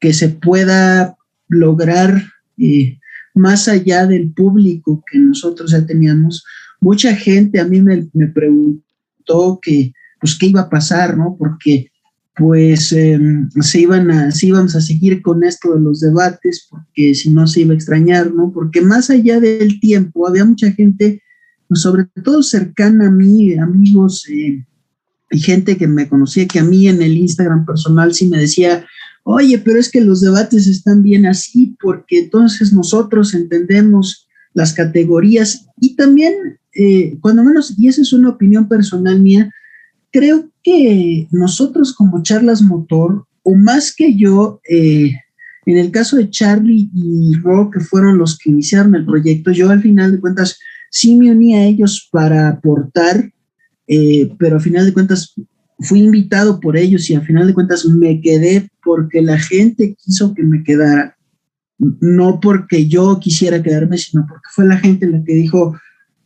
[0.01, 1.15] que se pueda
[1.47, 2.21] lograr
[2.57, 2.99] eh,
[3.33, 6.43] más allá del público que nosotros ya teníamos.
[6.81, 11.37] Mucha gente a mí me, preguntó que, pues, qué iba a pasar, ¿no?
[11.39, 11.89] Porque
[12.35, 17.29] pues em, se iban se íbamos a seguir con esto de los debates, porque si
[17.29, 18.51] no se iba a extrañar, ¿no?
[18.51, 21.21] Porque más allá del tiempo, había mucha gente
[21.67, 24.65] pues, sobre todo cercana a mí, amigos eh,
[25.31, 28.85] y gente que me conocía, que a mí en el Instagram personal sí me decía,
[29.23, 35.65] oye, pero es que los debates están bien así, porque entonces nosotros entendemos las categorías
[35.79, 36.33] y también,
[36.75, 39.51] eh, cuando menos, y esa es una opinión personal mía,
[40.13, 45.11] creo que nosotros como charlas motor, o más que yo, eh,
[45.65, 49.69] en el caso de Charlie y Ro, que fueron los que iniciaron el proyecto, yo
[49.69, 50.59] al final de cuentas
[50.91, 53.33] sí me uní a ellos para aportar,
[53.87, 55.33] eh, pero a final de cuentas
[55.79, 60.33] fui invitado por ellos y a final de cuentas me quedé porque la gente quiso
[60.35, 61.17] que me quedara,
[61.77, 65.75] no porque yo quisiera quedarme, sino porque fue la gente la que dijo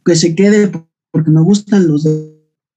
[0.06, 0.70] que se quede
[1.12, 2.06] porque me gustan los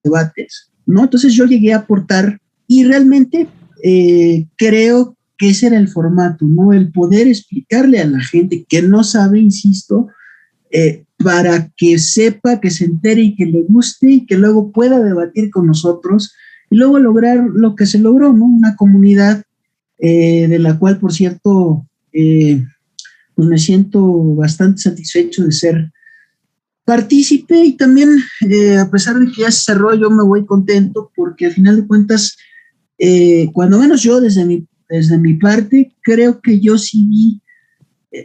[0.04, 1.04] debates, ¿no?
[1.04, 3.48] Entonces yo llegué a aportar y realmente
[3.82, 6.72] eh, creo que ese era el formato, ¿no?
[6.72, 10.08] El poder explicarle a la gente que no sabe, insisto,
[10.70, 15.00] eh, para que sepa, que se entere y que le guste y que luego pueda
[15.02, 16.34] debatir con nosotros
[16.70, 18.44] y luego lograr lo que se logró, ¿no?
[18.44, 19.42] Una comunidad
[19.98, 25.92] eh, de la cual, por cierto, pues me siento bastante satisfecho de ser
[26.90, 28.18] partícipe y también,
[28.80, 31.86] a pesar de que ya se cerró, yo me voy contento porque al final de
[31.86, 32.36] cuentas,
[33.52, 37.42] cuando menos yo desde mi, desde mi parte, creo que yo sí vi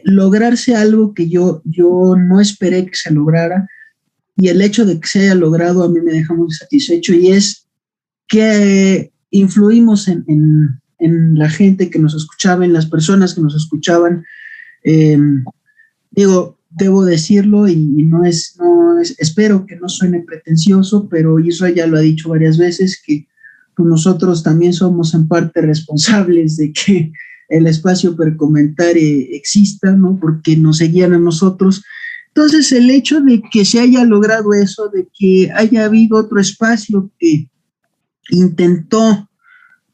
[0.04, 3.70] lograrse algo que yo, yo no esperé que se lograra
[4.36, 7.28] y el hecho de que se haya logrado a mí me deja muy satisfecho y
[7.28, 7.68] es
[8.28, 14.26] que influimos en, la gente que nos escuchaba, en las personas que nos escuchaban.
[14.82, 15.46] Em,
[16.10, 21.76] digo, debo decirlo y, no, es, no es, espero que no suene pretencioso, pero Israel
[21.76, 23.28] ya lo ha dicho varias veces, que
[23.76, 27.12] pues, nosotros también somos en parte responsables de que
[27.48, 30.20] el espacio per comentar exista, ¿no?
[30.20, 31.84] Porque nos seguían a nosotros.
[32.30, 37.12] Entonces, el hecho de que se haya logrado eso, de que haya habido otro espacio
[37.20, 37.48] que
[38.32, 39.30] intentó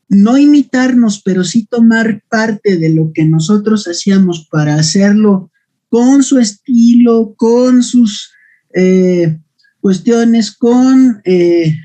[0.07, 5.51] no imitarnos, pero sí tomar parte de lo que nosotros hacíamos para hacerlo
[5.91, 8.31] con su estilo, con sus
[8.73, 9.37] eh,
[9.81, 11.75] cuestiones, con eh,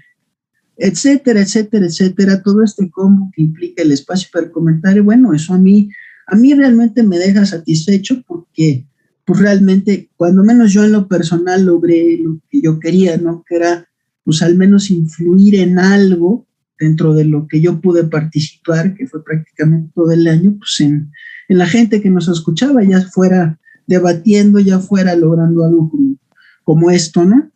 [0.77, 5.59] etcétera, etcétera, etcétera, todo este combo que implica el espacio para comentario, bueno, eso a
[5.59, 5.91] mí,
[6.29, 8.87] a mí realmente me deja satisfecho porque
[9.25, 13.43] pues realmente, cuando menos yo en lo personal logré lo que yo quería, ¿no?
[13.45, 13.89] Que era
[14.23, 16.47] pues al menos influir en algo
[16.79, 21.11] dentro de lo que yo pude participar, que fue prácticamente todo el año, pues en,
[21.49, 26.17] en la gente que nos escuchaba, ya fuera debatiendo, ya fuera logrando algo como,
[26.65, 27.51] como esto, ¿no?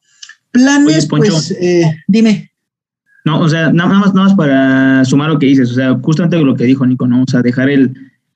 [0.50, 2.50] Planes, pues, eh, dime.
[3.24, 6.38] No, o sea, nada más, nada más para sumar lo que dices, o sea, justamente
[6.38, 7.22] lo que dijo Nico, ¿no?
[7.22, 7.94] O sea, dejar el,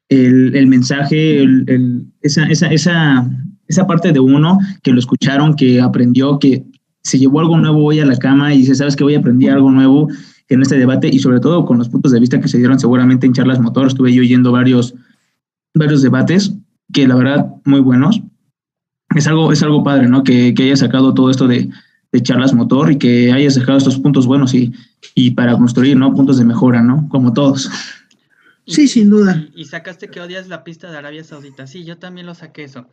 [0.08, 3.30] el, el mensaje, el, esa, esa, esa,
[3.66, 6.64] esa parte de uno que lo escucharon, que aprendió, que
[7.02, 9.52] se llevó algo nuevo hoy a la cama y dice, sabes que voy a aprender
[9.52, 10.08] algo nuevo
[10.48, 13.26] en este debate y sobre todo con los puntos de vista que se dieron seguramente
[13.26, 14.94] en charlas motor, estuve yo oyendo varios,
[15.74, 16.54] varios debates
[16.94, 18.22] que la verdad muy buenos.
[19.14, 20.24] Es algo, es algo padre, ¿no?
[20.24, 21.68] Que, que haya sacado todo esto de,
[22.10, 24.72] de charlas motor y que hayas dejado estos puntos buenos y,
[25.14, 26.14] y para construir, ¿no?
[26.14, 27.08] Puntos de mejora, ¿no?
[27.10, 27.70] Como todos.
[28.66, 29.44] Sí, sin duda.
[29.54, 31.66] Y, sacaste que odias la pista de Arabia Saudita.
[31.66, 32.86] Sí, yo también lo saqué eso.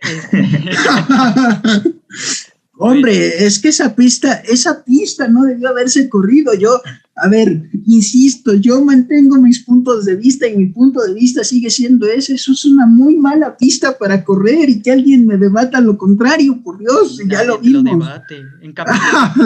[0.00, 0.42] Este,
[2.78, 6.52] Hombre, es que esa pista, esa pista no debió haberse corrido.
[6.54, 6.82] Yo,
[7.16, 11.70] a ver, insisto, yo mantengo mis puntos de vista y mi punto de vista sigue
[11.70, 12.34] siendo ese.
[12.34, 16.60] Eso es una muy mala pista para correr y que alguien me debata lo contrario,
[16.62, 17.84] por Dios, ya lo vimos.
[17.84, 18.42] Lo debate.
[18.60, 18.74] En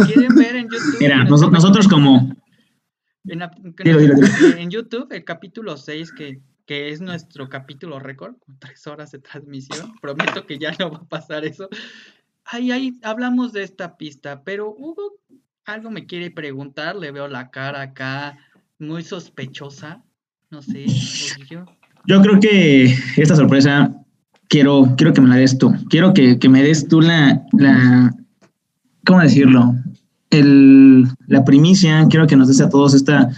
[0.07, 0.97] quieren ver en YouTube.
[0.99, 2.35] Mira, nosotros como...
[3.27, 9.21] En, YouTube, el capítulo 6, que, que es nuestro capítulo récord, con tres horas de
[9.21, 11.69] transmisión, prometo que ya no va a pasar eso
[12.51, 15.21] ahí, ahí hablamos de esta pista, pero Hugo
[15.65, 18.39] algo me quiere preguntar, le veo la cara acá
[18.79, 20.03] muy sospechosa,
[20.51, 20.87] no sé,
[21.49, 21.65] yo.
[22.07, 23.95] Yo creo que esta sorpresa
[24.49, 28.15] quiero, quiero que me la des tú, quiero que, me des tú la, la,
[29.05, 29.75] ¿cómo decirlo?
[30.31, 33.31] El, la primicia, quiero que nos des a todos esta,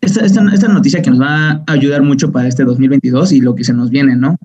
[0.00, 3.64] esta, esta, noticia que nos va a ayudar mucho para este 2022 y lo que
[3.64, 4.36] se nos viene, ¿no?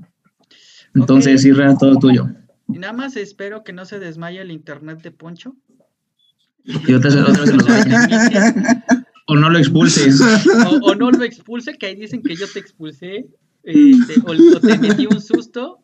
[0.95, 1.51] Entonces, okay.
[1.51, 2.29] Irra, todo tuyo.
[2.73, 5.55] Y nada más espero que no se desmaye el internet de Poncho.
[6.63, 7.49] Y otras, otras
[9.27, 10.19] O no lo expulses.
[10.83, 13.27] O, no lo expulse, que ahí dicen que yo te expulsé.
[13.63, 15.79] Este, o, te metí un susto.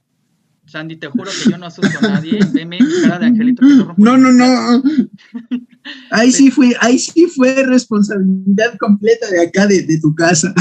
[0.66, 2.40] Sandy, te juro que yo no asusto a nadie.
[2.52, 4.84] Veme cara de angelito que no No, no, no.
[6.12, 10.54] Ahí sí fue, ahí sí fue responsabilidad completa de acá, de, de tu casa.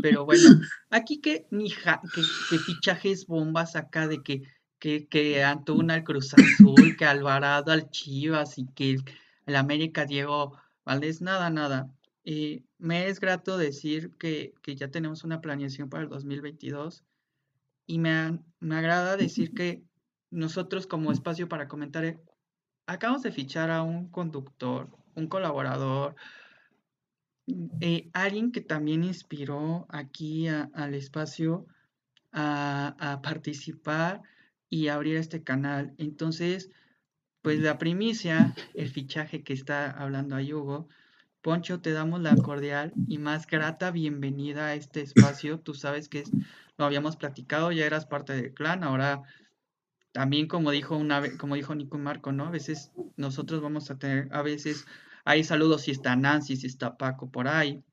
[0.00, 0.60] Pero bueno,
[0.90, 4.42] aquí que, ni que, que fichajes bombas acá de que
[4.78, 8.98] que, que Antuna al Cruz Azul, que Alvarado al Chivas y que
[9.46, 11.90] el, América Diego Valdés, nada, nada.
[12.24, 17.04] Y me es grato decir que, ya tenemos una planeación para el 2022
[17.86, 19.82] y me, me agrada decir que
[20.30, 22.20] nosotros como espacio para comentar, eh,
[22.86, 26.14] acabamos de fichar a un conductor, un colaborador,
[27.80, 31.66] eh, alguien que también inspiró aquí al espacio
[32.30, 34.22] a, a participar
[34.70, 35.94] y abrir este canal.
[35.98, 36.70] Entonces,
[37.42, 40.88] pues la primicia, el fichaje que está hablando a Hugo,
[41.40, 45.60] Poncho, te damos la cordial y más grata bienvenida a este espacio.
[45.60, 46.24] Tú sabes que
[46.76, 49.22] lo habíamos platicado, ya eras parte del clan, ahora
[50.12, 52.46] también como dijo una como dijo Nico Marco, ¿no?
[52.46, 54.84] A veces nosotros vamos a tener, a veces
[55.24, 57.84] hay saludos si está Nancy, si está Paco por ahí.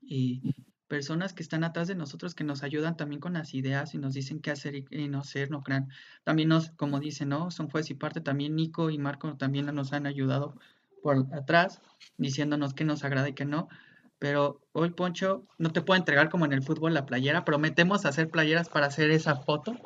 [0.00, 0.42] Y,
[0.90, 4.12] personas que están atrás de nosotros que nos ayudan también con las ideas y nos
[4.12, 5.88] dicen qué hacer y, no hacer, no crean.
[6.24, 7.52] También nos, como dicen, ¿no?
[7.52, 10.56] Son juez y parte, también Nico y Marco también nos han ayudado
[11.00, 11.80] por atrás,
[12.18, 13.68] diciéndonos qué nos agrada y qué no.
[14.18, 17.44] Pero hoy, Poncho, no te puedo entregar como en el fútbol la playera.
[17.44, 19.76] Prometemos hacer playeras para hacer esa foto.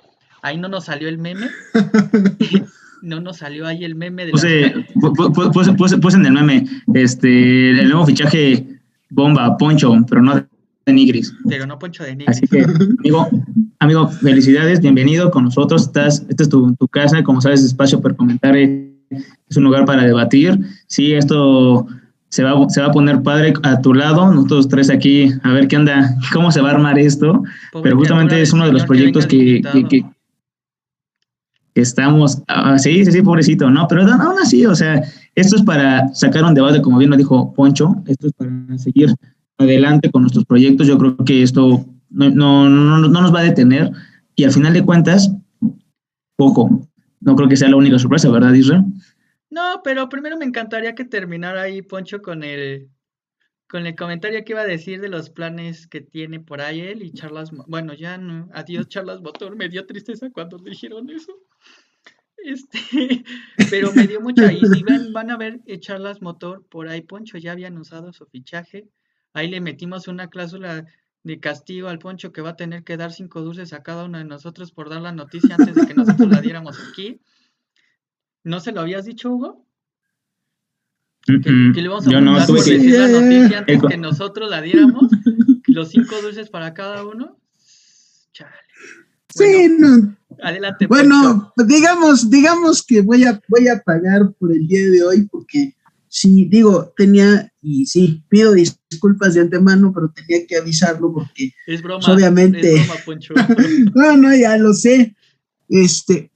[0.40, 1.48] Ahí no nos salió el meme.
[3.02, 5.68] no nos salió ahí el meme de pues,
[6.00, 6.64] pues, en el meme,
[6.94, 10.53] este, el nuevo fichaje bomba, Poncho, pero no
[10.86, 11.34] de Nigris.
[11.48, 12.36] Pero no Poncho de Nigris.
[12.36, 12.64] Así que,
[13.00, 13.28] amigo,
[13.78, 15.82] amigo, felicidades, bienvenido con nosotros.
[15.82, 20.04] Estás, esta es tu, tu casa, como sabes, espacio para comentar es un lugar para
[20.04, 20.58] debatir.
[20.86, 21.86] Sí, esto
[22.28, 25.68] se va, se va a poner padre a tu lado, nosotros tres aquí, a ver
[25.68, 27.42] qué anda, cómo se va a armar esto.
[27.82, 30.04] Pero justamente es uno de los proyectos que, que,
[31.74, 33.86] que estamos, ah, sí, sí, sí, pobrecito, ¿no?
[33.88, 35.02] Pero aún así, o sea,
[35.34, 39.14] esto es para sacar un debate, como bien lo dijo Poncho, esto es para seguir
[39.58, 40.86] adelante con nuestros proyectos.
[40.86, 43.90] Yo creo que esto no, no, no, no nos va a detener
[44.36, 45.30] y al final de cuentas,
[46.36, 46.88] poco.
[47.20, 48.84] No creo que sea la única sorpresa, ¿verdad, Israel?
[49.50, 52.90] No, pero primero me encantaría que terminara ahí Poncho con el
[53.68, 57.02] con el comentario que iba a decir de los planes que tiene por ahí él
[57.02, 61.32] y Charlas, bueno, ya no, adiós Charlas Motor, me dio tristeza cuando dijeron eso.
[62.36, 62.78] Este,
[63.70, 67.00] pero me dio mucha, y si van, van a ver eh, Charlas Motor, por ahí
[67.00, 68.88] Poncho ya habían usado su fichaje,
[69.34, 70.86] ahí le metimos una cláusula
[71.24, 74.18] de castigo al Poncho que va a tener que dar cinco dulces a cada uno
[74.18, 77.20] de nosotros por dar la noticia antes de que nosotros la diéramos aquí.
[78.44, 79.66] ¿No se lo habías dicho, Hugo?
[81.26, 85.10] Que, le vamos a Yo no, por decir la noticia antes que nosotros la diéramos.
[85.66, 87.38] Los cinco dulces para cada uno.
[88.32, 88.52] Chale.
[89.30, 90.14] sí, no.
[90.42, 90.86] Adelante.
[90.86, 95.74] Bueno, digamos, digamos que voy a, voy a pagar por el día de hoy porque
[96.14, 101.82] sí, digo, tenía, y sí, pido disculpas de antemano, pero tenía que avisarlo porque es
[101.82, 102.76] broma, pues, obviamente.
[102.76, 103.34] Es broma, Poncho.
[103.96, 105.16] no, no, ya lo sé.
[105.68, 106.30] Este,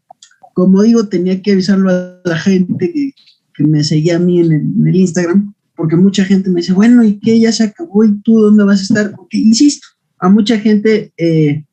[0.52, 3.12] como digo, tenía que avisarlo a la gente que,
[3.60, 4.52] me seguía a mí en
[4.86, 7.38] el, Instagram, porque mucha gente me dice, bueno, ¿y qué?
[7.38, 9.14] Ya se acabó, ¿y tú dónde vas a estar?
[9.14, 9.86] Porque, insisto,
[10.18, 11.64] a mucha gente, eh,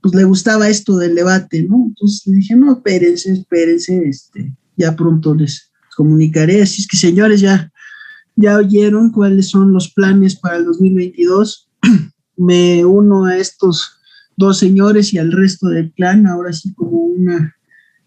[0.00, 1.84] pues le gustaba esto del debate, ¿no?
[1.88, 5.69] Entonces le dije, no, espérense, espérense, este, ya pronto les
[6.00, 6.62] comunicaré.
[6.62, 7.70] Así es que, señores, ya,
[8.36, 11.68] ya oyeron cuáles son los planes para el 2022.
[12.38, 13.98] me uno a estos
[14.38, 17.54] dos señores y al resto del plan, ahora sí como una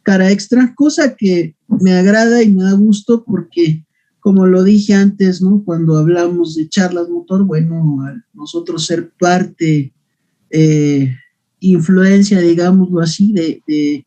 [0.02, 3.86] cara extra, cosa que me agrada y me da gusto porque,
[4.20, 5.62] como lo dije antes, ¿no?
[5.64, 9.94] Cuando hablamos de charlas motor, bueno, nosotros ser parte,
[10.50, 11.16] eh,
[11.60, 14.04] influencia, digámoslo así, de,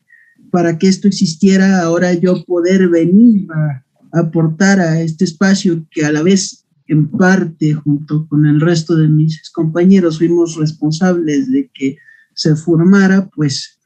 [0.51, 3.83] para que esto existiera, ahora yo poder venir a,
[4.19, 9.07] aportar a este espacio que a la vez en parte junto con el resto de
[9.07, 11.97] mis compañeros fuimos responsables de que
[12.33, 13.79] se formara, pues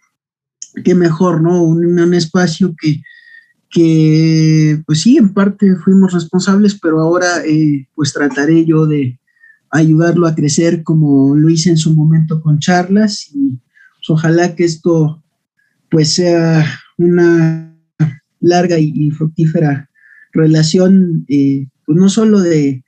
[0.84, 1.64] qué mejor, ¿no?
[1.64, 3.02] Un, espacio que,
[3.70, 9.20] que, pues sí, en parte fuimos responsables, pero ahora eh, pues trataré yo de
[9.72, 13.58] ayudarlo a crecer como lo hice en su momento con charlas y
[13.98, 15.21] pues, ojalá que esto
[15.92, 16.66] pues sea
[16.98, 17.78] una
[18.40, 19.90] larga y, fructífera
[20.32, 22.84] relación, eh, pues no solo de,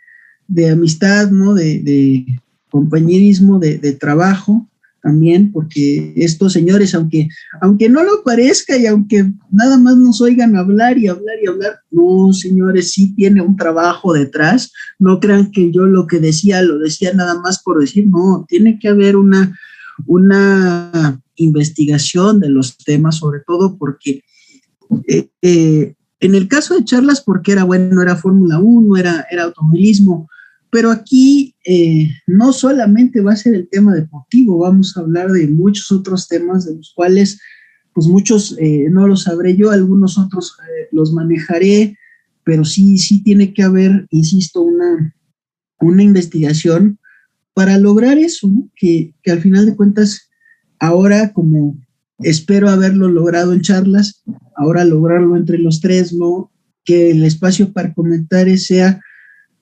[0.72, 1.54] amistad, ¿no?
[1.54, 2.26] De,
[2.72, 4.68] compañerismo, de, de trabajo,
[5.04, 7.28] también, porque estos señores, aunque,
[7.62, 11.82] aunque no lo parezca y aunque nada más nos oigan hablar y hablar y hablar,
[11.92, 14.72] no, señores, sí tiene un trabajo detrás.
[14.98, 18.80] No crean que yo lo que decía lo decía nada más por decir, no, tiene
[18.80, 19.54] que haber una,
[20.06, 24.24] una investigación de los temas, sobre todo porque
[25.08, 29.44] eh, eh, en el caso de charlas, porque era bueno, era Fórmula 1, era, era
[29.44, 30.30] automovilismo,
[30.74, 35.48] pero aquí eh, no solamente va a ser el tema deportivo, vamos a hablar de
[35.48, 37.40] muchos otros temas de los cuales,
[37.94, 41.96] pues muchos eh, no los sabré yo, algunos otros eh, los manejaré,
[42.44, 45.14] pero sí, sí tiene que haber, insisto, una,
[45.80, 46.98] una investigación
[47.54, 50.32] para lograr eso, que, que al final de cuentas,
[50.80, 51.78] ahora como
[52.20, 54.24] espero haberlo logrado en charlas,
[54.56, 56.16] ahora lograrlo entre los tres.
[56.86, 59.00] Que el espacio para comentar sea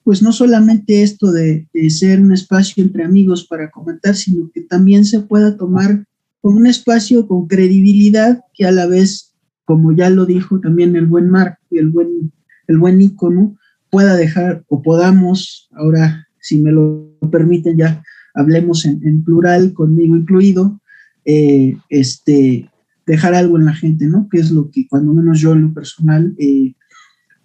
[0.04, 5.04] pues no solamente esto de, ser un espacio entre amigos para comentar, sino que también
[5.04, 6.04] se pueda tomar
[6.40, 9.34] como un espacio con credibilidad que a la vez,
[9.64, 12.32] como ya lo dijo también el buen Marco y el buen,
[12.66, 13.56] el buen Icono,
[13.90, 18.02] pueda dejar o podamos, ahora si me lo permiten ya,
[18.34, 20.80] hablemos en, plural, conmigo incluido,
[21.24, 22.70] eh, este,
[23.06, 24.28] dejar algo en la gente, ¿no?
[24.30, 26.74] Que es lo que cuando menos yo en lo personal eh,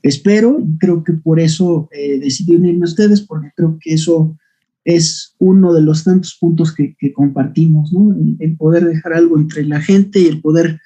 [0.04, 4.38] espero y creo que por eso eh, decidí unirme a ustedes, porque creo que eso
[4.86, 8.16] es uno de los tantos puntos que, compartimos, ¿no?
[8.40, 10.80] El, poder dejar algo entre la gente y el poder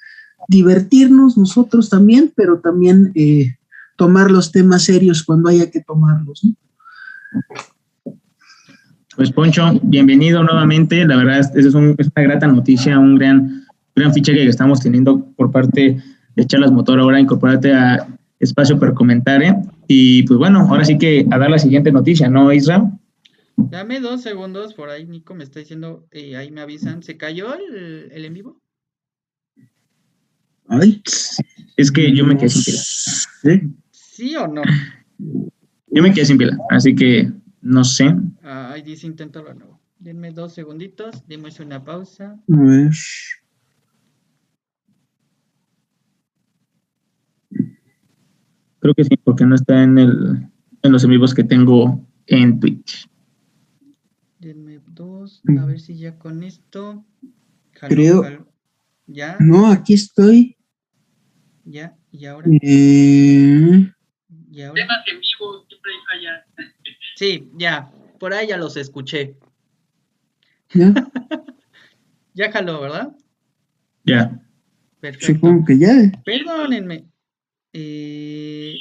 [0.48, 3.54] divertirnos nosotros también, pero también eh,
[3.96, 6.56] tomar los temas serios cuando haya que tomarlos, ¿no?
[9.16, 11.04] Pues Poncho, bienvenido nuevamente.
[11.06, 15.50] La verdad, es, es, una grata noticia, un gran, gran fichaje que estamos teniendo por
[15.50, 16.02] parte
[16.34, 18.08] de Charlas Motor ahora incorporarte a
[18.40, 19.42] espacio para comentar.
[19.42, 19.54] ¿eh?
[19.86, 22.90] Y pues bueno, ahora sí que a dar la siguiente noticia, ¿no, Isra?
[23.56, 27.54] Dame dos segundos, por ahí Nico me está diciendo, eh, ahí me avisan, ¿se cayó
[27.54, 28.60] el, el en vivo?
[30.68, 31.02] Ay,
[31.76, 32.82] es que yo me quedé sin pila.
[33.42, 33.74] ¿Sí?
[33.90, 34.62] ¿Sí o no?
[35.88, 37.30] Yo me quedé sin pila, así que
[37.62, 38.14] no sé.
[38.42, 39.80] Ahí dice inténtalo de nuevo.
[39.98, 42.32] Denme dos segunditos, dimos una pausa.
[42.52, 42.90] A ver.
[48.80, 50.50] Creo que sí, porque no está en, el,
[50.82, 53.08] en los en vivos que tengo en Twitch.
[54.40, 55.66] Denme dos, a mm.
[55.66, 57.04] ver si ya con esto.
[57.70, 58.44] Creo.
[59.06, 59.36] ¿Ya?
[59.38, 60.56] No, aquí estoy.
[61.64, 61.96] ¿Ya?
[62.10, 62.48] ¿Y ahora?
[62.60, 63.92] Eh...
[64.50, 64.82] ¿Y ahora?
[64.82, 66.71] Temas en vivo siempre falla.
[67.22, 67.88] Sí, ya.
[68.18, 69.36] Por ahí ya los escuché.
[70.74, 70.92] ¿Ya?
[72.34, 73.14] ya jaló, ¿verdad?
[74.04, 74.42] Ya.
[74.98, 75.26] Perfecto.
[75.26, 76.10] Supongo que ya.
[76.24, 77.04] Perdónenme.
[77.74, 78.74] Eh...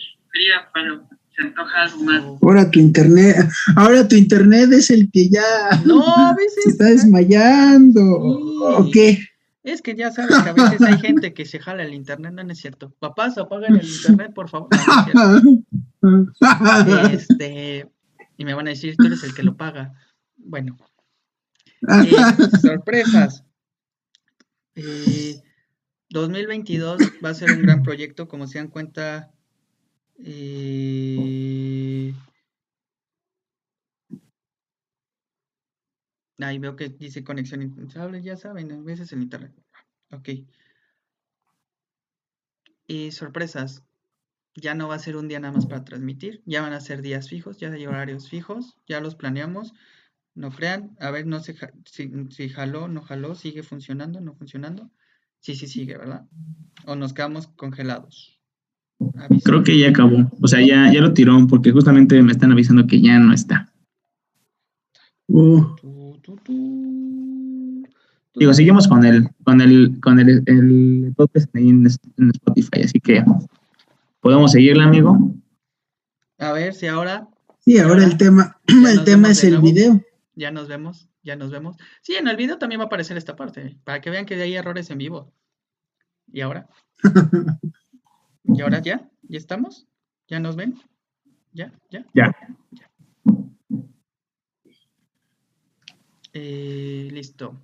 [0.73, 2.23] pero se antoja algo más.
[2.41, 3.35] Ahora tu internet,
[3.75, 8.01] ahora tu internet es el que ya no, a veces, se está desmayando.
[8.01, 9.19] ¿O qué?
[9.61, 12.51] Es que ya sabes que a veces hay gente que se jala el internet, no,
[12.51, 12.91] es cierto.
[12.97, 14.69] Papás, apaguen el internet, por favor.
[17.11, 17.87] este,
[18.41, 19.93] y me van a decir, tú eres el que lo paga.
[20.35, 20.75] Bueno,
[21.87, 23.43] eh, sorpresas.
[26.09, 29.31] 2022 eh, va a ser un gran proyecto, como se dan cuenta.
[30.17, 32.15] Eh,
[36.39, 39.53] ahí veo que dice conexión indispensable, ya saben, a veces el internet.
[40.09, 40.29] Ok.
[42.87, 43.83] Y sorpresas.
[44.55, 47.01] Ya no va a ser un día nada más para transmitir, ya van a ser
[47.01, 49.73] días fijos, ya hay horarios fijos, ya los planeamos.
[50.33, 51.55] No crean, a ver, no sé
[51.85, 54.89] si, si jaló, no jaló, sigue funcionando, no funcionando.
[55.39, 56.25] Sí, sí sigue, ¿verdad?
[56.85, 58.39] O nos quedamos congelados.
[59.43, 60.29] Creo que ya acabó.
[60.41, 63.71] O sea, ya, ya lo tiró porque justamente me están avisando que ya no está.
[65.27, 65.75] Uh.
[68.35, 71.13] Digo, seguimos con el, con el, con el, el
[71.53, 71.87] en,
[72.17, 73.23] en Spotify, así que
[74.21, 75.17] podemos seguirle, amigo.
[76.37, 77.27] A ver si ahora.
[77.59, 80.01] Sí, ahora, el tema, el tema es el video
[80.41, 81.77] ya nos vemos, ya nos vemos.
[82.01, 84.55] Sí, en el video también va a aparecer esta parte, para que vean que hay
[84.55, 85.33] errores en vivo.
[86.31, 86.67] ¿Y ahora?
[88.43, 89.09] ¿Y ahora ya?
[89.23, 89.87] ¿Ya estamos?
[90.27, 90.79] ¿Ya nos ven?
[91.53, 91.71] ¿Ya?
[91.89, 92.05] ¿Ya?
[92.13, 92.35] Ya.
[96.33, 97.55] Eh, listo.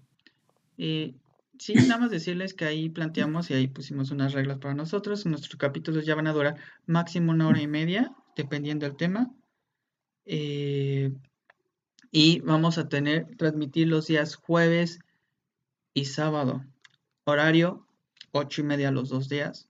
[0.77, 1.15] Eh,
[1.59, 5.25] sí, nada más decirles que ahí planteamos y ahí pusimos unas reglas para nosotros.
[5.25, 9.31] Nuestros capítulos ya van a durar máximo una hora y media, dependiendo del tema.
[10.25, 11.13] Eh,
[12.11, 14.99] y vamos a tener, transmitir los días jueves
[15.93, 16.65] y sábado.
[17.25, 17.88] Horario,
[18.31, 19.67] ocho y media los dos días.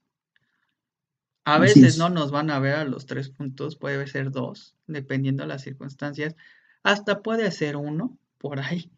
[1.43, 5.43] A veces no nos van a ver a los tres puntos, puede ser dos, dependiendo
[5.43, 6.35] de las circunstancias.
[6.83, 8.91] Hasta puede ser uno, por ahí.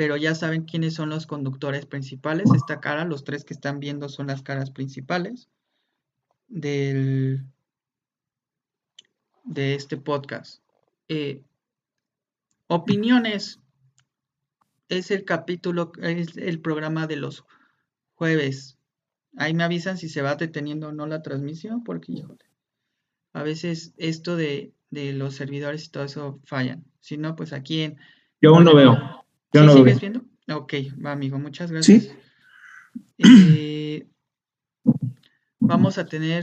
[0.00, 2.50] Pero ya saben quiénes son los conductores principales.
[2.54, 5.50] Esta cara, los tres que están viendo son las caras principales
[6.48, 7.44] del,
[9.44, 10.62] de este podcast.
[11.08, 11.42] Eh,
[12.66, 13.60] Opiniones.
[14.88, 17.44] Es el capítulo, es el programa de los
[18.14, 18.78] jueves.
[19.36, 22.46] Ahí me avisan si se va deteniendo o no la transmisión, porque, híjole,
[23.34, 26.86] a veces esto de, los servidores y todo eso fallan.
[27.00, 27.98] Si no, pues aquí en...
[28.40, 29.19] Yo aún lo veo.
[29.52, 30.22] Yo no sigues viendo?
[30.48, 30.74] Ok,
[31.04, 32.04] va, amigo, muchas gracias.
[32.04, 32.10] ¿Sí?
[33.18, 34.06] Eh,
[35.58, 36.42] vamos a tener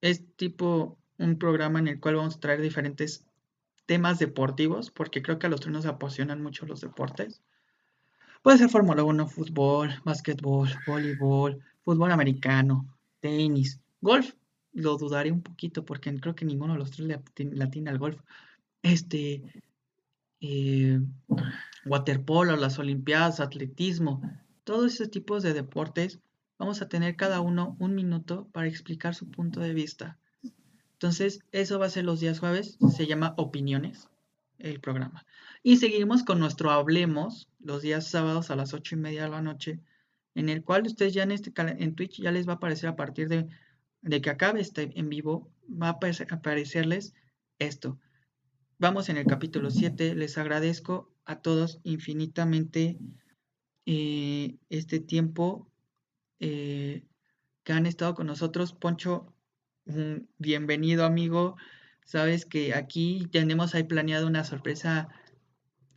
[0.00, 3.24] este tipo, un programa en el cual vamos a traer diferentes
[3.86, 7.42] temas deportivos, porque creo que a los tres nos apasionan mucho los deportes.
[8.42, 14.34] Puede ser Fórmula 1, fútbol, básquetbol, voleibol, fútbol americano, tenis, golf.
[14.72, 18.20] Lo dudaré un poquito porque creo que ninguno de los tres le atina al golf.
[18.82, 19.42] Este,
[20.40, 21.00] eh,
[21.84, 24.22] waterpolo, las olimpiadas, atletismo,
[24.64, 26.20] todos esos tipos de deportes,
[26.58, 30.18] vamos a tener cada uno un minuto para explicar su punto de vista.
[30.92, 34.08] Entonces, eso va a ser los días jueves, se llama Opiniones,
[34.58, 35.24] el programa.
[35.62, 39.40] Y seguimos con nuestro Hablemos, los días sábados a las ocho y media de la
[39.40, 39.80] noche,
[40.34, 42.96] en el cual ustedes ya en, este, en Twitch ya les va a aparecer a
[42.96, 43.48] partir de,
[44.20, 45.98] que acabe este en vivo, va a
[46.30, 47.14] aparecerles
[47.58, 47.98] esto.
[48.80, 52.96] Vamos en el capítulo 7, les agradezco a todos infinitamente
[53.86, 55.68] eh, este tiempo
[56.38, 57.02] eh,
[57.64, 58.72] que han estado con nosotros.
[58.72, 59.34] Poncho,
[60.38, 61.56] bienvenido amigo.
[62.04, 65.08] Sabes que aquí tenemos ahí planeado una sorpresa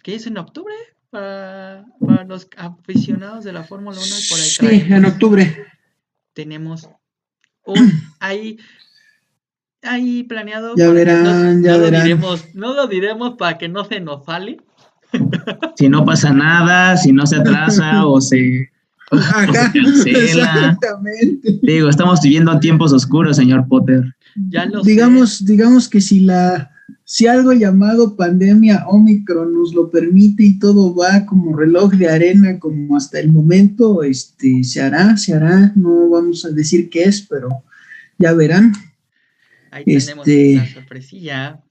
[0.01, 0.73] que es en octubre
[1.11, 1.85] para,
[2.27, 5.67] los aficionados de la Fórmula 1 por ahí Sí, en octubre.
[6.33, 6.89] Tenemos
[7.63, 8.57] un ahí
[9.83, 10.75] ahí planeado.
[10.75, 12.01] Ya verán, ya verán.
[12.01, 14.57] Lo diremos, no lo diremos para que no se nos sale.
[15.75, 18.69] Si no pasa nada, si no se atrasa o se
[20.05, 21.59] Exactamente.
[21.63, 24.15] Digo, estamos viviendo tiempos oscuros, señor Potter.
[24.49, 26.71] Ya lo digamos, digamos que si la
[27.03, 32.57] si algo llamado pandemia Omicron nos lo permite y todo va como reloj de arena,
[32.59, 37.21] como hasta el momento, este, se hará, se hará, no vamos a decir qué es,
[37.21, 37.49] pero
[38.17, 38.71] ya verán.
[39.71, 41.63] Ahí tenemos este una sorpresilla.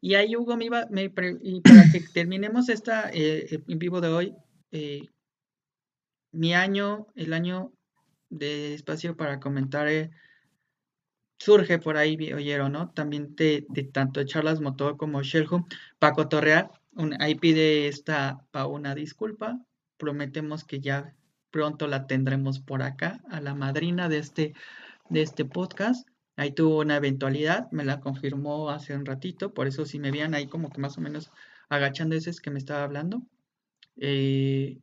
[0.00, 1.10] Y ahí, Hugo, me iba, me
[1.42, 4.34] y para que terminemos esta eh, en vivo de hoy,
[4.70, 5.06] eh,
[6.32, 7.72] mi año, el año
[8.28, 10.10] de espacio para comentar, eh,
[11.38, 12.90] surge por ahí, oyeron, ¿no?
[12.90, 15.66] También de, de tanto Charlas Motor como Shellhome,
[15.98, 16.70] para cotorrear.
[16.96, 19.60] Un, ahí pide esta pa una disculpa.
[19.96, 21.14] Prometemos que ya
[21.50, 24.54] pronto la tendremos por acá, a la madrina de este,
[25.08, 26.08] de este podcast.
[26.36, 30.34] Ahí tuvo una eventualidad, me la confirmó hace un ratito, por eso si me veían
[30.34, 31.30] ahí como que más o menos
[31.68, 33.22] agachando ese es que me estaba hablando.
[33.96, 34.80] Eh,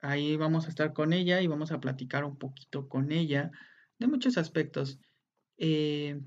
[0.00, 3.50] ahí vamos a estar con ella y vamos a platicar un poquito con ella
[3.98, 4.98] de muchos aspectos.
[5.58, 6.20] Eh,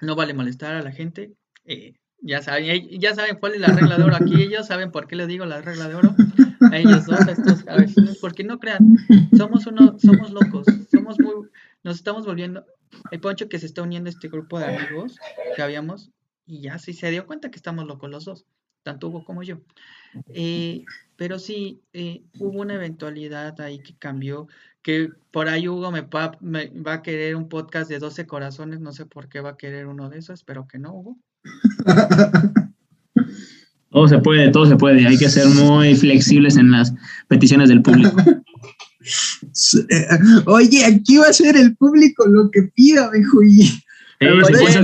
[0.00, 1.34] no vale molestar a la gente.
[1.64, 4.42] Eh, ya saben, ya saben cuál es la regla de oro aquí.
[4.42, 6.14] Ellos saben por qué les digo la regla de oro.
[6.70, 8.96] A ellos dos, a estos vecinos, porque no crean,
[9.36, 11.48] somos uno, somos locos, somos muy,
[11.84, 12.66] nos estamos volviendo.
[13.10, 15.16] El Poncho que se está uniendo a este grupo de amigos
[15.54, 16.10] que habíamos,
[16.46, 18.46] y ya sí se dio cuenta que estamos locos los dos,
[18.82, 19.58] tanto Hugo como yo.
[20.28, 20.84] Eh,
[21.16, 24.48] pero sí, eh, hubo una eventualidad ahí que cambió,
[24.82, 28.80] que por ahí Hugo me va, me va, a querer un podcast de 12 corazones,
[28.80, 31.18] no sé por qué va a querer uno de esos, espero que no, Hugo.
[33.90, 36.92] Todo se puede, todo se puede, hay que ser muy flexibles en las
[37.26, 38.16] peticiones del público.
[40.46, 43.40] Oye, aquí va a ser el público lo que pida, viejo.
[43.42, 43.82] si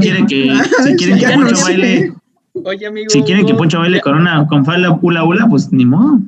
[0.01, 0.53] quieren que,
[0.85, 2.15] si quieren que Poncho baile,
[2.63, 5.85] Oye, amigo, si quieren que Poncho baile con una con falda pula hula, pues ni
[5.85, 6.21] modo.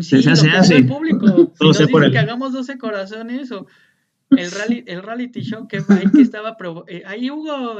[0.00, 0.76] Sí, se hace, hace.
[0.76, 1.52] El público.
[1.58, 3.66] Todo si que hagamos 12 corazones o
[4.30, 5.82] el, rally, el reality show que,
[6.12, 6.56] que estaba
[6.88, 7.78] eh, ahí Hugo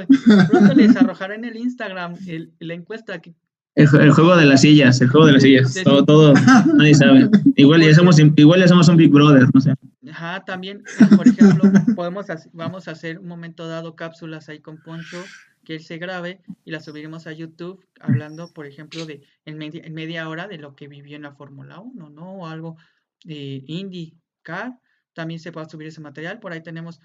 [0.51, 3.35] pronto les arrojará en el Instagram el, la encuesta que
[3.75, 6.35] el, juego de las sillas, el juego de las sillas, todo, todo,
[6.77, 7.29] nadie sabe.
[7.57, 9.75] Igual ya somos, igual ya somos un Big Brother, no sé.
[10.11, 10.85] Ajá, también,
[11.17, 15.23] por ejemplo, podemos, vamos a hacer un momento dado cápsulas ahí con Poncho
[15.65, 19.83] que él se grabe y la subiremos a YouTube hablando, por ejemplo, de en media,
[19.85, 22.35] en media hora de lo que vivió en la Fórmula 1, ¿no?
[22.35, 22.77] O algo
[23.25, 24.79] de IndyCar,
[25.15, 26.39] también se a subir ese material.
[26.39, 27.01] Por ahí tenemos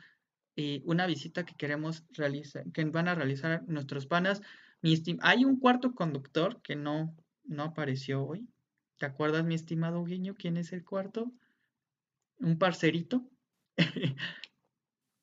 [0.56, 4.41] eh, una visita que queremos realizar, que van a realizar nuestros panas.
[5.22, 8.47] Hay un cuarto conductor que no, no apareció hoy.
[8.97, 11.31] ¿Te acuerdas, mi estimado Guiño, quién es el cuarto?
[12.39, 13.23] Un parcerito.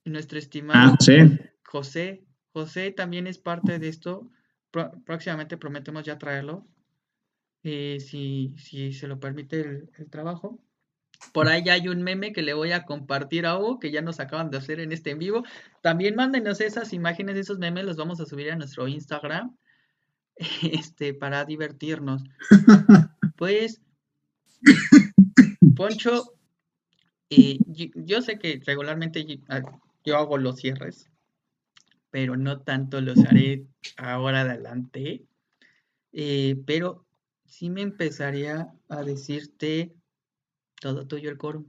[0.05, 2.27] Nuestro estimado ah, José
[2.57, 4.31] José también es parte de esto.
[5.05, 6.67] próximamente prometemos ya traerlo,
[7.63, 9.61] eh, si, si, se lo permite
[9.99, 10.59] el, trabajo.
[11.33, 14.03] Por ahí ya hay un meme que le voy a compartir a Hugo, que ya
[14.03, 15.45] nos acaban de hacer en este en vivo.
[15.83, 19.57] También mándenos esas imágenes, esos memes, los vamos a subir a nuestro Instagram,
[20.63, 22.23] este, para divertirnos.
[23.37, 23.83] Pues,
[25.77, 26.35] Poncho,
[27.31, 29.27] eh, yo, sé que regularmente
[30.05, 31.11] yo hago los cierres,
[32.11, 33.67] pero no tanto los haré
[33.97, 35.27] ahora adelante.
[36.13, 37.05] Eh, pero
[37.45, 39.96] sí me empezaría a decirte
[40.81, 41.65] todo tuyo el coro.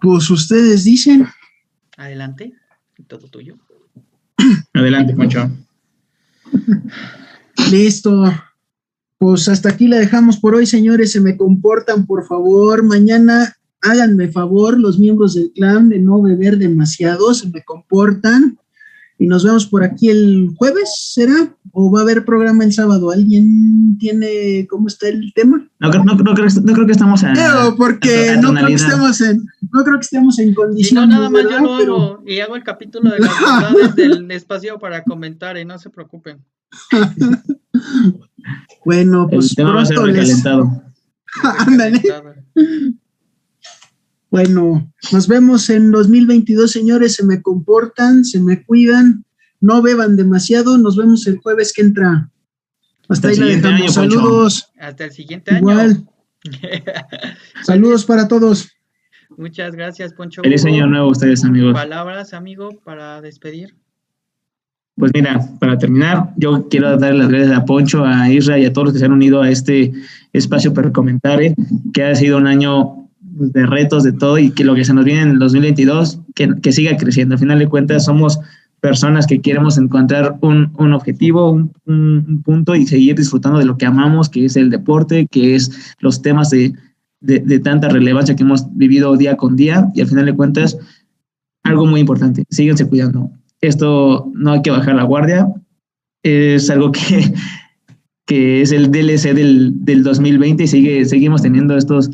[0.00, 1.26] pues ustedes dicen.
[1.96, 2.54] Adelante,
[3.06, 3.58] todo tuyo.
[4.74, 5.50] Adelante, Poncho.
[7.70, 8.24] Listo.
[9.18, 11.12] Pues hasta aquí la dejamos por hoy, señores.
[11.12, 12.82] Se me comportan, por favor.
[12.82, 18.58] Mañana háganme favor los miembros del clan de no beber demasiado, se me comportan.
[19.18, 21.54] Y nos vemos por aquí el jueves, ¿será?
[21.72, 23.10] ¿O va a haber programa el sábado?
[23.10, 25.68] ¿Alguien tiene cómo está el tema?
[25.78, 27.32] No, no, no, creo, no creo, que estamos en.
[27.34, 31.08] No, porque no creo que estemos en, no creo que estemos en condiciones.
[31.08, 35.04] no, nada más yo lo hago y hago el capítulo de las del espacio para
[35.04, 36.44] comentar y no se preocupen.
[38.84, 39.50] bueno, pues.
[39.50, 40.82] El tema va a ser recalentado.
[41.58, 42.02] Ándale.
[44.30, 47.14] Bueno, nos vemos en 2022, señores.
[47.16, 49.24] Se me comportan, se me cuidan,
[49.60, 50.78] no beban demasiado.
[50.78, 52.30] Nos vemos el jueves que entra.
[53.08, 53.94] Hasta, ahí la dejamos.
[53.94, 54.72] Saludos.
[54.78, 55.58] Hasta el siguiente año.
[55.58, 56.04] Igual.
[57.64, 58.70] Saludos para todos.
[59.36, 60.42] Muchas gracias, Poncho.
[60.42, 61.72] Feliz año nuevo a ustedes, amigos.
[61.72, 63.74] Palabras, amigo, para despedir.
[64.96, 68.72] Pues mira, para terminar, yo quiero dar las gracias a Poncho, a Isra y a
[68.72, 69.92] todos los que se han unido a este
[70.32, 71.54] espacio para comentar, eh,
[71.94, 75.04] que ha sido un año de retos, de todo, y que lo que se nos
[75.04, 77.34] viene en el 2022, que, que siga creciendo.
[77.34, 78.40] Al final de cuentas, somos
[78.80, 83.76] personas que queremos encontrar un, un objetivo, un, un, punto y seguir disfrutando de lo
[83.76, 86.72] que amamos, que es el deporte, que es los temas de,
[87.20, 89.88] de, de, tanta relevancia que hemos vivido día con día.
[89.94, 90.78] Y al final de cuentas,
[91.62, 93.30] algo muy importante, síguense cuidando.
[93.60, 95.46] Esto no hay que bajar la guardia,
[96.22, 97.32] es algo que,
[98.26, 102.10] que es el DLC del, del 2020 y sigue, seguimos teniendo estos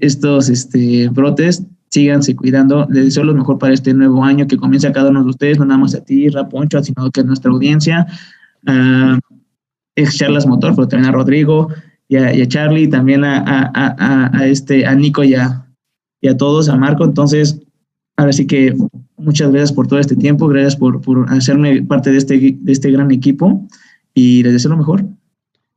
[0.00, 2.86] estos este, brotes síganse cuidando.
[2.90, 5.58] Les deseo lo mejor para este nuevo año, que comience a cada uno de ustedes,
[5.58, 8.06] no nada más a ti, Raponcho, sino que a nuestra audiencia.
[8.66, 9.18] Uh,
[9.96, 11.68] ex Charlas Motor, pero también a Rodrigo
[12.08, 13.42] y a, Charlie, también a,
[13.74, 15.66] a, a, este, a Nico y a,
[16.20, 17.04] y a todos, a Marco.
[17.04, 17.60] Entonces,
[18.16, 18.76] ahora sí que
[19.16, 22.90] muchas gracias por todo este tiempo, gracias por, por hacerme parte de este, de este
[22.90, 23.66] gran equipo
[24.14, 25.04] y les deseo lo mejor.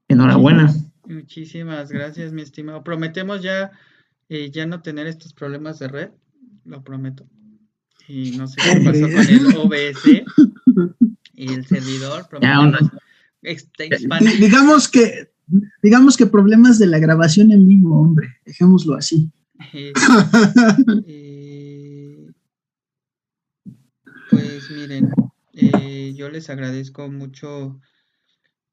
[0.08, 0.74] Enhorabuena.
[1.08, 2.84] Muchísimas gracias, mi estimado.
[2.84, 3.72] Prometemos ya,
[4.30, 6.10] eh, ya no tener estos problemas de red,
[6.64, 7.28] lo prometo.
[8.08, 10.06] Y no sé qué pasó con el OBS
[11.36, 12.28] y el servidor.
[14.40, 15.32] digamos que
[15.82, 19.32] digamos que problemas de la grabación en vivo, hombre, dejémoslo así.
[19.74, 19.94] Eh,
[21.08, 22.28] eh,
[24.30, 25.12] pues miren,
[26.16, 27.80] yo les agradezco mucho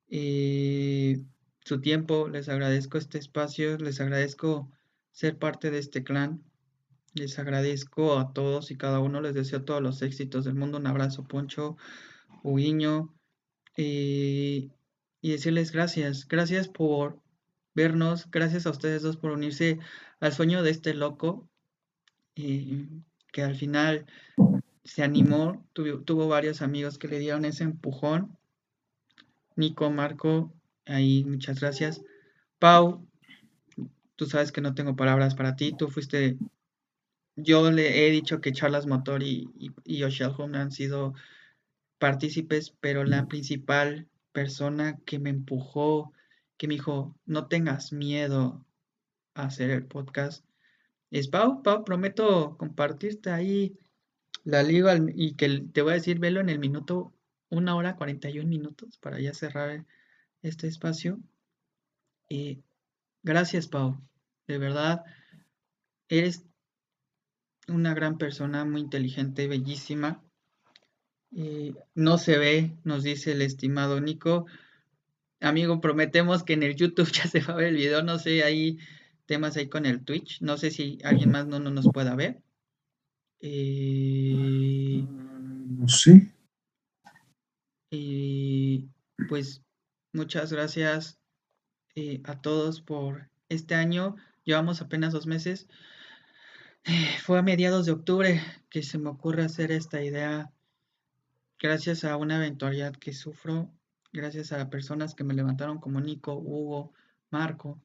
[0.08, 4.70] su tiempo, les agradezco este espacio, les agradezco
[5.16, 6.44] ser parte de este clan,
[7.14, 10.86] les agradezco a todos y cada uno, les deseo todos los éxitos del mundo, un
[10.86, 11.78] abrazo Poncho,
[12.42, 13.14] Huguiño,
[13.78, 14.68] eh,
[15.22, 17.18] y decirles gracias, gracias por
[17.74, 19.78] vernos, gracias a ustedes dos por unirse
[20.20, 21.48] al sueño de este loco,
[22.34, 22.86] eh,
[23.32, 24.04] que al final
[24.84, 28.36] se animó, tuvo varios amigos que le dieron ese empujón.
[29.56, 30.52] Nico, Marco,
[30.84, 32.02] Ahí, muchas gracias.
[32.58, 33.08] Pau,
[34.16, 35.74] tú sabes que no tengo palabras para ti.
[35.76, 36.36] Tú fuiste.
[37.36, 39.50] Yo le he dicho que Charlas Motor y,
[39.84, 41.14] y, Home han sido
[41.98, 46.12] partícipes, pero la principal persona que me empujó,
[46.56, 48.64] que me dijo, no tengas miedo
[49.34, 50.44] a hacer el podcast,
[51.10, 51.62] es Pau.
[51.62, 53.78] Pau, prometo compartirte ahí
[54.44, 57.12] la liga y que te voy a decir, velo en el minuto,
[57.50, 59.84] una hora 41 minutos para ya cerrar
[60.42, 61.20] este espacio.
[62.28, 62.62] y
[63.26, 64.00] gracias, Pau.
[64.46, 65.04] De verdad,
[66.08, 66.46] eres
[67.68, 70.22] una gran persona, muy inteligente, bellísima.
[71.94, 74.46] no se ve, nos dice el estimado Nico.
[75.40, 78.02] Amigo, prometemos que en el YouTube ya se va a ver el video.
[78.02, 78.78] No sé, hay
[79.26, 80.40] temas ahí con el Twitch.
[80.40, 82.40] No sé si alguien más no, no nos pueda ver.
[83.40, 86.32] Eh, no sé.
[87.90, 88.88] Y
[89.28, 89.62] pues
[90.16, 91.18] Muchas gracias
[91.96, 94.16] eh, a todos por este año.
[94.44, 95.66] Llevamos apenas dos meses.
[97.24, 100.52] Fue a mediados de octubre que se me ocurre hacer esta idea.
[101.58, 103.72] Gracias a una eventualidad que sufro,
[104.12, 106.92] gracias a personas que me levantaron como Nico, Hugo,
[107.30, 107.82] Marco.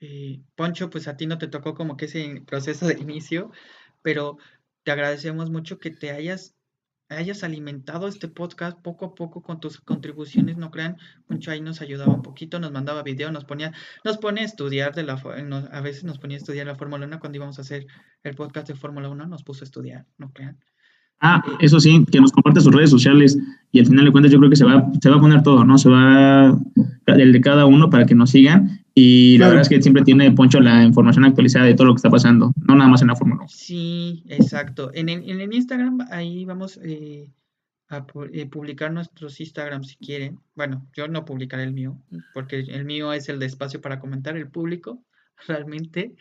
[0.00, 3.52] Eh, Poncho, pues a ti no te tocó como que ese proceso de inicio,
[4.02, 4.38] pero
[4.82, 6.56] te agradecemos mucho que te hayas
[7.08, 10.96] hayas alimentado este podcast poco a poco con tus contribuciones, no crean,
[11.28, 13.72] mucho ahí nos ayudaba un poquito, nos mandaba video, nos ponía,
[14.04, 17.18] nos pone a estudiar de la, a veces nos ponía a estudiar la Fórmula 1
[17.18, 17.86] cuando íbamos a hacer
[18.22, 20.58] el podcast de Fórmula 1, nos puso a estudiar, no crean.
[21.20, 23.38] Ah, eh, eso sí, que nos comparte sus redes sociales
[23.72, 25.64] y al final de cuentas yo creo que se va, se va a poner todo,
[25.64, 25.76] ¿no?
[25.78, 26.56] Se va
[27.06, 30.32] el de cada uno para que nos sigan y la verdad es que siempre tiene
[30.32, 33.14] Poncho la información actualizada de todo lo que está pasando, no nada más en la
[33.14, 33.48] Fórmula 1.
[33.48, 34.90] Sí, exacto.
[34.92, 37.30] En el, en el Instagram ahí vamos eh,
[37.90, 40.40] a eh, publicar nuestros Instagram si quieren.
[40.56, 42.02] Bueno, yo no publicaré el mío,
[42.34, 45.04] porque el mío es el de espacio para comentar, el público,
[45.46, 46.16] realmente.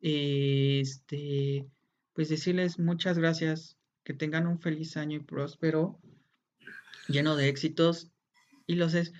[0.00, 1.64] Este,
[2.12, 6.00] pues decirles muchas gracias que tengan un feliz año y próspero,
[7.06, 8.10] lleno de éxitos.
[8.66, 9.12] Y los es,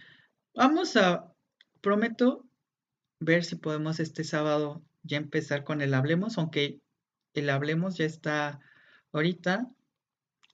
[0.56, 1.32] vamos a,
[1.80, 2.49] prometo
[3.20, 6.80] ver si podemos este sábado ya empezar con el Hablemos, aunque
[7.34, 8.60] el Hablemos ya está
[9.12, 9.70] ahorita.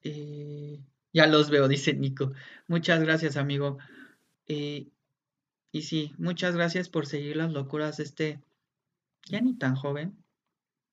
[0.02, 0.80] Eh,
[1.12, 2.32] ya los veo, dice Nico.
[2.68, 3.78] Muchas gracias, amigo.
[4.46, 4.88] Eh,
[5.72, 8.40] y sí, muchas gracias por seguir las locuras de este
[9.26, 10.16] ya ni tan joven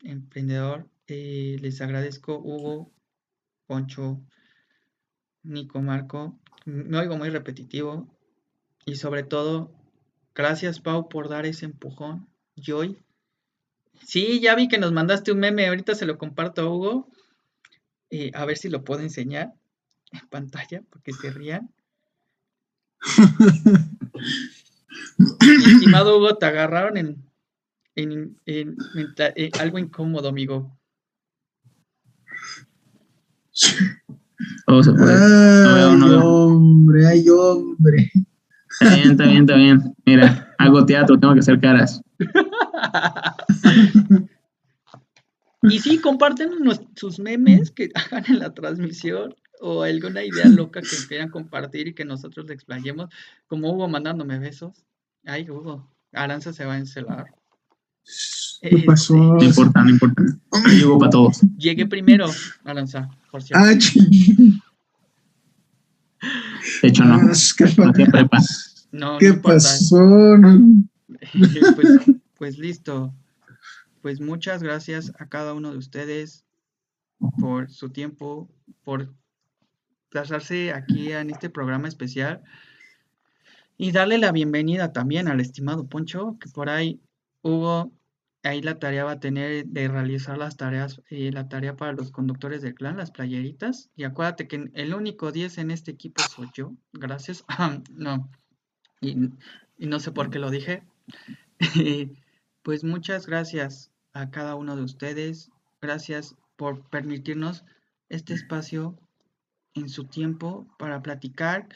[0.03, 0.89] emprendedor.
[1.07, 2.91] Eh, les agradezco, Hugo,
[3.65, 4.21] Poncho,
[5.43, 6.39] Nico, Marco.
[6.65, 8.07] Me oigo muy repetitivo.
[8.85, 9.73] Y sobre todo,
[10.35, 12.27] gracias Pau por dar ese empujón.
[12.55, 12.97] Joy.
[14.05, 17.09] Sí, ya vi que nos mandaste un meme, ahorita se lo comparto a Hugo.
[18.09, 19.53] Eh, a ver si lo puedo enseñar
[20.11, 21.73] en pantalla, porque se rían.
[25.39, 27.29] estimado Hugo, te agarraron en,
[27.95, 28.77] en, en
[29.59, 30.77] algo incómodo, amigo.
[34.67, 35.13] Oh, se puede.
[35.13, 38.11] Ay, hombre, ay, hombre.
[38.79, 39.93] Está bien, está bien, está bien.
[40.05, 42.01] Mira, hago teatro, tengo que hacer caras.
[45.63, 46.51] y sí, comparten
[46.95, 51.93] sus memes que hagan en la transmisión o alguna idea loca que quieran compartir y
[51.93, 53.09] que nosotros le explayemos,
[53.47, 54.73] como Hugo mandándome besos.
[55.25, 57.27] Ay, Hugo, Aranza se va a encelar.
[58.61, 59.15] ¿Qué Este, pasó?
[59.15, 60.21] No importa, no importa.
[60.79, 61.41] Yo para todos.
[61.57, 62.27] Llegué primero,
[62.65, 63.65] Alonso, por cierto.
[63.65, 64.59] Ah, ching.
[66.83, 67.17] De hecho, no.
[67.57, 68.07] ¿Qué,
[68.91, 69.97] No ¿Qué pasó?
[71.31, 71.99] Pues,
[72.37, 73.13] pues listo.
[74.01, 76.43] Pues muchas gracias a cada uno de ustedes
[77.39, 78.49] por su tiempo,
[78.83, 79.13] por
[80.11, 82.43] pasarse aquí en este programa especial
[83.77, 86.99] y darle la bienvenida también al estimado Poncho, que por ahí
[87.43, 87.93] Hugo,
[88.43, 92.11] ahí la tarea va a tener de realizar las tareas, eh, la tarea para los
[92.11, 93.89] conductores del clan, las playeritas.
[93.95, 96.73] Y acuérdate que el único 10 en este equipo soy yo.
[96.91, 97.45] Gracias.
[97.91, 98.29] no.
[99.01, 99.29] Y,
[99.77, 100.83] y no sé por qué lo dije.
[102.63, 105.49] pues muchas gracias a cada uno de ustedes.
[105.81, 107.65] Gracias por permitirnos
[108.09, 108.97] este espacio
[109.73, 111.67] en su tiempo para platicar,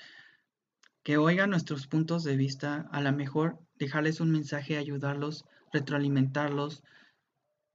[1.03, 5.45] que oigan nuestros puntos de vista, a lo mejor dejarles un mensaje, ayudarlos,
[5.77, 6.83] retroalimentarlos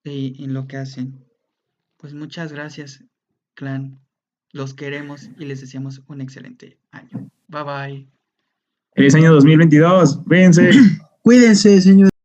[0.04, 1.24] eh, en lo que hacen.
[1.96, 3.04] Pues muchas gracias,
[3.54, 4.00] clan.
[4.52, 7.30] Los queremos y les deseamos un excelente año.
[7.48, 8.08] Bye bye.
[8.94, 10.20] Feliz año 2022.
[10.26, 10.70] Cuídense.
[11.22, 12.11] Cuídense, señor.